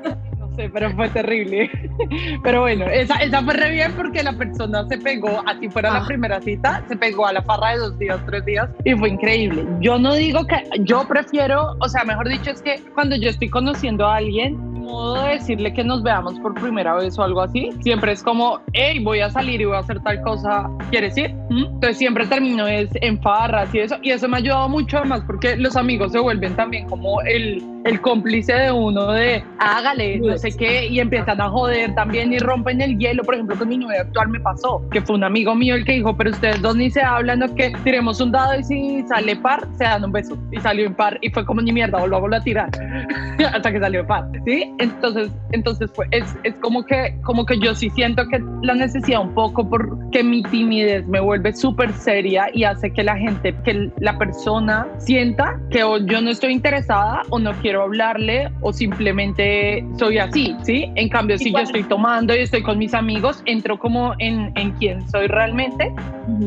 pero 0.56 0.92
fue 0.96 1.10
terrible. 1.10 1.70
Pero 2.44 2.62
bueno, 2.62 2.86
esa, 2.86 3.16
esa 3.16 3.42
fue 3.44 3.54
re 3.54 3.72
bien 3.72 3.94
porque 3.96 4.22
la 4.24 4.34
persona 4.34 4.86
se 4.88 4.98
pegó, 4.98 5.42
así 5.46 5.70
fuera 5.70 5.92
la 5.92 6.00
ah. 6.00 6.06
primera 6.06 6.42
cita, 6.42 6.84
se 6.88 6.96
pegó 6.96 7.26
a 7.26 7.34
la 7.34 7.42
farra 7.42 7.72
de 7.72 7.78
dos 7.78 7.98
días, 7.98 8.20
tres 8.26 8.46
días 8.46 8.70
y 8.84 8.94
fue 8.96 9.10
increíble. 9.10 9.66
Yo 9.80 9.98
no 9.98 10.14
digo 10.14 10.46
que, 10.46 10.58
yo 10.82 11.08
prefiero, 11.08 11.76
o 11.80 11.90
sea, 11.90 12.04
mejor 12.04 12.28
dicho, 12.28 12.52
es 12.52 12.62
que 12.62 12.82
cuando 12.94 13.16
yo 13.16 13.30
estoy 13.30 13.50
conociendo 13.50 14.06
a 14.06 14.18
alguien, 14.18 14.58
modo 14.86 15.24
de 15.24 15.34
decirle 15.34 15.74
que 15.74 15.84
nos 15.84 16.04
veamos 16.04 16.40
por 16.40 16.54
primera 16.54 16.96
vez 16.96 17.18
o 17.18 17.24
algo 17.24 17.42
así, 17.42 17.72
siempre 17.82 18.12
es 18.12 18.24
como, 18.24 18.60
hey, 18.74 19.00
voy 19.04 19.20
a 19.20 19.30
salir 19.30 19.62
y 19.62 19.66
voy 19.66 19.76
a 19.76 19.80
hacer 19.80 20.00
tal 20.02 20.22
cosa, 20.22 20.70
¿quieres 20.90 21.18
ir? 21.18 21.34
¿Mm? 21.50 21.66
Entonces 21.66 21.98
siempre 21.98 22.26
termino 22.28 22.68
es 22.68 22.90
en 22.96 23.22
farras 23.22 23.74
y 23.74 23.80
eso, 23.80 23.96
y 24.02 24.12
eso 24.12 24.28
me 24.28 24.38
ha 24.38 24.40
ayudado 24.40 24.70
mucho 24.70 24.98
además 24.98 25.24
porque 25.26 25.56
los 25.58 25.76
amigos 25.76 26.12
se 26.12 26.20
vuelven 26.20 26.56
también 26.56 26.88
como 26.88 27.22
el, 27.22 27.64
el 27.86 28.02
cómplice 28.02 28.54
de 28.54 28.72
uno 28.72 29.12
de, 29.12 29.44
hágale, 29.60 30.20
no 30.20 30.38
sé 30.38 30.50
qué, 30.58 30.88
y 30.88 31.00
empiezan 31.00 31.40
a 31.40 31.50
joder 31.50 31.94
también 31.96 32.34
y 32.34 32.40
rompen 32.40 32.82
el 32.82 32.98
hielo, 32.98 33.24
por 33.24 33.36
ejemplo, 33.36 33.56
con 33.56 33.70
mi 33.70 33.78
novia 33.78 34.02
actual 34.02 34.30
me 34.30 34.40
pasó, 34.40 34.82
que 34.90 35.02
fue 35.02 35.16
un 35.16 35.24
amigo 35.24 35.54
mío 35.56 35.76
el 35.76 35.86
que 35.86 35.94
dijo, 35.94 36.16
pero 36.18 36.32
ustedes 36.32 36.62
dos 36.62 36.76
ni 36.76 36.90
se 36.90 37.02
hablan, 37.02 37.40
no 37.40 37.54
que 37.56 37.72
tiremos 37.84 38.20
un 38.22 38.32
dado 38.32 38.60
y 38.60 38.64
si 38.64 39.04
sale 39.08 39.36
par, 39.36 39.68
se 39.78 39.84
dan 39.84 40.04
un 40.04 40.12
beso, 40.12 40.38
y 40.52 40.60
salió 40.60 40.88
en 40.88 40.96
par, 40.96 41.18
y 41.22 41.30
fue 41.30 41.46
como 41.46 41.62
ni 41.62 41.72
mierda, 41.72 42.00
volvamos 42.00 42.34
a 42.34 42.42
tirar, 42.42 42.70
hasta 43.54 43.72
que 43.72 43.80
salió 43.80 44.06
par, 44.06 44.28
¿sí? 44.46 44.74
Entonces, 44.80 45.32
entonces 45.52 45.92
es, 46.12 46.36
es 46.44 46.56
como, 46.56 46.86
que, 46.86 47.18
como 47.24 47.46
que 47.46 47.60
yo 47.60 47.74
sí 47.76 47.90
siento 47.92 48.28
que 48.28 48.44
la 48.62 48.74
necesidad 48.74 49.22
un 49.22 49.34
poco 49.34 49.68
porque 49.70 50.24
mi 50.24 50.44
timidez 50.44 51.08
me 51.08 51.20
vuelve 51.20 51.54
súper 51.54 51.94
seria 51.94 52.48
y 52.54 52.64
hace 52.64 52.92
que 52.92 53.04
la 53.04 53.18
gente, 53.18 53.56
que 53.64 53.92
la 54.00 54.18
persona 54.18 54.88
sienta 54.98 55.60
que 55.70 55.80
yo 55.80 56.22
no 56.22 56.30
estoy 56.30 56.54
interesada 56.54 57.22
o 57.30 57.40
no 57.40 57.54
quiero 57.62 57.84
hablarle 57.84 58.52
o 58.62 58.74
simplemente 58.74 59.86
soy 59.98 60.18
así, 60.18 60.56
¿sí? 60.64 60.92
En 60.96 61.10
cambio, 61.10 61.38
si 61.38 61.52
yo 61.52 61.60
estoy 61.60 61.84
tomando 61.84 62.36
y 62.36 62.40
estoy 62.40 62.64
con 62.64 62.78
mis 62.78 62.94
amigos, 62.94 63.42
entro 63.46 63.80
como 63.80 64.14
en, 64.20 64.52
en 64.56 64.72
quién 64.74 65.08
soy 65.10 65.28
realmente 65.28 65.94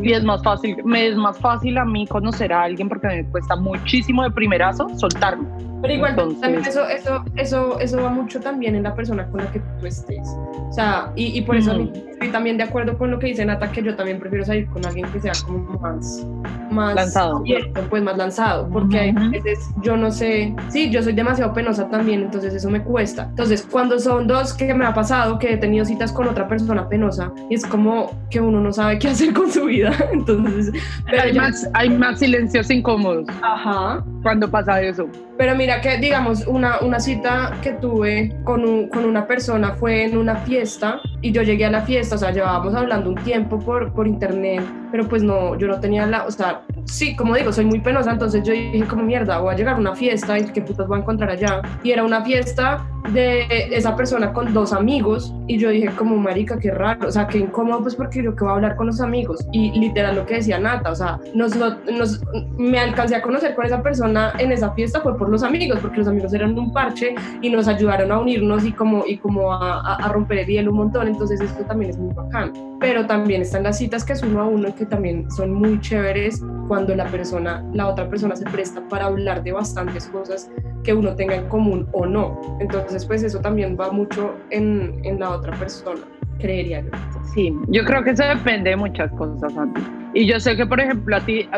y 0.03 0.12
es 0.12 0.25
más 0.25 0.43
fácil, 0.43 0.77
me 0.85 1.09
es 1.09 1.17
más 1.17 1.38
fácil 1.38 1.79
a 1.79 1.85
mí 1.85 2.07
conocer 2.07 2.53
a 2.53 2.62
alguien 2.62 2.88
porque 2.88 3.07
me 3.07 3.25
cuesta 3.25 3.57
muchísimo 3.57 4.23
de 4.23 4.31
primerazo 4.31 4.88
soltarme. 4.99 5.47
Pero 5.81 5.95
igual 5.95 6.17
también 6.17 6.64
eso, 6.67 6.88
eso, 6.88 7.25
eso, 7.37 7.79
eso 7.79 8.03
va 8.03 8.11
mucho 8.18 8.40
también 8.40 8.74
en 8.74 8.83
la 8.83 8.94
persona 8.94 9.26
con 9.28 9.44
la 9.44 9.50
que 9.50 9.61
tú 9.61 9.87
estés. 9.87 10.28
O 10.68 10.72
sea, 10.72 11.12
y, 11.16 11.38
y 11.38 11.42
por 11.42 11.57
eso 11.57 11.72
estoy 11.72 12.28
también 12.31 12.57
de 12.57 12.64
acuerdo 12.64 12.98
con 12.98 13.11
lo 13.11 13.18
que 13.18 13.28
dice 13.28 13.44
Nata, 13.44 13.70
que 13.70 13.83
yo 13.83 13.94
también 13.94 14.18
prefiero 14.18 14.44
salir 14.44 14.66
con 14.68 14.85
alguien 14.85 15.07
que 15.12 15.20
sea 15.20 15.33
como 15.46 15.78
más, 15.78 16.26
más 16.70 16.94
lanzado. 16.94 17.38
Abierto, 17.38 17.81
pues 17.88 18.02
más 18.02 18.16
lanzado, 18.16 18.68
porque 18.68 18.98
hay 18.98 19.12
veces 19.12 19.70
yo 19.83 19.96
no 19.96 20.11
sé, 20.11 20.54
sí, 20.68 20.90
yo 20.90 21.02
soy 21.02 21.12
demasiado 21.12 21.52
penosa 21.52 21.88
también, 21.88 22.22
entonces 22.22 22.54
eso 22.54 22.68
me 22.70 22.83
cuesta. 22.83 23.26
Entonces, 23.31 23.66
cuando 23.70 23.98
son 23.98 24.26
dos 24.26 24.52
que 24.52 24.74
me 24.74 24.85
ha 24.85 24.94
pasado, 24.94 25.38
que 25.38 25.54
he 25.54 25.57
tenido 25.57 25.85
citas 25.85 26.12
con 26.12 26.28
otra 26.28 26.48
persona 26.48 26.88
penosa, 26.88 27.33
y 27.48 27.54
es 27.54 27.64
como 27.64 28.12
que 28.31 28.40
uno 28.40 28.61
no 28.61 28.72
sabe 28.72 28.98
qué 28.98 29.09
hacer 29.09 29.33
con 29.33 29.50
su 29.50 29.66
vida. 29.66 29.92
Entonces, 30.12 30.72
hay, 31.07 31.33
más, 31.33 31.68
hay 31.74 31.90
más 31.90 32.18
silencios 32.18 32.70
incómodos. 32.70 33.26
Ajá. 33.42 34.04
Cuando 34.22 34.50
pasa 34.50 34.83
eso. 34.83 35.07
Pero 35.37 35.54
mira 35.54 35.81
que, 35.81 35.98
digamos, 35.98 36.46
una, 36.46 36.81
una 36.81 36.98
cita 36.98 37.57
que 37.62 37.72
tuve 37.74 38.08
con, 38.44 38.64
un, 38.64 38.88
con 38.88 39.05
una 39.05 39.27
persona 39.27 39.75
fue 39.75 40.05
en 40.05 40.16
una 40.16 40.37
fiesta 40.37 41.01
y 41.20 41.33
yo 41.33 41.42
llegué 41.42 41.64
a 41.64 41.70
la 41.70 41.83
fiesta, 41.83 42.14
o 42.14 42.18
sea, 42.18 42.31
llevábamos 42.31 42.74
hablando 42.74 43.11
un 43.11 43.16
tiempo 43.16 43.59
por, 43.59 43.92
por 43.92 44.07
internet, 44.07 44.62
pero 44.90 45.09
pues 45.09 45.22
no, 45.22 45.57
yo 45.57 45.66
no 45.66 45.81
tenía 45.81 46.07
la, 46.07 46.24
o 46.24 46.31
sea, 46.31 46.62
sí, 46.85 47.16
como 47.16 47.35
digo, 47.35 47.52
soy 47.52 47.64
muy 47.64 47.81
penosa, 47.81 48.12
entonces 48.12 48.42
yo 48.44 48.52
dije 48.52 48.85
como 48.87 49.02
mierda, 49.02 49.38
voy 49.38 49.54
a 49.54 49.57
llegar 49.57 49.74
a 49.74 49.78
una 49.78 49.94
fiesta 49.94 50.38
y 50.38 50.44
qué 50.44 50.62
putas 50.62 50.87
voy 50.87 50.98
a 50.98 51.02
encontrar 51.02 51.31
allá. 51.31 51.62
Y 51.83 51.90
era 51.90 52.04
una 52.04 52.24
fiesta 52.24 52.87
de 53.12 53.46
esa 53.70 53.96
persona 53.96 54.33
con 54.33 54.52
dos 54.52 54.72
amigos 54.72 55.33
y 55.46 55.59
yo 55.59 55.70
dije 55.70 55.88
como 55.96 56.16
marica, 56.16 56.59
qué 56.59 56.70
raro, 56.70 57.09
o 57.09 57.11
sea, 57.11 57.26
qué 57.26 57.38
incómodo 57.38 57.83
pues 57.83 57.94
porque 57.94 58.22
yo 58.22 58.35
que 58.35 58.44
voy 58.44 58.52
a 58.52 58.57
hablar 58.57 58.76
con 58.76 58.87
los 58.87 59.00
amigos 59.00 59.46
y 59.52 59.78
literal 59.78 60.16
lo 60.16 60.26
que 60.26 60.35
decía 60.35 60.59
Nata, 60.59 60.90
o 60.90 60.94
sea, 60.94 61.18
nos, 61.35 61.57
nos, 61.57 62.22
me 62.57 62.78
alcancé 62.78 63.16
a 63.16 63.22
conocer 63.22 63.54
con 63.54 63.66
esa 63.66 63.83
persona 63.83 64.33
en 64.38 64.52
esa 64.52 64.72
fiesta 64.72 65.00
fue 65.00 65.16
por 65.16 65.28
los 65.28 65.42
amigos, 65.42 65.78
porque 65.81 65.98
los 65.98 66.09
amigos 66.09 66.33
eran 66.35 66.59
un 66.59 66.72
parche 66.72 67.14
y 67.40 67.50
nos 67.50 67.68
ayudaron 67.68 68.12
a 68.12 68.18
unirnos 68.18 68.64
y 68.64 68.72
como, 68.72 69.04
y 69.07 69.16
como 69.18 69.52
a, 69.52 69.96
a 69.96 70.09
romper 70.09 70.38
el 70.38 70.46
hielo 70.46 70.70
un 70.70 70.78
montón, 70.78 71.08
entonces 71.09 71.40
esto 71.40 71.64
también 71.64 71.90
es 71.90 71.99
muy 71.99 72.14
bacán. 72.14 72.53
Pero 72.81 73.07
también 73.07 73.42
están 73.42 73.64
las 73.64 73.79
citas 73.79 74.05
que 74.05 74.12
es 74.12 74.23
uno 74.23 74.40
a 74.40 74.47
uno 74.47 74.75
que 74.75 74.87
también 74.87 75.31
son 75.31 75.53
muy 75.53 75.81
chéveres 75.81 76.42
cuando 76.68 76.94
la 76.94 77.07
persona, 77.07 77.64
la 77.73 77.88
otra 77.88 78.09
persona 78.09 78.37
se 78.37 78.44
presta 78.44 78.87
para 78.88 79.07
hablar 79.07 79.42
de 79.42 79.53
bastantes 79.53 80.07
cosas 80.07 80.51
que 80.85 80.94
uno 80.94 81.14
tenga 81.14 81.35
en 81.35 81.49
común 81.49 81.88
o 81.92 82.07
no. 82.07 82.40
Entonces, 82.61 83.05
pues 83.05 83.23
eso 83.23 83.40
también 83.40 83.77
va 83.79 83.90
mucho 83.90 84.35
en, 84.51 85.01
en 85.05 85.18
la 85.18 85.31
otra 85.31 85.59
persona. 85.59 86.01
Creería 86.38 86.81
yo. 86.81 86.90
Sí, 87.35 87.55
yo 87.68 87.85
creo 87.85 88.03
que 88.03 88.11
eso 88.11 88.24
depende 88.24 88.70
de 88.70 88.77
muchas 88.77 89.11
cosas, 89.12 89.53
Santi. 89.53 89.81
Y 90.14 90.27
yo 90.27 90.40
sé 90.40 90.57
que, 90.57 90.66
por 90.66 90.81
ejemplo, 90.81 91.16
a 91.16 91.20
ti, 91.20 91.48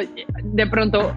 de 0.43 0.67
pronto, 0.67 1.15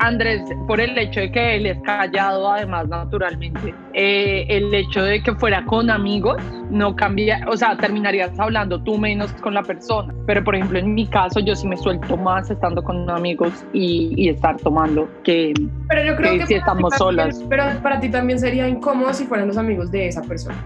Andrés, 0.00 0.42
por 0.66 0.80
el 0.80 0.98
hecho 0.98 1.20
de 1.20 1.30
que 1.30 1.56
él 1.56 1.66
es 1.66 1.78
callado, 1.82 2.50
además, 2.50 2.88
naturalmente, 2.88 3.72
eh, 3.94 4.44
el 4.48 4.74
hecho 4.74 5.02
de 5.02 5.22
que 5.22 5.32
fuera 5.36 5.64
con 5.64 5.90
amigos, 5.90 6.42
no 6.70 6.96
cambia, 6.96 7.46
o 7.48 7.56
sea, 7.56 7.76
terminarías 7.76 8.38
hablando 8.38 8.82
tú 8.82 8.98
menos 8.98 9.32
con 9.34 9.54
la 9.54 9.62
persona. 9.62 10.12
Pero, 10.26 10.42
por 10.42 10.56
ejemplo, 10.56 10.78
en 10.80 10.94
mi 10.94 11.06
caso, 11.06 11.38
yo 11.40 11.54
sí 11.54 11.68
me 11.68 11.76
suelto 11.76 12.16
más 12.16 12.50
estando 12.50 12.82
con 12.82 13.08
amigos 13.08 13.64
y, 13.72 14.28
estar 14.28 14.56
tomando 14.56 15.08
que, 15.24 15.52
pero 15.88 16.04
yo 16.04 16.16
creo 16.16 16.38
que, 16.38 16.46
si 16.46 16.54
estamos 16.54 16.94
solas. 16.96 17.44
Pero 17.48 17.64
para 17.82 18.00
ti 18.00 18.08
también 18.08 18.38
sería 18.38 18.68
incómodo 18.68 19.12
si 19.12 19.24
fueran 19.24 19.46
los 19.46 19.56
amigos 19.56 19.90
de 19.90 20.08
esa 20.08 20.22
persona. 20.22 20.56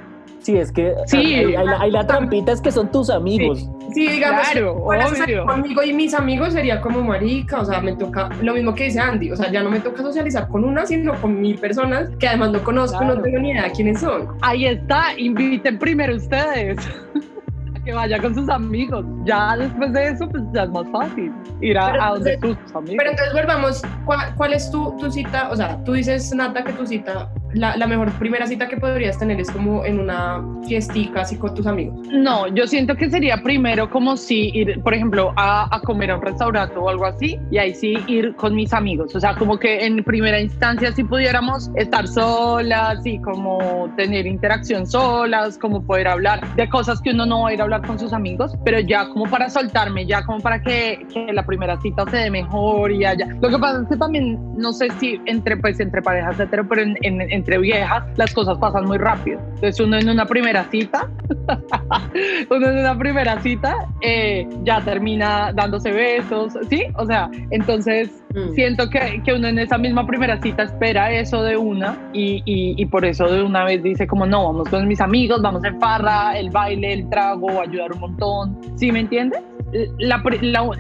Sí, 0.47 0.57
es 0.57 0.71
que 0.71 0.95
sí, 1.07 1.17
hay, 1.17 1.91
la, 1.91 2.07
trampita 2.07 2.53
es 2.53 2.61
que 2.61 2.71
son 2.71 2.89
tus 2.93 3.11
amigos. 3.11 3.69
Sí, 3.93 4.07
digamos, 4.07 4.49
claro, 4.49 5.45
conmigo 5.45 5.83
y 5.83 5.93
mis 5.93 6.15
amigos 6.15 6.53
sería 6.53 6.81
como 6.81 7.03
marica, 7.03 7.63
o 7.63 7.65
sea, 7.65 7.81
me 7.81 7.97
toca 7.97 8.29
lo 8.41 8.55
mismo 8.55 8.73
que 8.73 8.85
dice 8.85 9.01
Andy, 9.01 9.33
o 9.33 9.37
sea, 9.37 9.51
ya 9.51 9.65
no 9.65 9.71
me 9.71 9.81
toca 9.81 10.03
socializar 10.03 10.47
con 10.47 10.63
una, 10.63 10.87
sino 10.87 11.15
con 11.21 11.41
mil 11.41 11.59
personas 11.59 12.11
que 12.21 12.29
además 12.29 12.53
no 12.53 12.63
conozco, 12.63 13.03
no 13.03 13.21
tengo 13.21 13.41
ni 13.41 13.51
idea 13.51 13.65
de 13.65 13.73
quiénes 13.73 13.99
son. 13.99 14.29
Ahí 14.41 14.67
está, 14.67 15.19
inviten 15.19 15.81
primero 15.81 16.15
ustedes. 16.15 16.79
que 17.85 17.93
vaya 17.93 18.21
con 18.21 18.33
sus 18.33 18.49
amigos. 18.49 19.05
Ya 19.25 19.57
después 19.57 19.93
de 19.93 20.09
eso, 20.11 20.29
pues 20.29 20.45
ya 20.53 20.63
es 20.63 20.71
más 20.71 20.89
fácil 20.93 21.33
ir 21.61 21.77
a, 21.77 22.11
donde 22.11 22.37
tus 22.37 22.57
amigos. 22.73 22.97
Pero 22.99 23.11
entonces 23.11 23.35
volvamos, 23.35 23.83
¿cuál, 24.05 24.33
cuál 24.37 24.53
es 24.53 24.71
tu, 24.71 24.97
tu, 24.99 25.11
cita? 25.11 25.51
O 25.51 25.57
sea, 25.57 25.83
tú 25.83 25.95
dices, 25.95 26.33
Nata, 26.35 26.63
que 26.63 26.73
tu 26.73 26.87
cita 26.87 27.31
la, 27.57 27.87
mejor 27.87 28.13
primera 28.13 28.47
cita 28.47 28.69
que 28.69 28.77
podrías 28.77 29.19
tener 29.19 29.41
es 29.41 29.51
como 29.51 29.85
en 29.85 30.01
una 30.01 30.43
fiestica 30.67 31.23
así 31.23 31.37
con 31.37 31.55
tus 31.55 31.67
amigos? 31.67 31.99
No, 32.11 32.49
yo 32.49 32.67
siento 32.67 32.95
que 32.97 33.11
sería 33.11 33.43
primero 33.43 33.89
como 33.91 34.17
si 34.17 34.51
ir, 34.55 34.81
por 34.83 34.95
ejemplo, 34.95 35.33
a, 35.37 35.75
a, 35.75 35.81
comer 35.81 36.11
a 36.11 36.17
un 36.17 36.23
restaurante 36.23 36.77
o 36.77 36.89
algo 36.89 37.07
así, 37.07 37.39
y 37.51 37.59
ahí 37.59 37.75
sí 37.75 37.97
ir 38.07 38.35
con 38.37 38.55
mis 38.55 38.73
amigos. 38.73 39.15
O 39.15 39.21
sea, 39.21 39.35
como 39.35 39.59
que 39.59 39.85
en 39.87 40.03
primera 40.05 40.41
instancia 40.41 40.93
si 40.93 41.05
pudiéramos 41.05 41.71
estar 41.77 42.07
solas 42.07 43.05
y 43.05 43.19
como 43.21 43.93
tener 43.97 44.27
interacción 44.27 44.87
solas, 44.87 45.59
como 45.59 45.85
poder 45.85 46.09
hablar 46.09 46.55
de 46.57 46.69
cosas 46.69 47.01
que 47.01 47.11
uno 47.11 47.27
no 47.27 47.43
va 47.43 47.51
a 47.51 47.55
ir 47.55 47.61
a 47.61 47.65
hablar 47.65 47.87
con 47.87 47.99
sus 47.99 48.13
amigos, 48.13 48.53
pero 48.65 48.81
ya 48.81 49.09
como 49.09 49.27
para 49.27 49.49
soltarme, 49.49 50.07
ya 50.07 50.25
como 50.25 50.41
para 50.41 50.61
que, 50.61 51.07
que 51.13 51.33
la 51.33 51.45
primera 51.45 51.81
cita 51.81 52.05
se 52.11 52.17
dé 52.17 52.31
mejor 52.31 52.93
y 52.93 53.05
allá. 53.05 53.27
Lo 53.41 53.49
que 53.49 53.59
pasa 53.59 53.83
es 53.83 53.89
que 53.89 53.97
también, 53.97 54.39
no 54.57 54.73
sé 54.73 54.89
si 54.99 55.21
entre, 55.27 55.57
pues, 55.57 55.81
entre 55.81 56.03
parejas 56.03 56.39
hetero, 56.39 56.67
pero 56.69 56.83
en, 56.83 56.97
en, 57.03 57.21
en 57.21 57.46
entre 57.47 57.59
viejas 57.59 58.03
las 58.17 58.35
cosas 58.35 58.59
pasan 58.59 58.87
muy 58.87 58.99
rápido. 58.99 59.39
Entonces 59.55 59.79
uno 59.79 59.97
en 59.97 60.09
una 60.09 60.27
primera 60.27 60.65
cita, 60.65 61.09
uno 62.51 62.69
en 62.69 62.79
una 62.79 62.99
primera 62.99 63.41
cita 63.41 63.87
eh, 64.01 64.49
ya 64.65 64.81
termina 64.81 65.53
dándose 65.53 65.93
besos, 65.93 66.55
¿sí? 66.69 66.83
O 66.97 67.07
sea, 67.07 67.31
entonces 67.51 68.11
mm. 68.35 68.53
siento 68.55 68.91
que, 68.91 69.23
que, 69.25 69.33
uno 69.33 69.47
en 69.47 69.61
esa 69.61 69.79
misma 69.79 70.05
primera 70.05 70.43
cita 70.43 70.65
espera 70.65 71.13
eso 71.13 71.45
de 71.45 71.57
una 71.57 71.97
y, 72.13 72.43
y, 72.45 72.85
por 72.87 73.05
eso 73.05 73.27
de 73.29 73.43
una 73.43 73.65
vez 73.65 73.81
dice 73.83 74.09
como 74.09 74.27
no, 74.27 74.47
vamos 74.47 74.69
con 74.69 74.89
mis 74.89 75.01
amigos, 75.01 75.41
vamos 75.41 75.63
en 75.63 75.79
farra, 75.79 76.37
el 76.37 76.51
baile, 76.51 76.95
el 76.95 77.09
trago, 77.09 77.61
ayudar 77.61 77.93
un 77.93 78.01
montón, 78.01 78.61
¿sí 78.77 78.91
me 78.91 79.01
entiendes? 79.01 79.41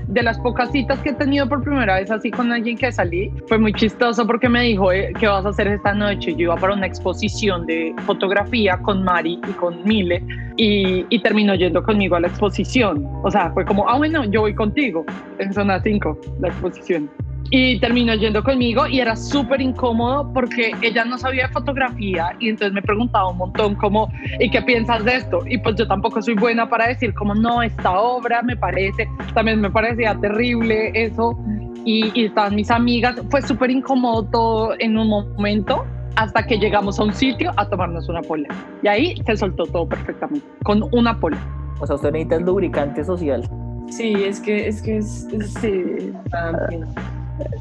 De 0.09 0.22
las 0.22 0.38
pocas 0.38 0.70
citas 0.72 0.98
que 1.00 1.11
he 1.11 1.14
tenido 1.14 1.48
por 1.48 1.62
primera 1.62 1.96
vez 1.96 2.11
así 2.11 2.30
con 2.30 2.52
alguien 2.52 2.76
que 2.76 2.90
salí, 2.90 3.32
fue 3.48 3.59
muy 3.59 3.72
chistoso 3.72 4.26
porque 4.26 4.48
me 4.48 4.62
dijo, 4.62 4.92
eh, 4.92 5.12
¿qué 5.18 5.26
vas 5.26 5.44
a 5.44 5.50
hacer 5.50 5.68
esta 5.68 5.94
noche? 5.94 6.32
Yo 6.32 6.44
iba 6.44 6.56
para 6.56 6.74
una 6.74 6.87
exposición 6.87 7.66
de 7.66 7.94
fotografía 8.06 8.78
con 8.78 9.04
Mari 9.04 9.40
y 9.48 9.52
con 9.52 9.85
Mile 9.85 10.22
y, 10.56 11.04
y 11.09 11.18
terminó 11.20 11.54
yendo 11.54 11.82
conmigo 11.82 12.16
a 12.16 12.20
la 12.20 12.28
exposición. 12.28 13.06
O 13.22 13.30
sea, 13.30 13.50
fue 13.52 13.64
como, 13.64 13.88
ah, 13.88 13.98
bueno, 13.98 14.24
yo 14.24 14.42
voy 14.42 14.54
contigo 14.54 15.04
en 15.38 15.52
zona 15.52 15.80
5, 15.80 16.18
la 16.40 16.48
exposición 16.48 17.11
y 17.50 17.78
terminó 17.80 18.14
yendo 18.14 18.42
conmigo 18.42 18.87
y 18.87 19.00
era 19.00 19.16
súper 19.16 19.61
incómodo 19.61 20.32
porque 20.32 20.72
ella 20.82 21.04
no 21.04 21.18
sabía 21.18 21.46
de 21.46 21.52
fotografía 21.52 22.37
y 22.38 22.48
entonces 22.48 22.72
me 22.72 22.82
preguntaba 22.82 23.30
un 23.30 23.38
montón 23.38 23.74
como, 23.74 24.11
¿y 24.40 24.50
qué 24.50 24.62
piensas 24.62 25.04
de 25.04 25.16
esto? 25.16 25.42
Y 25.46 25.59
pues 25.59 25.76
yo 25.76 25.87
tampoco 25.87 26.20
soy 26.22 26.35
buena 26.35 26.68
para 26.68 26.88
decir 26.88 27.14
como, 27.14 27.35
no, 27.35 27.62
esta 27.62 27.98
obra 27.98 28.42
me 28.42 28.56
parece, 28.56 29.09
también 29.35 29.61
me 29.61 29.70
parecía 29.70 30.14
terrible 30.20 30.90
eso 30.94 31.38
y, 31.85 32.11
y 32.14 32.26
estaban 32.26 32.54
mis 32.54 32.70
amigas, 32.70 33.20
fue 33.30 33.42
súper 33.42 33.70
incómodo 33.70 34.24
todo 34.24 34.74
en 34.78 34.98
un 34.98 35.09
momento 35.09 35.85
hasta 36.16 36.42
que 36.42 36.59
llegamos 36.59 36.98
a 36.98 37.04
un 37.04 37.12
sitio 37.12 37.52
a 37.56 37.68
tomarnos 37.68 38.09
una 38.09 38.22
pola 38.22 38.48
y 38.82 38.88
ahí 38.88 39.14
se 39.24 39.37
soltó 39.37 39.64
todo 39.66 39.87
perfectamente 39.88 40.46
con 40.64 40.82
una 40.92 41.18
pola. 41.18 41.38
O 41.78 41.87
sea, 41.87 41.96
usted 41.96 42.11
necesita 42.11 42.37
el 42.37 42.44
lubricante 42.44 43.04
social. 43.04 43.48
Sí, 43.88 44.14
es 44.14 44.40
que 44.40 44.66
es 44.66 44.82
que 44.82 44.96
es, 44.96 45.28
sí. 45.61 46.12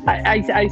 Hay, 0.06 0.44
hay 0.54 0.70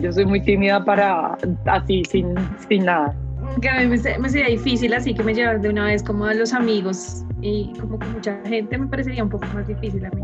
yo 0.00 0.12
soy 0.12 0.24
muy 0.24 0.40
tímida 0.40 0.84
para 0.84 1.36
así, 1.66 2.02
sin, 2.04 2.34
sin 2.68 2.84
nada. 2.84 3.14
Que 3.60 3.68
a 3.68 3.80
mí 3.80 3.86
me, 3.86 3.98
sería 3.98 4.48
difícil 4.48 4.94
así 4.94 5.14
que 5.14 5.22
me 5.22 5.34
llevar 5.34 5.60
de 5.60 5.68
una 5.68 5.84
vez 5.84 6.02
como 6.02 6.24
a 6.24 6.34
los 6.34 6.52
amigos 6.52 7.24
y 7.40 7.72
como 7.80 7.98
con 7.98 8.12
mucha 8.12 8.38
gente 8.46 8.78
me 8.78 8.86
parecería 8.86 9.22
un 9.22 9.30
poco 9.30 9.46
más 9.54 9.66
difícil 9.66 10.04
a 10.06 10.10
mí, 10.10 10.22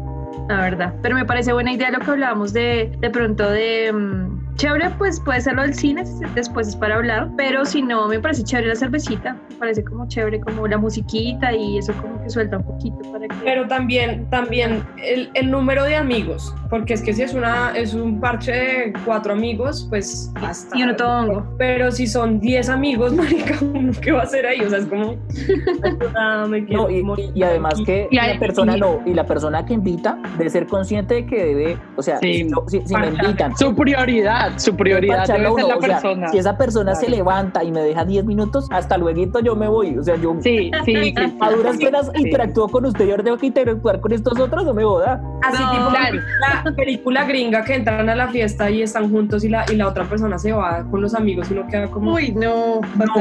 la 0.48 0.60
verdad. 0.60 0.94
Pero 1.02 1.14
me 1.14 1.24
parece 1.24 1.52
buena 1.52 1.72
idea 1.72 1.90
lo 1.90 1.98
que 1.98 2.10
hablábamos 2.10 2.52
de, 2.52 2.90
de 3.00 3.10
pronto 3.10 3.48
de... 3.50 3.92
Mm, 3.92 4.48
Chévere, 4.58 4.90
pues 4.98 5.20
puede 5.20 5.40
ser 5.40 5.54
lo 5.54 5.62
del 5.62 5.72
cine, 5.72 6.02
después 6.34 6.66
es 6.66 6.74
para 6.74 6.96
hablar, 6.96 7.30
pero 7.36 7.64
si 7.64 7.80
no, 7.80 8.08
me 8.08 8.18
parece 8.18 8.42
chévere 8.42 8.66
la 8.66 8.74
cervecita, 8.74 9.36
me 9.50 9.54
parece 9.54 9.84
como 9.84 10.08
chévere 10.08 10.40
como 10.40 10.66
la 10.66 10.76
musiquita 10.76 11.52
y 11.52 11.78
eso 11.78 11.92
como 12.02 12.20
que 12.20 12.28
suelta 12.28 12.58
un 12.58 12.64
poquito 12.64 12.98
para 13.12 13.28
que... 13.28 13.36
Pero 13.44 13.68
también, 13.68 14.28
también 14.30 14.82
el, 14.96 15.30
el 15.34 15.52
número 15.52 15.84
de 15.84 15.94
amigos, 15.94 16.52
porque 16.70 16.94
es 16.94 17.02
que 17.02 17.12
si 17.12 17.22
es, 17.22 17.34
una, 17.34 17.72
es 17.76 17.94
un 17.94 18.20
parche 18.20 18.52
de 18.52 18.92
cuatro 19.04 19.32
amigos, 19.32 19.86
pues 19.88 20.32
hasta... 20.36 20.76
Y 20.76 20.82
uno 20.82 20.96
todo 20.96 21.46
Pero 21.58 21.90
si 21.90 22.06
son 22.06 22.40
diez 22.40 22.68
amigos, 22.68 23.12
marica, 23.14 23.56
¿qué 24.00 24.12
va 24.12 24.20
a 24.20 24.24
hacer 24.24 24.46
ahí? 24.46 24.60
O 24.60 24.70
sea, 24.70 24.78
es 24.78 24.86
como... 24.86 25.16
no, 26.68 26.90
y, 26.90 27.42
además 27.42 27.74
que 27.84 28.08
la 28.10 28.38
persona 28.38 28.76
no, 28.76 29.00
y 29.04 29.14
la 29.14 29.24
persona 29.24 29.64
que 29.64 29.74
invita 29.74 30.18
debe 30.36 30.50
ser 30.50 30.66
consciente 30.66 31.14
de 31.14 31.26
que 31.26 31.44
debe, 31.44 31.78
o 31.96 32.02
sea, 32.02 32.18
si, 32.18 32.44
me 32.44 33.08
invitan... 33.08 33.56
Su 33.56 33.74
prioridad 33.74 34.58
su 34.58 34.74
prioridad 34.76 35.26
debe 35.26 35.54
ser 35.54 35.64
la 35.64 35.78
persona. 35.78 36.28
si 36.28 36.38
esa 36.38 36.56
persona 36.56 36.94
se 36.94 37.08
levanta 37.08 37.64
y 37.64 37.72
me 37.72 37.80
deja 37.80 38.04
10 38.04 38.24
minutos, 38.24 38.66
hasta 38.70 38.96
luego 38.96 39.08
yo 39.42 39.56
me 39.56 39.68
voy. 39.68 39.96
O 39.98 40.02
sea, 40.02 40.16
yo 40.16 40.36
sí, 40.40 40.70
sí, 40.84 41.14
a 41.40 41.50
duras 41.50 41.76
penas 41.76 42.10
interactúo 42.14 42.68
con 42.68 42.86
usted 42.86 43.06
y 43.06 43.10
ahora 43.10 43.24
tengo 43.24 43.36
que 43.38 43.46
interactuar 43.46 44.00
con 44.00 44.12
estos 44.12 44.38
otros, 44.38 44.64
no 44.64 44.74
me 44.74 44.84
boda. 44.84 45.20
Así 45.42 45.62
tipo 45.70 45.90
la 45.90 46.57
película 46.76 47.24
gringa 47.24 47.64
que 47.64 47.74
entran 47.74 48.08
a 48.08 48.14
la 48.14 48.28
fiesta 48.28 48.70
y 48.70 48.82
están 48.82 49.10
juntos 49.10 49.44
y 49.44 49.48
la, 49.48 49.64
y 49.70 49.76
la 49.76 49.88
otra 49.88 50.04
persona 50.04 50.38
se 50.38 50.52
va 50.52 50.84
con 50.90 51.00
los 51.00 51.14
amigos 51.14 51.50
y 51.50 51.54
uno 51.54 51.66
queda 51.66 51.88
como... 51.88 52.14
Uy, 52.14 52.32
no, 52.32 52.80
no, 52.96 53.14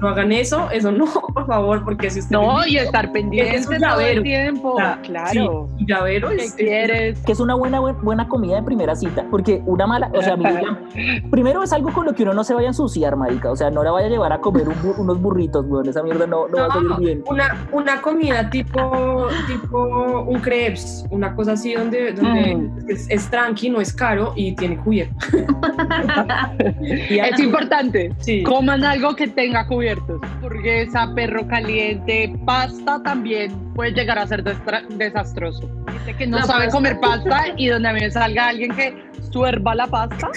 no 0.00 0.08
hagan 0.08 0.32
eso, 0.32 0.70
eso 0.70 0.90
no, 0.90 1.06
por 1.34 1.46
favor, 1.46 1.84
porque 1.84 2.10
si 2.10 2.20
usted... 2.20 2.32
No, 2.32 2.66
y 2.66 2.76
estar 2.76 3.12
pendiente 3.12 3.78
todo 3.78 4.00
el 4.00 4.22
tiempo. 4.22 4.76
claro. 5.02 5.68
Sí, 5.78 5.86
llavero 5.86 6.30
es, 6.30 6.52
quieres? 6.54 7.18
Que 7.20 7.32
es 7.32 7.40
una 7.40 7.54
buena, 7.54 7.80
buena 7.80 8.28
comida 8.28 8.56
de 8.56 8.62
primera 8.62 8.94
cita, 8.94 9.24
porque 9.30 9.62
una 9.66 9.86
mala, 9.86 10.10
o 10.14 10.22
sea, 10.22 10.36
primero 11.30 11.62
es 11.62 11.72
algo 11.72 11.92
con 11.92 12.06
lo 12.06 12.14
que 12.14 12.22
uno 12.22 12.34
no 12.34 12.44
se 12.44 12.54
vaya 12.54 12.68
a 12.68 12.70
ensuciar, 12.70 13.16
marica. 13.16 13.50
O 13.50 13.56
sea, 13.56 13.70
no 13.70 13.82
la 13.82 13.90
vaya 13.90 14.06
a 14.06 14.10
llevar 14.10 14.32
a 14.32 14.38
comer 14.38 14.66
unos 14.98 15.20
burritos, 15.20 15.66
weón. 15.66 15.88
Esa 15.88 16.02
mierda 16.02 16.26
no, 16.26 16.48
no, 16.48 16.58
va 16.58 16.66
a 16.66 16.72
salir 16.72 16.96
bien. 16.98 17.24
Una, 17.26 17.66
una 17.72 18.00
comida 18.00 18.48
tipo, 18.50 19.28
tipo 19.46 20.22
un 20.22 20.40
crepes, 20.40 21.04
una 21.10 21.34
cosa 21.34 21.52
así 21.52 21.74
donde, 21.74 22.12
donde 22.12 22.56
mm. 22.56 22.81
Es, 22.88 23.06
es, 23.08 23.30
tranqui, 23.30 23.70
no 23.70 23.80
es 23.80 23.92
caro 23.92 24.32
y 24.36 24.52
tiene 24.52 24.76
cubierto. 24.78 25.14
es 26.82 27.38
importante. 27.40 28.12
Sí. 28.18 28.42
Coman 28.42 28.84
algo 28.84 29.14
que 29.14 29.28
tenga 29.28 29.66
cubiertos. 29.66 30.20
Hamburguesa, 30.22 31.12
perro 31.14 31.46
caliente, 31.46 32.34
pasta 32.44 33.02
también 33.02 33.52
puede 33.74 33.92
llegar 33.92 34.18
a 34.18 34.26
ser 34.26 34.42
desastroso. 34.42 35.68
Dice 35.92 36.16
que 36.16 36.26
no 36.26 36.44
sabe 36.44 36.68
comer 36.68 36.98
pasta 37.00 37.46
y 37.56 37.68
donde 37.68 37.88
a 37.88 37.92
mí 37.92 38.00
me 38.00 38.10
salga 38.10 38.48
alguien 38.48 38.74
que 38.74 38.94
suerva 39.30 39.74
la 39.74 39.86
pasta. 39.86 40.30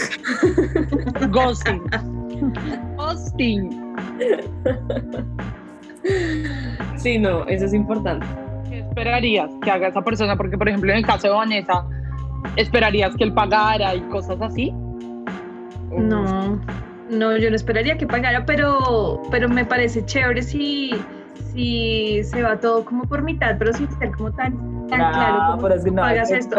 Ghosting. 1.30 1.82
Ghosting. 2.98 3.86
Sí, 6.98 7.18
no, 7.18 7.46
eso 7.48 7.66
es 7.66 7.74
importante. 7.74 8.26
¿Qué 8.70 8.80
esperarías 8.80 9.50
que 9.64 9.72
haga 9.72 9.88
esa 9.88 10.02
persona? 10.02 10.36
Porque, 10.36 10.58
por 10.58 10.70
ejemplo, 10.70 10.92
en 10.92 11.00
el 11.00 11.06
caso 11.06 11.28
de 11.28 11.34
Vanessa, 11.34 11.86
¿esperarías 12.56 13.16
que 13.16 13.24
él 13.24 13.34
pagara 13.34 13.96
y 13.96 14.02
cosas 14.02 14.42
así? 14.42 14.72
No, 15.92 16.60
no, 17.10 17.38
yo 17.38 17.50
no 17.50 17.56
esperaría 17.56 17.98
que 17.98 18.08
pagara, 18.08 18.46
pero, 18.46 19.22
pero 19.32 19.48
me 19.48 19.66
parece 19.66 20.06
chévere 20.06 20.42
si 20.42 20.94
si 21.56 22.22
se 22.24 22.42
va 22.42 22.60
todo 22.60 22.84
como 22.84 23.04
por 23.06 23.22
mitad, 23.22 23.56
pero 23.58 23.74
sin 23.74 23.90
ser 23.98 24.12
como 24.12 24.32
tan, 24.32 24.88
tan 24.88 25.00
claro 25.00 25.52
como 25.52 25.62
pero 25.64 25.76
es 25.76 25.84
que 25.84 25.92
no, 25.92 26.02
pagas 26.02 26.32
esto. 26.32 26.58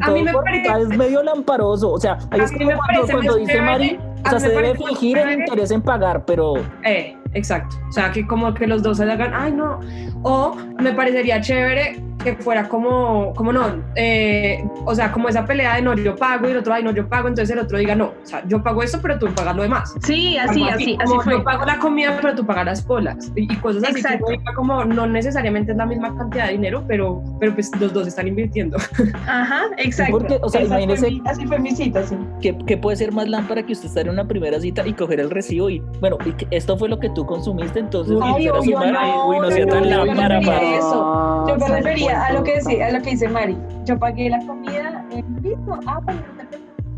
a 0.00 0.10
mí 0.10 0.22
me 0.22 0.32
parece, 0.32 0.82
es 0.82 0.88
medio 0.88 1.22
lamparoso, 1.22 1.92
o 1.92 2.00
sea, 2.00 2.18
es 2.32 2.50
como 2.52 2.70
cuando, 2.76 3.12
cuando 3.12 3.36
dice 3.36 3.60
Mari, 3.60 3.98
o 4.24 4.30
sea, 4.30 4.40
se 4.40 4.48
debe 4.48 4.74
fingir 4.74 5.18
el 5.18 5.40
interés 5.40 5.70
en 5.70 5.82
pagar, 5.82 6.24
pero... 6.24 6.54
Eh, 6.82 7.16
exacto, 7.34 7.76
o 7.88 7.92
sea, 7.92 8.10
que 8.10 8.26
como 8.26 8.54
que 8.54 8.66
los 8.66 8.82
dos 8.82 8.96
se 8.96 9.04
hagan, 9.04 9.32
ay 9.34 9.52
no, 9.52 9.80
O 10.22 10.56
me 10.80 10.92
parecería 10.92 11.40
chévere 11.40 12.02
que 12.22 12.34
fuera 12.36 12.68
como, 12.68 13.32
como 13.34 13.52
no, 13.52 13.82
eh, 13.94 14.64
o 14.84 14.94
sea, 14.94 15.12
como 15.12 15.28
esa 15.28 15.44
pelea 15.44 15.76
de 15.76 15.82
no, 15.82 15.94
yo 15.94 16.16
pago 16.16 16.48
y 16.48 16.50
el 16.50 16.58
otro, 16.58 16.74
ay, 16.74 16.82
no, 16.82 16.90
yo 16.90 17.08
pago, 17.08 17.28
entonces 17.28 17.54
el 17.54 17.62
otro 17.62 17.78
diga, 17.78 17.94
no, 17.94 18.06
o 18.06 18.26
sea, 18.26 18.42
yo 18.46 18.62
pago 18.62 18.82
esto, 18.82 18.98
pero 19.00 19.18
tú 19.18 19.26
pagas 19.34 19.54
lo 19.54 19.62
demás. 19.62 19.94
Sí, 20.02 20.36
así, 20.36 20.68
así, 20.68 20.98
así, 21.00 21.14
fue. 21.22 21.34
Yo 21.34 21.44
pago 21.44 21.64
la 21.64 21.78
comida, 21.78 22.18
pero 22.20 22.34
tú 22.34 22.44
pagas 22.44 22.66
las 22.66 22.82
polas 22.82 23.30
y, 23.36 23.46
cosas 23.56 23.84
así. 23.84 24.00
Exacto. 24.00 24.26
como 24.54 24.84
no 24.84 25.06
necesariamente 25.06 25.72
es 25.72 25.78
la 25.78 25.86
misma 25.86 26.16
cantidad 26.16 26.46
de 26.46 26.52
dinero, 26.52 26.84
pero, 26.86 27.22
pero 27.38 27.54
pues 27.54 27.70
los 27.80 27.92
dos 27.92 28.06
están 28.08 28.26
invirtiendo. 28.26 28.78
Ajá, 29.26 29.62
exacto. 29.76 30.18
Porque, 30.18 30.38
o 30.42 30.48
sea, 30.48 30.62
imagínese. 30.62 31.20
así 31.24 31.46
fue 31.46 31.58
mi 31.58 31.70
cita, 31.70 32.04
sí. 32.04 32.16
¿qué, 32.40 32.76
puede 32.76 32.96
ser 32.96 33.12
más 33.12 33.28
lámpara 33.28 33.62
que 33.62 33.72
usted 33.72 33.86
estar 33.86 34.06
en 34.06 34.12
una 34.12 34.26
primera 34.26 34.60
cita 34.60 34.86
y 34.86 34.92
coger 34.92 35.20
el 35.20 35.30
recibo 35.30 35.70
y, 35.70 35.80
bueno, 36.00 36.18
esto 36.50 36.76
fue 36.76 36.88
lo 36.88 36.98
que 36.98 37.10
tú 37.10 37.26
consumiste, 37.26 37.78
entonces, 37.78 38.16
ay, 38.22 38.50
uy, 38.50 38.70
no, 38.70 39.42
no 39.42 39.50
sea 39.50 39.66
tan 39.66 39.88
lámpara 39.88 40.40
para 40.40 40.76
eso. 40.76 41.44
Yo 41.48 41.56
me 41.56 41.68
refería 41.68 42.07
a 42.10 42.32
lo 42.32 42.42
que 42.42 42.56
decía 42.56 42.90
lo 42.90 43.02
que 43.02 43.10
dice 43.10 43.28
Mari. 43.28 43.56
Yo 43.84 43.98
pagué 43.98 44.30
la 44.30 44.44
comida, 44.46 45.04
listo, 45.42 45.80
ah, 45.86 46.00
pues 46.04 46.16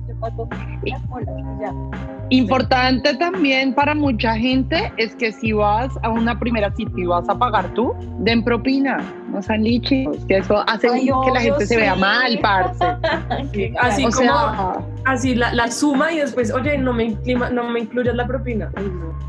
yo 0.09 0.15
pago 0.21 0.49
ya. 1.61 1.73
Importante 2.31 3.15
también 3.17 3.75
para 3.75 3.95
mucha 3.95 4.37
gente 4.37 4.93
es 4.97 5.15
que 5.17 5.33
si 5.33 5.53
vas 5.53 5.93
a 6.03 6.11
una 6.11 6.39
primera 6.39 6.71
cita 6.75 6.93
y 6.97 7.07
vas 7.07 7.29
a 7.29 7.39
pagar 7.39 7.73
tú, 7.75 7.95
den 8.19 8.45
propina, 8.45 8.99
no 9.31 9.43
sean 9.43 9.65
lichos, 9.65 10.25
que 10.27 10.39
eso 10.39 10.63
hace 10.69 10.89
que 10.89 11.31
la 11.33 11.41
gente 11.41 11.67
se 11.67 11.77
vea 11.77 11.95
mal, 11.95 12.39
parce. 12.41 12.85
así 13.81 14.05
como, 14.05 14.87
así 15.11 15.35
la, 15.35 15.53
la, 15.55 15.71
suma 15.71 16.13
y 16.13 16.19
después, 16.19 16.53
oye, 16.53 16.79
no 16.79 16.93
me, 16.93 17.17
no 17.53 17.71
me 17.71 17.81
incluyas 17.81 18.15
la 18.15 18.27
propina. 18.27 18.71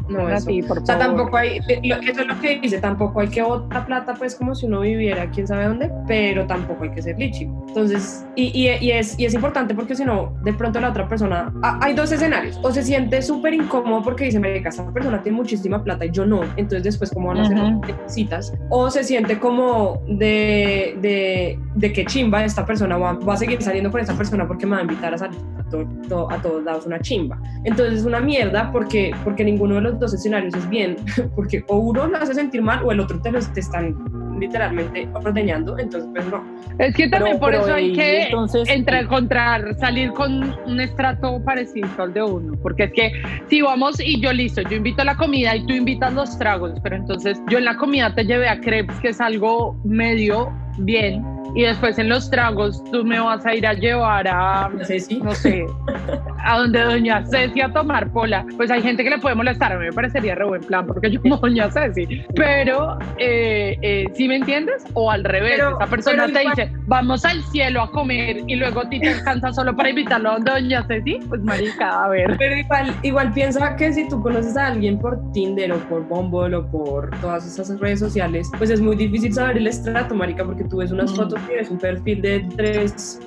no, 0.09 0.29
eso. 0.29 0.49
o 0.49 0.85
sea, 0.85 0.97
tampoco 0.97 1.37
hay, 1.37 1.59
eso 1.67 2.21
es 2.21 2.27
lo 2.27 2.39
que 2.39 2.59
dice, 2.59 2.79
tampoco 2.79 3.21
hay 3.21 3.27
que 3.29 3.41
botar 3.41 3.85
plata, 3.85 4.13
pues 4.13 4.35
como 4.35 4.55
si 4.55 4.65
uno 4.65 4.81
viviera 4.81 5.29
quién 5.29 5.47
sabe 5.47 5.65
dónde, 5.65 5.91
pero 6.07 6.45
tampoco 6.45 6.83
hay 6.83 6.91
que 6.91 7.01
ser 7.01 7.17
lichi. 7.17 7.43
Entonces, 7.67 8.25
y, 8.35 8.45
y, 8.47 8.69
y, 8.79 8.91
es, 8.91 9.19
y 9.19 9.25
es 9.25 9.33
importante 9.33 9.73
porque 9.75 9.95
si 9.95 10.05
no, 10.05 10.33
de 10.43 10.53
pronto 10.53 10.79
la 10.79 10.89
otra 10.89 11.07
persona, 11.07 11.53
hay 11.81 11.93
dos 11.93 12.11
escenarios, 12.11 12.59
o 12.61 12.71
se 12.71 12.83
siente 12.83 13.21
súper 13.21 13.53
incómodo 13.53 14.01
porque 14.03 14.25
dice, 14.25 14.41
que 14.41 14.67
esa 14.67 14.91
persona 14.91 15.21
tiene 15.21 15.37
muchísima 15.37 15.83
plata 15.83 16.05
y 16.05 16.11
yo 16.11 16.25
no, 16.25 16.41
entonces 16.57 16.83
después, 16.83 17.11
¿cómo 17.11 17.29
van 17.29 17.39
a 17.39 17.41
hacer 17.43 17.57
citas? 18.07 18.53
O 18.69 18.89
se 18.89 19.03
siente 19.03 19.39
como 19.39 20.01
de, 20.07 20.97
de, 21.01 21.59
de 21.75 21.93
que 21.93 22.05
chimba 22.05 22.43
esta 22.43 22.65
persona, 22.65 22.97
va, 22.97 23.13
va, 23.13 23.33
a 23.33 23.37
seguir 23.37 23.61
saliendo 23.61 23.91
con 23.91 24.01
esta 24.01 24.13
persona 24.13 24.47
porque 24.47 24.65
me 24.65 24.73
va 24.73 24.79
a 24.79 24.81
invitar 24.81 25.13
a 25.13 25.17
salir 25.17 25.39
a, 25.79 26.33
a 26.33 26.41
todos 26.41 26.63
lados 26.63 26.85
una 26.85 26.99
chimba. 26.99 27.39
Entonces 27.63 27.99
es 27.99 28.05
una 28.05 28.19
mierda 28.19 28.71
porque, 28.71 29.11
porque 29.23 29.43
ninguno 29.43 29.75
de 29.75 29.81
los 29.81 29.99
dos 29.99 30.13
escenarios 30.13 30.53
es 30.55 30.69
bien, 30.69 30.97
porque 31.35 31.63
o 31.67 31.77
uno 31.77 32.07
lo 32.07 32.17
hace 32.17 32.33
sentir 32.33 32.61
mal 32.61 32.83
o 32.83 32.91
el 32.91 32.99
otro 32.99 33.19
te, 33.21 33.31
lo, 33.31 33.39
te 33.39 33.59
están 33.59 33.95
literalmente 34.39 35.07
ordeñando, 35.13 35.77
entonces 35.77 36.09
pues 36.13 36.25
no. 36.27 36.43
Es 36.79 36.95
que 36.95 37.07
también 37.07 37.39
por 37.39 37.53
eso 37.53 37.71
hay 37.73 37.93
que 37.93 38.29
entrar, 38.67 39.03
encontrar, 39.03 39.75
salir 39.79 40.11
con 40.13 40.55
un 40.65 40.79
estrato 40.79 41.41
parecido 41.45 41.87
al 41.99 42.13
de 42.13 42.23
uno, 42.23 42.57
porque 42.61 42.85
es 42.85 42.91
que 42.93 43.11
si 43.49 43.61
vamos 43.61 43.99
y 43.99 44.19
yo 44.19 44.33
listo, 44.33 44.61
yo 44.63 44.77
invito 44.77 45.03
a 45.03 45.05
la 45.05 45.15
comida 45.15 45.55
y 45.55 45.65
tú 45.65 45.73
invitas 45.73 46.13
los 46.13 46.37
tragos, 46.39 46.73
pero 46.81 46.95
entonces 46.95 47.39
yo 47.49 47.59
en 47.59 47.65
la 47.65 47.77
comida 47.77 48.13
te 48.15 48.25
llevé 48.25 48.49
a 48.49 48.59
crepes, 48.59 48.99
que 48.99 49.09
es 49.09 49.21
algo 49.21 49.79
medio 49.83 50.51
bien, 50.79 51.23
y 51.55 51.63
después 51.63 51.97
en 51.99 52.09
los 52.09 52.29
tragos 52.29 52.83
tú 52.91 53.03
me 53.03 53.19
vas 53.19 53.45
a 53.45 53.53
ir 53.55 53.65
a 53.67 53.73
llevar 53.73 54.27
a, 54.27 54.69
no 54.69 55.35
sé, 55.35 55.65
a 56.43 56.57
donde 56.57 56.79
doña 56.81 57.23
Ceci 57.25 57.61
a 57.61 57.71
tomar 57.71 58.11
pola. 58.11 58.45
Pues 58.57 58.71
hay 58.71 58.81
gente 58.81 59.03
que 59.03 59.09
le 59.09 59.17
puede 59.17 59.35
molestar, 59.35 59.73
a 59.73 59.77
mí 59.77 59.85
me 59.85 59.93
parecería 59.93 60.35
re 60.35 60.45
buen 60.45 60.61
plan 60.61 60.85
porque 60.87 61.11
yo 61.11 61.21
como 61.21 61.37
doña 61.37 61.69
Ceci, 61.71 62.23
pero 62.35 62.97
eh, 63.17 63.77
eh, 63.81 64.05
¿sí 64.13 64.27
me 64.27 64.37
entiendes? 64.37 64.83
O 64.93 65.11
al 65.11 65.23
revés, 65.23 65.59
esa 65.59 65.87
persona 65.87 66.27
te 66.27 66.39
dice, 66.39 66.71
vamos 66.87 67.25
al 67.25 67.43
cielo 67.45 67.81
a 67.81 67.91
comer 67.91 68.37
y 68.47 68.55
luego 68.55 68.81
a 68.81 68.89
ti 68.89 68.99
te 68.99 69.09
alcanza 69.09 69.51
solo 69.53 69.75
para 69.75 69.89
invitarlo 69.89 70.31
a 70.31 70.39
doña 70.39 70.85
Ceci, 70.87 71.19
pues 71.27 71.41
marica, 71.41 72.05
a 72.05 72.09
ver. 72.09 72.35
Pero 72.37 72.57
igual, 72.57 72.95
igual 73.03 73.33
piensa 73.33 73.75
que 73.75 73.93
si 73.93 74.07
tú 74.07 74.21
conoces 74.21 74.55
a 74.57 74.67
alguien 74.67 74.99
por 74.99 75.19
Tinder 75.33 75.71
o 75.73 75.77
por 75.89 76.07
Bumble 76.07 76.55
o 76.55 76.67
por 76.67 77.09
todas 77.19 77.45
esas 77.45 77.79
redes 77.79 77.99
sociales, 77.99 78.49
pues 78.57 78.69
es 78.69 78.81
muy 78.81 78.95
difícil 78.95 79.33
saber 79.33 79.57
el 79.57 79.67
estrato, 79.67 80.15
marica, 80.15 80.43
porque 80.45 80.63
tú 80.63 80.77
ves 80.77 80.91
unas 80.91 81.13
fotos 81.13 81.40
tienes 81.47 81.69
un 81.69 81.77
perfil 81.77 82.21
de 82.21 82.47
tres, 82.55 83.19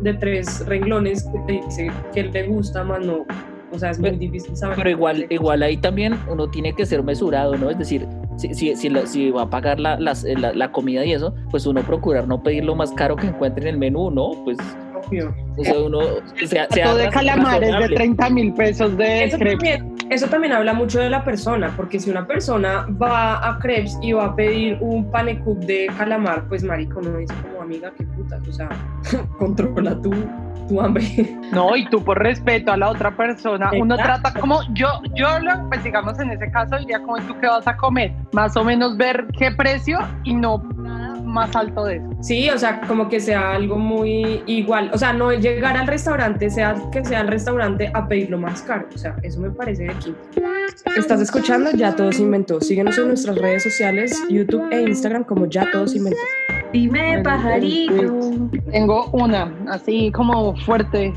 de 0.00 0.14
tres 0.14 0.66
renglones 0.66 1.24
que 1.24 1.38
te 1.46 1.52
dice 1.64 1.92
que 2.14 2.24
le 2.24 2.46
gusta, 2.48 2.84
más 2.84 3.04
no. 3.04 3.26
O 3.72 3.78
sea, 3.78 3.90
es 3.90 3.98
muy 4.00 4.10
difícil 4.10 4.56
saber. 4.56 4.76
Pero 4.76 4.90
igual, 4.90 5.26
igual 5.30 5.62
ahí 5.62 5.76
también 5.76 6.18
uno 6.28 6.50
tiene 6.50 6.74
que 6.74 6.84
ser 6.84 7.02
mesurado, 7.04 7.56
¿no? 7.56 7.70
Es 7.70 7.78
decir, 7.78 8.06
si, 8.36 8.52
si, 8.54 8.74
si, 8.74 9.30
va 9.30 9.42
a 9.42 9.50
pagar 9.50 9.78
la, 9.78 9.96
la, 9.98 10.72
comida 10.72 11.04
y 11.04 11.12
eso, 11.12 11.34
pues 11.50 11.66
uno 11.66 11.82
procurar 11.82 12.26
no 12.26 12.42
pedir 12.42 12.64
lo 12.64 12.74
más 12.74 12.90
caro 12.92 13.14
que 13.14 13.28
encuentre 13.28 13.68
en 13.68 13.74
el 13.74 13.78
menú, 13.78 14.10
¿no? 14.10 14.32
Pues 14.44 14.58
o 15.56 15.64
sea, 15.64 15.78
uno 15.78 16.00
se, 16.44 16.82
Todo 16.82 16.96
de 16.96 17.08
calamares 17.08 17.88
de 17.88 17.94
30 17.94 18.30
mil 18.30 18.54
pesos 18.54 18.96
de 18.96 19.24
eso 19.24 19.38
también, 19.38 19.89
eso 20.10 20.26
también 20.26 20.52
habla 20.52 20.74
mucho 20.74 20.98
de 20.98 21.08
la 21.08 21.24
persona, 21.24 21.72
porque 21.76 22.00
si 22.00 22.10
una 22.10 22.26
persona 22.26 22.84
va 23.00 23.48
a 23.48 23.58
crepes 23.60 23.96
y 24.02 24.12
va 24.12 24.26
a 24.26 24.34
pedir 24.34 24.76
un 24.80 25.08
panecup 25.08 25.58
de 25.60 25.86
calamar, 25.96 26.48
pues 26.48 26.64
marico, 26.64 27.00
no 27.00 27.16
es 27.20 27.30
como 27.32 27.62
amiga, 27.62 27.92
qué 27.96 28.04
puta, 28.04 28.40
o 28.46 28.52
sea, 28.52 28.68
controla 29.38 29.94
tu, 30.02 30.10
tu 30.68 30.80
hambre. 30.80 31.38
No, 31.52 31.76
y 31.76 31.88
tú 31.90 32.02
por 32.02 32.18
respeto 32.18 32.72
a 32.72 32.76
la 32.76 32.90
otra 32.90 33.16
persona, 33.16 33.70
uno 33.78 33.96
trata 33.96 34.34
como, 34.34 34.62
yo, 34.72 34.88
yo 35.14 35.38
lo, 35.38 35.68
pues 35.68 35.84
digamos 35.84 36.18
en 36.18 36.32
ese 36.32 36.50
caso 36.50 36.76
diría 36.78 37.00
como 37.00 37.18
tú 37.18 37.36
qué 37.40 37.46
vas 37.46 37.68
a 37.68 37.76
comer, 37.76 38.12
más 38.32 38.56
o 38.56 38.64
menos 38.64 38.96
ver 38.96 39.28
qué 39.38 39.52
precio 39.52 40.00
y 40.24 40.34
no 40.34 40.60
más 41.30 41.54
alto 41.56 41.84
de 41.84 41.96
eso. 41.96 42.10
Sí, 42.20 42.50
o 42.50 42.58
sea, 42.58 42.80
como 42.82 43.08
que 43.08 43.20
sea 43.20 43.52
algo 43.52 43.78
muy 43.78 44.42
igual, 44.46 44.90
o 44.92 44.98
sea, 44.98 45.12
no 45.12 45.32
llegar 45.32 45.76
al 45.76 45.86
restaurante, 45.86 46.50
sea 46.50 46.74
que 46.92 47.04
sea 47.04 47.20
al 47.20 47.28
restaurante 47.28 47.90
a 47.94 48.06
pedir 48.06 48.30
lo 48.30 48.38
más 48.38 48.62
caro, 48.62 48.88
o 48.94 48.98
sea, 48.98 49.16
eso 49.22 49.40
me 49.40 49.50
parece 49.50 49.84
de 49.84 49.90
aquí. 49.90 50.14
Estás 50.96 51.20
escuchando 51.20 51.70
Ya 51.72 51.94
Todo 51.94 52.12
se 52.12 52.22
inventó. 52.22 52.60
Síguenos 52.60 52.98
en 52.98 53.08
nuestras 53.08 53.36
redes 53.36 53.62
sociales, 53.62 54.22
YouTube 54.28 54.68
e 54.70 54.82
Instagram 54.82 55.24
como 55.24 55.46
Ya 55.46 55.70
Todo 55.70 55.86
se 55.86 55.98
inventó. 55.98 56.20
Dime, 56.72 57.22
pajarito. 57.22 58.48
Tengo 58.70 59.06
una, 59.12 59.52
así 59.68 60.10
como 60.12 60.54
fuerte. 60.56 61.12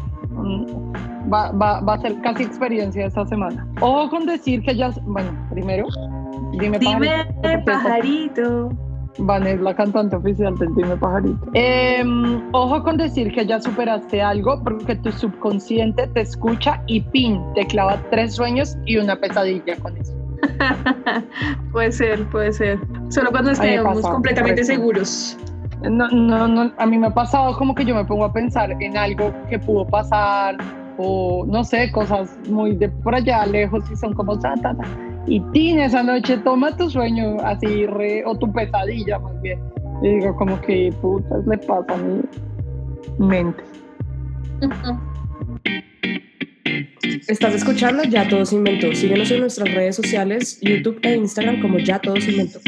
Va, 1.31 1.51
va, 1.51 1.79
va, 1.79 1.93
a 1.93 2.01
ser 2.01 2.19
casi 2.21 2.43
experiencia 2.43 3.05
esta 3.05 3.25
semana. 3.25 3.65
Ojo 3.79 4.09
con 4.09 4.25
decir 4.25 4.61
que 4.63 4.75
ya, 4.75 4.89
bueno, 5.03 5.31
primero, 5.51 5.87
dime, 6.59 6.79
dime 6.79 7.25
pajarito. 7.35 7.65
pajarito. 7.65 8.92
Van 9.19 9.45
es 9.45 9.61
la 9.61 9.75
cantante 9.75 10.15
oficial 10.15 10.57
del 10.57 10.73
Dime 10.75 10.97
Pajarito. 10.97 11.47
Em, 11.53 12.41
ojo 12.51 12.83
con 12.83 12.97
decir 12.97 13.31
que 13.33 13.45
ya 13.45 13.61
superaste 13.61 14.21
algo 14.21 14.61
porque 14.63 14.95
tu 14.95 15.11
subconsciente 15.11 16.07
te 16.07 16.21
escucha 16.21 16.81
y 16.87 17.01
pin, 17.01 17.41
te 17.53 17.65
clava 17.67 18.01
tres 18.09 18.33
sueños 18.33 18.75
y 18.85 18.97
una 18.97 19.15
pesadilla 19.15 19.75
con 19.77 19.95
eso. 19.97 20.13
puede 21.71 21.91
ser, 21.91 22.25
puede 22.29 22.51
ser. 22.51 22.79
Solo 23.09 23.31
cuando 23.31 23.51
estemos 23.51 24.01
completamente 24.01 24.63
seguros. 24.63 25.37
No, 25.83 26.07
no, 26.09 26.47
no, 26.47 26.71
a 26.77 26.85
mí 26.85 26.97
me 26.97 27.07
ha 27.07 27.13
pasado 27.13 27.55
como 27.57 27.75
que 27.75 27.85
yo 27.85 27.93
me 27.93 28.05
pongo 28.05 28.25
a 28.25 28.33
pensar 28.33 28.71
en 28.81 28.97
algo 28.97 29.33
que 29.49 29.59
pudo 29.59 29.85
pasar 29.85 30.57
o 30.97 31.45
no 31.47 31.63
sé, 31.63 31.91
cosas 31.91 32.37
muy 32.49 32.75
de 32.75 32.87
por 32.89 33.15
allá 33.15 33.45
lejos 33.45 33.83
y 33.91 33.95
son 33.95 34.13
como 34.13 34.39
ta, 34.39 34.55
ta, 34.55 34.73
ta 34.75 35.12
y 35.25 35.39
tiene 35.51 35.85
esa 35.85 36.03
noche 36.03 36.37
toma 36.37 36.75
tu 36.75 36.89
sueño 36.89 37.37
así, 37.43 37.85
re, 37.85 38.23
o 38.25 38.37
tu 38.37 38.51
pesadilla 38.51 39.19
más 39.19 39.41
bien. 39.41 39.59
Y 40.01 40.15
digo, 40.15 40.35
como 40.35 40.59
que 40.61 40.93
putas 41.01 41.45
le 41.47 41.57
pasa 41.59 41.93
a 41.93 41.97
mi 41.97 42.21
mente. 43.19 43.63
Estás 47.27 47.55
escuchando 47.55 48.03
Ya 48.03 48.27
Todo 48.27 48.45
se 48.45 48.55
inventó. 48.55 48.93
Síguenos 48.93 49.31
en 49.31 49.41
nuestras 49.41 49.73
redes 49.73 49.95
sociales, 49.95 50.59
YouTube 50.61 50.99
e 51.03 51.15
Instagram 51.15 51.61
como 51.61 51.79
Ya 51.79 51.99
Todo 51.99 52.17
se 52.17 52.31
inventó. 52.31 52.59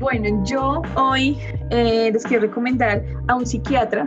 Bueno, 0.00 0.44
yo 0.44 0.82
hoy 0.96 1.38
eh, 1.70 2.10
les 2.12 2.24
quiero 2.24 2.42
recomendar 2.42 3.02
a 3.28 3.36
un 3.36 3.46
psiquiatra 3.46 4.06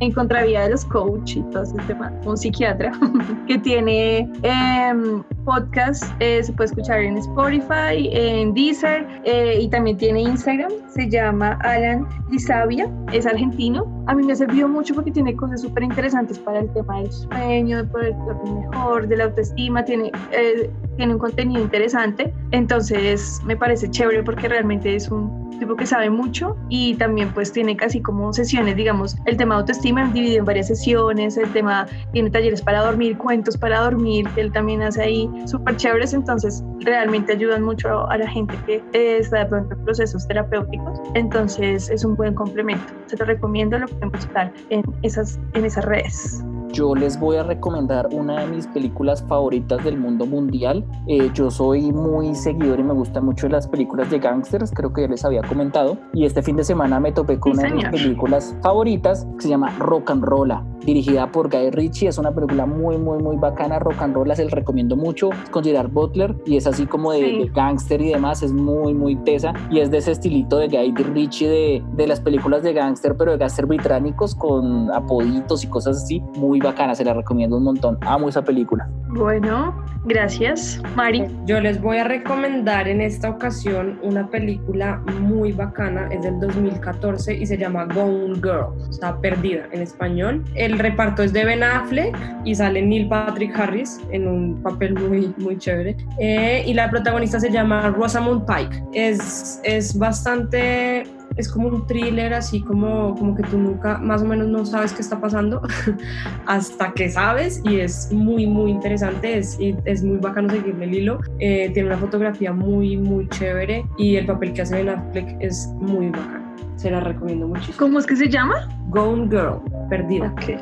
en 0.00 0.12
contravía 0.12 0.62
de 0.62 0.70
los 0.70 0.84
coach 0.84 1.36
y 1.36 1.42
todo 1.50 1.62
ese 1.62 1.76
tema, 1.86 2.12
un 2.24 2.36
psiquiatra 2.36 2.92
que 3.46 3.58
tiene 3.58 4.30
eh, 4.42 5.22
podcast, 5.44 6.04
eh, 6.20 6.42
se 6.42 6.52
puede 6.52 6.70
escuchar 6.70 7.00
en 7.00 7.18
Spotify, 7.18 8.08
en 8.12 8.54
Deezer 8.54 9.06
eh, 9.24 9.58
y 9.60 9.68
también 9.68 9.96
tiene 9.96 10.22
Instagram, 10.22 10.72
se 10.88 11.08
llama 11.08 11.58
Alan 11.62 12.06
Lizavia, 12.30 12.90
es 13.12 13.26
argentino. 13.26 13.84
A 14.06 14.14
mí 14.14 14.24
me 14.24 14.32
ha 14.32 14.36
servido 14.36 14.68
mucho 14.68 14.94
porque 14.94 15.10
tiene 15.10 15.34
cosas 15.36 15.62
súper 15.62 15.82
interesantes 15.82 16.38
para 16.38 16.60
el 16.60 16.72
tema 16.72 17.00
del 17.00 17.12
sueño, 17.12 17.78
de 17.78 17.84
poder 17.84 18.14
dormir 18.26 18.68
mejor, 18.70 19.08
de 19.08 19.16
la 19.16 19.24
autoestima, 19.24 19.84
tiene, 19.84 20.10
eh, 20.32 20.70
tiene 20.96 21.14
un 21.14 21.18
contenido 21.18 21.62
interesante, 21.62 22.32
entonces 22.50 23.40
me 23.44 23.56
parece 23.56 23.90
chévere 23.90 24.22
porque 24.22 24.48
realmente 24.48 24.94
es 24.94 25.10
un 25.10 25.43
tipo 25.58 25.76
que 25.76 25.86
sabe 25.86 26.10
mucho 26.10 26.56
y 26.68 26.94
también 26.94 27.32
pues 27.32 27.52
tiene 27.52 27.76
casi 27.76 28.00
como 28.00 28.32
sesiones, 28.32 28.76
digamos, 28.76 29.16
el 29.26 29.36
tema 29.36 29.54
de 29.54 29.60
autoestima 29.60 30.10
dividido 30.12 30.38
en 30.40 30.44
varias 30.44 30.68
sesiones, 30.68 31.36
el 31.36 31.50
tema 31.52 31.86
tiene 32.12 32.30
talleres 32.30 32.62
para 32.62 32.84
dormir, 32.84 33.16
cuentos 33.18 33.56
para 33.56 33.80
dormir, 33.80 34.28
él 34.36 34.52
también 34.52 34.82
hace 34.82 35.02
ahí 35.02 35.30
súper 35.46 35.76
chéveres, 35.76 36.14
entonces 36.14 36.62
realmente 36.80 37.32
ayudan 37.32 37.62
mucho 37.62 38.08
a 38.08 38.16
la 38.16 38.28
gente 38.28 38.54
que 38.66 38.82
está 39.18 39.40
de 39.40 39.46
pronto 39.46 39.74
en 39.74 39.84
procesos 39.84 40.26
terapéuticos, 40.26 41.00
entonces 41.14 41.90
es 41.90 42.04
un 42.04 42.16
buen 42.16 42.34
complemento. 42.34 42.92
Se 43.06 43.16
lo 43.16 43.24
recomiendo, 43.24 43.78
lo 43.78 43.86
pueden 43.88 44.10
buscar 44.10 44.52
en 44.70 44.82
esas, 45.02 45.38
en 45.54 45.64
esas 45.64 45.84
redes 45.84 46.44
yo 46.74 46.94
les 46.94 47.18
voy 47.18 47.36
a 47.36 47.44
recomendar 47.44 48.08
una 48.12 48.40
de 48.40 48.48
mis 48.48 48.66
películas 48.66 49.22
favoritas 49.22 49.82
del 49.84 49.96
mundo 49.96 50.26
mundial. 50.26 50.84
Eh, 51.06 51.30
yo 51.32 51.50
soy 51.50 51.92
muy 51.92 52.34
seguidor 52.34 52.80
y 52.80 52.82
me 52.82 52.92
gustan 52.92 53.24
mucho 53.24 53.48
las 53.48 53.68
películas 53.68 54.10
de 54.10 54.18
gangsters, 54.18 54.72
creo 54.72 54.92
que 54.92 55.02
ya 55.02 55.08
les 55.08 55.24
había 55.24 55.42
comentado. 55.42 55.96
Y 56.12 56.24
este 56.24 56.42
fin 56.42 56.56
de 56.56 56.64
semana 56.64 56.98
me 56.98 57.12
topé 57.12 57.38
con 57.38 57.52
una 57.52 57.68
de 57.68 57.74
mis 57.74 57.88
películas 57.88 58.56
favoritas 58.60 59.26
que 59.36 59.42
se 59.42 59.48
llama 59.50 59.70
Rock 59.78 60.10
and 60.10 60.24
Rolla, 60.24 60.64
dirigida 60.84 61.30
por 61.30 61.48
Guy 61.48 61.70
Ritchie. 61.70 62.08
Es 62.08 62.18
una 62.18 62.34
película 62.34 62.66
muy, 62.66 62.98
muy, 62.98 63.22
muy 63.22 63.36
bacana. 63.36 63.78
Rock 63.78 64.02
and 64.02 64.14
Rolla 64.16 64.34
se 64.34 64.44
la 64.44 64.50
recomiendo 64.50 64.96
mucho. 64.96 65.30
Es 65.30 65.50
con 65.50 65.62
Gerard 65.62 65.92
Butler 65.92 66.34
y 66.44 66.56
es 66.56 66.66
así 66.66 66.86
como 66.86 67.12
de, 67.12 67.48
gangster 67.54 68.00
y 68.00 68.08
demás. 68.08 68.42
Es 68.42 68.52
muy, 68.52 68.94
muy 68.94 69.14
tesa 69.16 69.54
y 69.70 69.78
es 69.78 69.92
de 69.92 69.98
ese 69.98 70.10
estilito 70.10 70.58
de 70.58 70.66
Guy 70.66 70.92
Ritchie 70.92 71.48
de, 71.48 71.84
de 71.92 72.06
las 72.08 72.20
películas 72.20 72.64
de 72.64 72.72
gangster, 72.72 73.16
pero 73.16 73.32
de 73.32 73.38
gangster 73.38 73.66
británicos 73.66 74.34
con 74.34 74.90
apoditos 74.92 75.62
y 75.62 75.68
cosas 75.68 76.02
así. 76.02 76.20
Muy 76.36 76.63
bacana, 76.64 76.94
se 76.94 77.04
la 77.04 77.14
recomiendo 77.14 77.56
un 77.56 77.64
montón. 77.64 77.98
Amo 78.02 78.28
esa 78.28 78.42
película. 78.42 78.88
Bueno, 79.08 79.74
gracias. 80.04 80.82
Mari. 80.96 81.24
Yo 81.46 81.60
les 81.60 81.80
voy 81.80 81.98
a 81.98 82.04
recomendar 82.04 82.88
en 82.88 83.00
esta 83.00 83.30
ocasión 83.30 83.98
una 84.02 84.28
película 84.28 85.00
muy 85.20 85.52
bacana, 85.52 86.08
es 86.10 86.22
del 86.22 86.40
2014 86.40 87.34
y 87.34 87.46
se 87.46 87.56
llama 87.56 87.84
Gone 87.84 88.34
Girl, 88.36 88.74
está 88.90 89.16
perdida 89.20 89.66
en 89.70 89.82
español. 89.82 90.42
El 90.54 90.78
reparto 90.78 91.22
es 91.22 91.32
de 91.32 91.44
Ben 91.44 91.62
Affleck 91.62 92.16
y 92.44 92.54
sale 92.54 92.82
Neil 92.82 93.08
Patrick 93.08 93.56
Harris 93.56 94.00
en 94.10 94.26
un 94.26 94.62
papel 94.62 94.94
muy, 94.94 95.32
muy 95.38 95.58
chévere. 95.58 95.96
Eh, 96.18 96.64
y 96.66 96.74
la 96.74 96.90
protagonista 96.90 97.38
se 97.38 97.50
llama 97.50 97.90
Rosamund 97.90 98.44
Pike. 98.46 98.82
Es, 98.92 99.60
es 99.62 99.96
bastante 99.96 101.04
es 101.36 101.50
como 101.50 101.68
un 101.68 101.86
thriller, 101.86 102.34
así 102.34 102.60
como, 102.60 103.14
como 103.16 103.34
que 103.34 103.42
tú 103.44 103.58
nunca, 103.58 103.98
más 103.98 104.22
o 104.22 104.24
menos 104.24 104.48
no 104.48 104.64
sabes 104.64 104.92
qué 104.92 105.02
está 105.02 105.20
pasando 105.20 105.62
hasta 106.46 106.92
que 106.92 107.10
sabes 107.10 107.60
y 107.64 107.80
es 107.80 108.12
muy, 108.12 108.46
muy 108.46 108.70
interesante, 108.70 109.38
es, 109.38 109.58
es 109.84 110.02
muy 110.02 110.18
bacano 110.18 110.50
seguirle 110.50 110.84
el 110.84 110.94
hilo. 110.94 111.20
Eh, 111.38 111.70
tiene 111.72 111.88
una 111.88 111.98
fotografía 111.98 112.52
muy, 112.52 112.96
muy 112.96 113.28
chévere 113.28 113.86
y 113.96 114.16
el 114.16 114.26
papel 114.26 114.52
que 114.52 114.62
hace 114.62 114.76
Ben 114.76 114.88
Affleck 114.88 115.36
es 115.40 115.68
muy 115.80 116.10
bacano. 116.10 116.44
Se 116.76 116.90
la 116.90 117.00
recomiendo 117.00 117.48
muchísimo. 117.48 117.78
¿Cómo 117.78 117.98
es 117.98 118.06
que 118.06 118.16
se 118.16 118.28
llama? 118.28 118.68
Gone 118.88 119.28
Girl, 119.28 119.60
perdida. 119.88 120.32
Okay. 120.32 120.58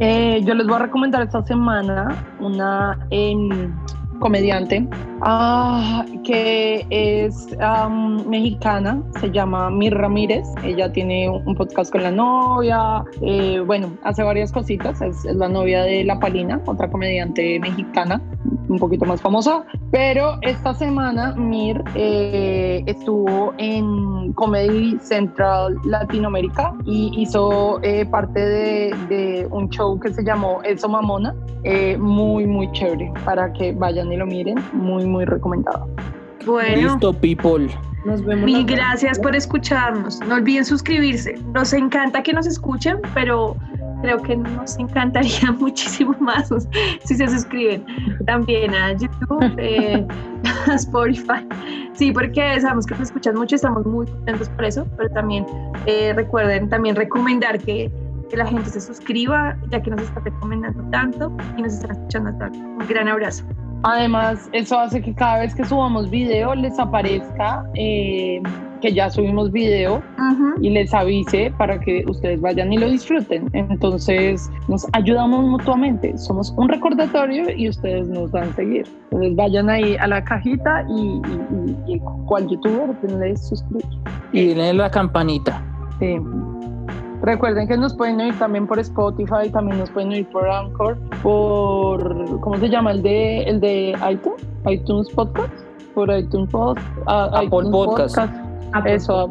Eh, 0.00 0.42
yo 0.44 0.54
les 0.54 0.66
voy 0.66 0.76
a 0.76 0.80
recomendar 0.80 1.22
esta 1.22 1.44
semana 1.44 2.24
una 2.40 2.98
comediante 4.18 4.86
ah, 5.22 6.04
que 6.24 6.86
es 6.90 7.48
mexicana, 8.26 9.02
se 9.20 9.30
llama 9.30 9.70
Mir 9.70 9.94
Ramírez. 9.94 10.46
Ella 10.62 10.92
tiene 10.92 11.28
un 11.28 11.54
podcast 11.54 11.92
con 11.92 12.02
la 12.02 12.10
novia, 12.10 13.04
eh, 13.20 13.62
bueno, 13.64 13.90
hace 14.02 14.22
varias 14.22 14.52
cositas. 14.52 15.00
Es, 15.00 15.24
la 15.24 15.48
novia 15.48 15.82
de 15.82 16.04
La 16.04 16.18
Palina, 16.18 16.60
otra 16.66 16.90
comediante 16.90 17.58
mexicana, 17.60 18.20
un 18.68 18.78
poquito 18.78 19.04
más 19.04 19.20
famosa. 19.20 19.64
Pero 19.90 20.38
esta 20.42 20.74
semana 20.74 21.34
Mir 21.36 21.82
eh, 21.94 22.82
estuvo 22.86 23.54
en 23.58 24.32
Comedy 24.32 24.98
Central 25.00 25.76
Latinoamérica 25.84 26.74
y 26.84 27.12
hizo 27.20 27.80
eh, 27.82 28.06
parte 28.06 28.40
de, 28.40 29.46
un 29.50 29.68
show 29.68 29.98
que 30.00 30.12
se 30.12 30.24
llamó 30.24 30.60
Eso 30.62 30.88
Mamona. 30.88 31.34
muy, 31.98 32.46
muy 32.46 32.70
chévere 32.72 33.12
para 33.24 33.52
que 33.52 33.72
vayan 33.72 34.08
y 34.14 34.16
lo 34.16 34.26
miren. 34.26 34.58
Muy, 34.72 35.04
muy 35.04 35.24
recomendado. 35.24 35.88
Bueno. 36.46 36.92
Listo, 36.92 37.12
people. 37.12 37.68
Nos 38.04 38.24
vemos. 38.24 38.44
Mil 38.44 38.64
gracias 38.66 39.18
por 39.18 39.34
escucharnos. 39.34 40.20
No 40.20 40.36
olviden 40.36 40.64
suscribirse. 40.64 41.38
Nos 41.52 41.72
encanta 41.72 42.22
que 42.22 42.32
nos 42.32 42.46
escuchen, 42.46 42.98
pero 43.14 43.56
creo 44.02 44.20
que 44.20 44.36
nos 44.36 44.78
encantaría 44.78 45.50
muchísimo 45.58 46.14
más 46.20 46.50
si 47.04 47.14
se 47.14 47.26
suscriben 47.26 47.84
también 48.26 48.74
a 48.74 48.92
YouTube, 48.92 49.54
eh, 49.58 50.06
a 50.68 50.74
Spotify. 50.74 51.46
Sí, 51.94 52.12
porque 52.12 52.60
sabemos 52.60 52.84
que 52.84 52.94
nos 52.94 53.04
escuchan 53.04 53.34
mucho, 53.36 53.56
estamos 53.56 53.86
muy 53.86 54.06
contentos 54.06 54.50
por 54.50 54.64
eso, 54.66 54.86
pero 54.98 55.08
también 55.10 55.46
eh, 55.86 56.12
recuerden 56.14 56.68
también 56.68 56.96
recomendar 56.96 57.58
que, 57.58 57.90
que, 58.28 58.36
la 58.36 58.46
gente 58.46 58.68
se 58.68 58.80
suscriba, 58.80 59.56
ya 59.70 59.80
que 59.80 59.90
nos 59.90 60.02
está 60.02 60.20
recomendando 60.20 60.82
tanto 60.90 61.34
y 61.56 61.62
nos 61.62 61.72
está 61.72 61.92
escuchando 61.92 62.36
tanto. 62.36 62.58
Un 62.58 62.86
gran 62.86 63.08
abrazo. 63.08 63.44
Además, 63.84 64.48
eso 64.52 64.78
hace 64.78 65.02
que 65.02 65.14
cada 65.14 65.40
vez 65.40 65.54
que 65.54 65.62
subamos 65.62 66.08
video 66.08 66.54
les 66.54 66.78
aparezca 66.78 67.66
eh, 67.74 68.40
que 68.80 68.94
ya 68.94 69.10
subimos 69.10 69.52
video 69.52 70.02
y 70.62 70.70
les 70.70 70.92
avise 70.94 71.52
para 71.58 71.78
que 71.78 72.02
ustedes 72.08 72.40
vayan 72.40 72.72
y 72.72 72.78
lo 72.78 72.88
disfruten. 72.88 73.50
Entonces, 73.52 74.50
nos 74.68 74.86
ayudamos 74.94 75.44
mutuamente. 75.44 76.16
Somos 76.16 76.50
un 76.56 76.70
recordatorio 76.70 77.44
y 77.54 77.68
ustedes 77.68 78.08
nos 78.08 78.32
dan 78.32 78.48
a 78.50 78.54
seguir. 78.54 78.86
Entonces, 79.04 79.36
vayan 79.36 79.68
ahí 79.68 79.96
a 79.96 80.06
la 80.06 80.24
cajita 80.24 80.86
y, 80.88 81.20
y, 81.86 82.00
cual 82.26 82.48
youtuber 82.48 82.98
denle 83.02 83.36
suscribir. 83.36 83.84
Y 84.32 84.48
denle 84.48 84.74
la 84.74 84.90
campanita. 84.90 85.62
Sí. 85.98 86.16
Recuerden 87.24 87.66
que 87.66 87.78
nos 87.78 87.94
pueden 87.94 88.20
oír 88.20 88.38
también 88.38 88.66
por 88.66 88.78
Spotify, 88.78 89.50
también 89.50 89.78
nos 89.78 89.90
pueden 89.90 90.10
oír 90.10 90.28
por 90.28 90.46
Anchor, 90.46 90.98
por, 91.22 92.40
¿cómo 92.40 92.58
se 92.58 92.68
llama? 92.68 92.90
El 92.92 93.02
de, 93.02 93.44
el 93.44 93.60
de 93.60 93.96
iTunes, 94.10 94.46
iTunes 94.66 95.08
Podcast, 95.08 95.50
por 95.94 96.14
iTunes, 96.14 96.50
Post, 96.50 96.80
ah, 97.06 97.30
Apple 97.32 97.70
Podcast. 97.70 98.18
Eso, 98.84 99.30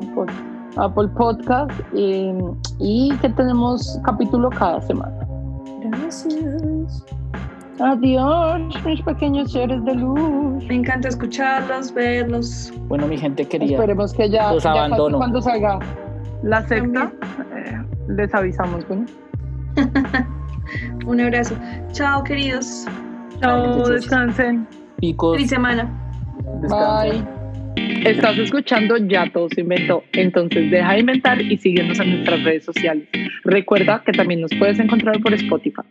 Apple, 0.75 1.07
Podcast. 1.09 1.71
y 1.93 3.15
que 3.21 3.29
tenemos 3.29 3.99
capítulo 4.03 4.49
cada 4.49 4.81
semana. 4.81 5.27
Gracias. 5.81 7.05
Adiós, 7.79 8.85
mis 8.85 9.01
pequeños 9.03 9.51
seres 9.51 9.85
de 9.85 9.93
luz. 9.93 10.63
Me 10.67 10.75
encanta 10.75 11.09
escucharlos, 11.09 11.93
verlos. 11.93 12.73
Bueno, 12.87 13.05
mi 13.05 13.19
gente 13.19 13.45
querida. 13.45 13.73
Esperemos 13.73 14.13
que 14.13 14.31
ya, 14.31 14.51
ya 14.57 14.89
cuando 14.95 15.41
salga 15.41 15.79
la 16.43 16.67
secta, 16.67 17.11
eh, 17.55 17.81
les 18.09 18.33
avisamos. 18.33 18.87
Bueno. 18.87 19.05
Un 21.05 21.19
abrazo. 21.19 21.55
Chao, 21.91 22.23
queridos. 22.23 22.85
Chao, 23.39 23.87
descansen. 23.87 24.67
Picos. 24.99 25.35
Feliz 25.35 25.49
semana. 25.49 25.89
Bye. 26.69 27.23
Estás 28.05 28.37
escuchando 28.37 28.97
Ya 28.97 29.29
Todo 29.31 29.49
se 29.49 29.61
inventó, 29.61 30.03
entonces 30.13 30.69
deja 30.69 30.93
de 30.93 30.99
inventar 30.99 31.41
y 31.41 31.57
síguenos 31.57 31.99
en 31.99 32.11
nuestras 32.11 32.43
redes 32.43 32.65
sociales. 32.65 33.07
Recuerda 33.43 34.03
que 34.05 34.11
también 34.11 34.41
nos 34.41 34.51
puedes 34.55 34.79
encontrar 34.79 35.19
por 35.21 35.33
Spotify. 35.33 35.81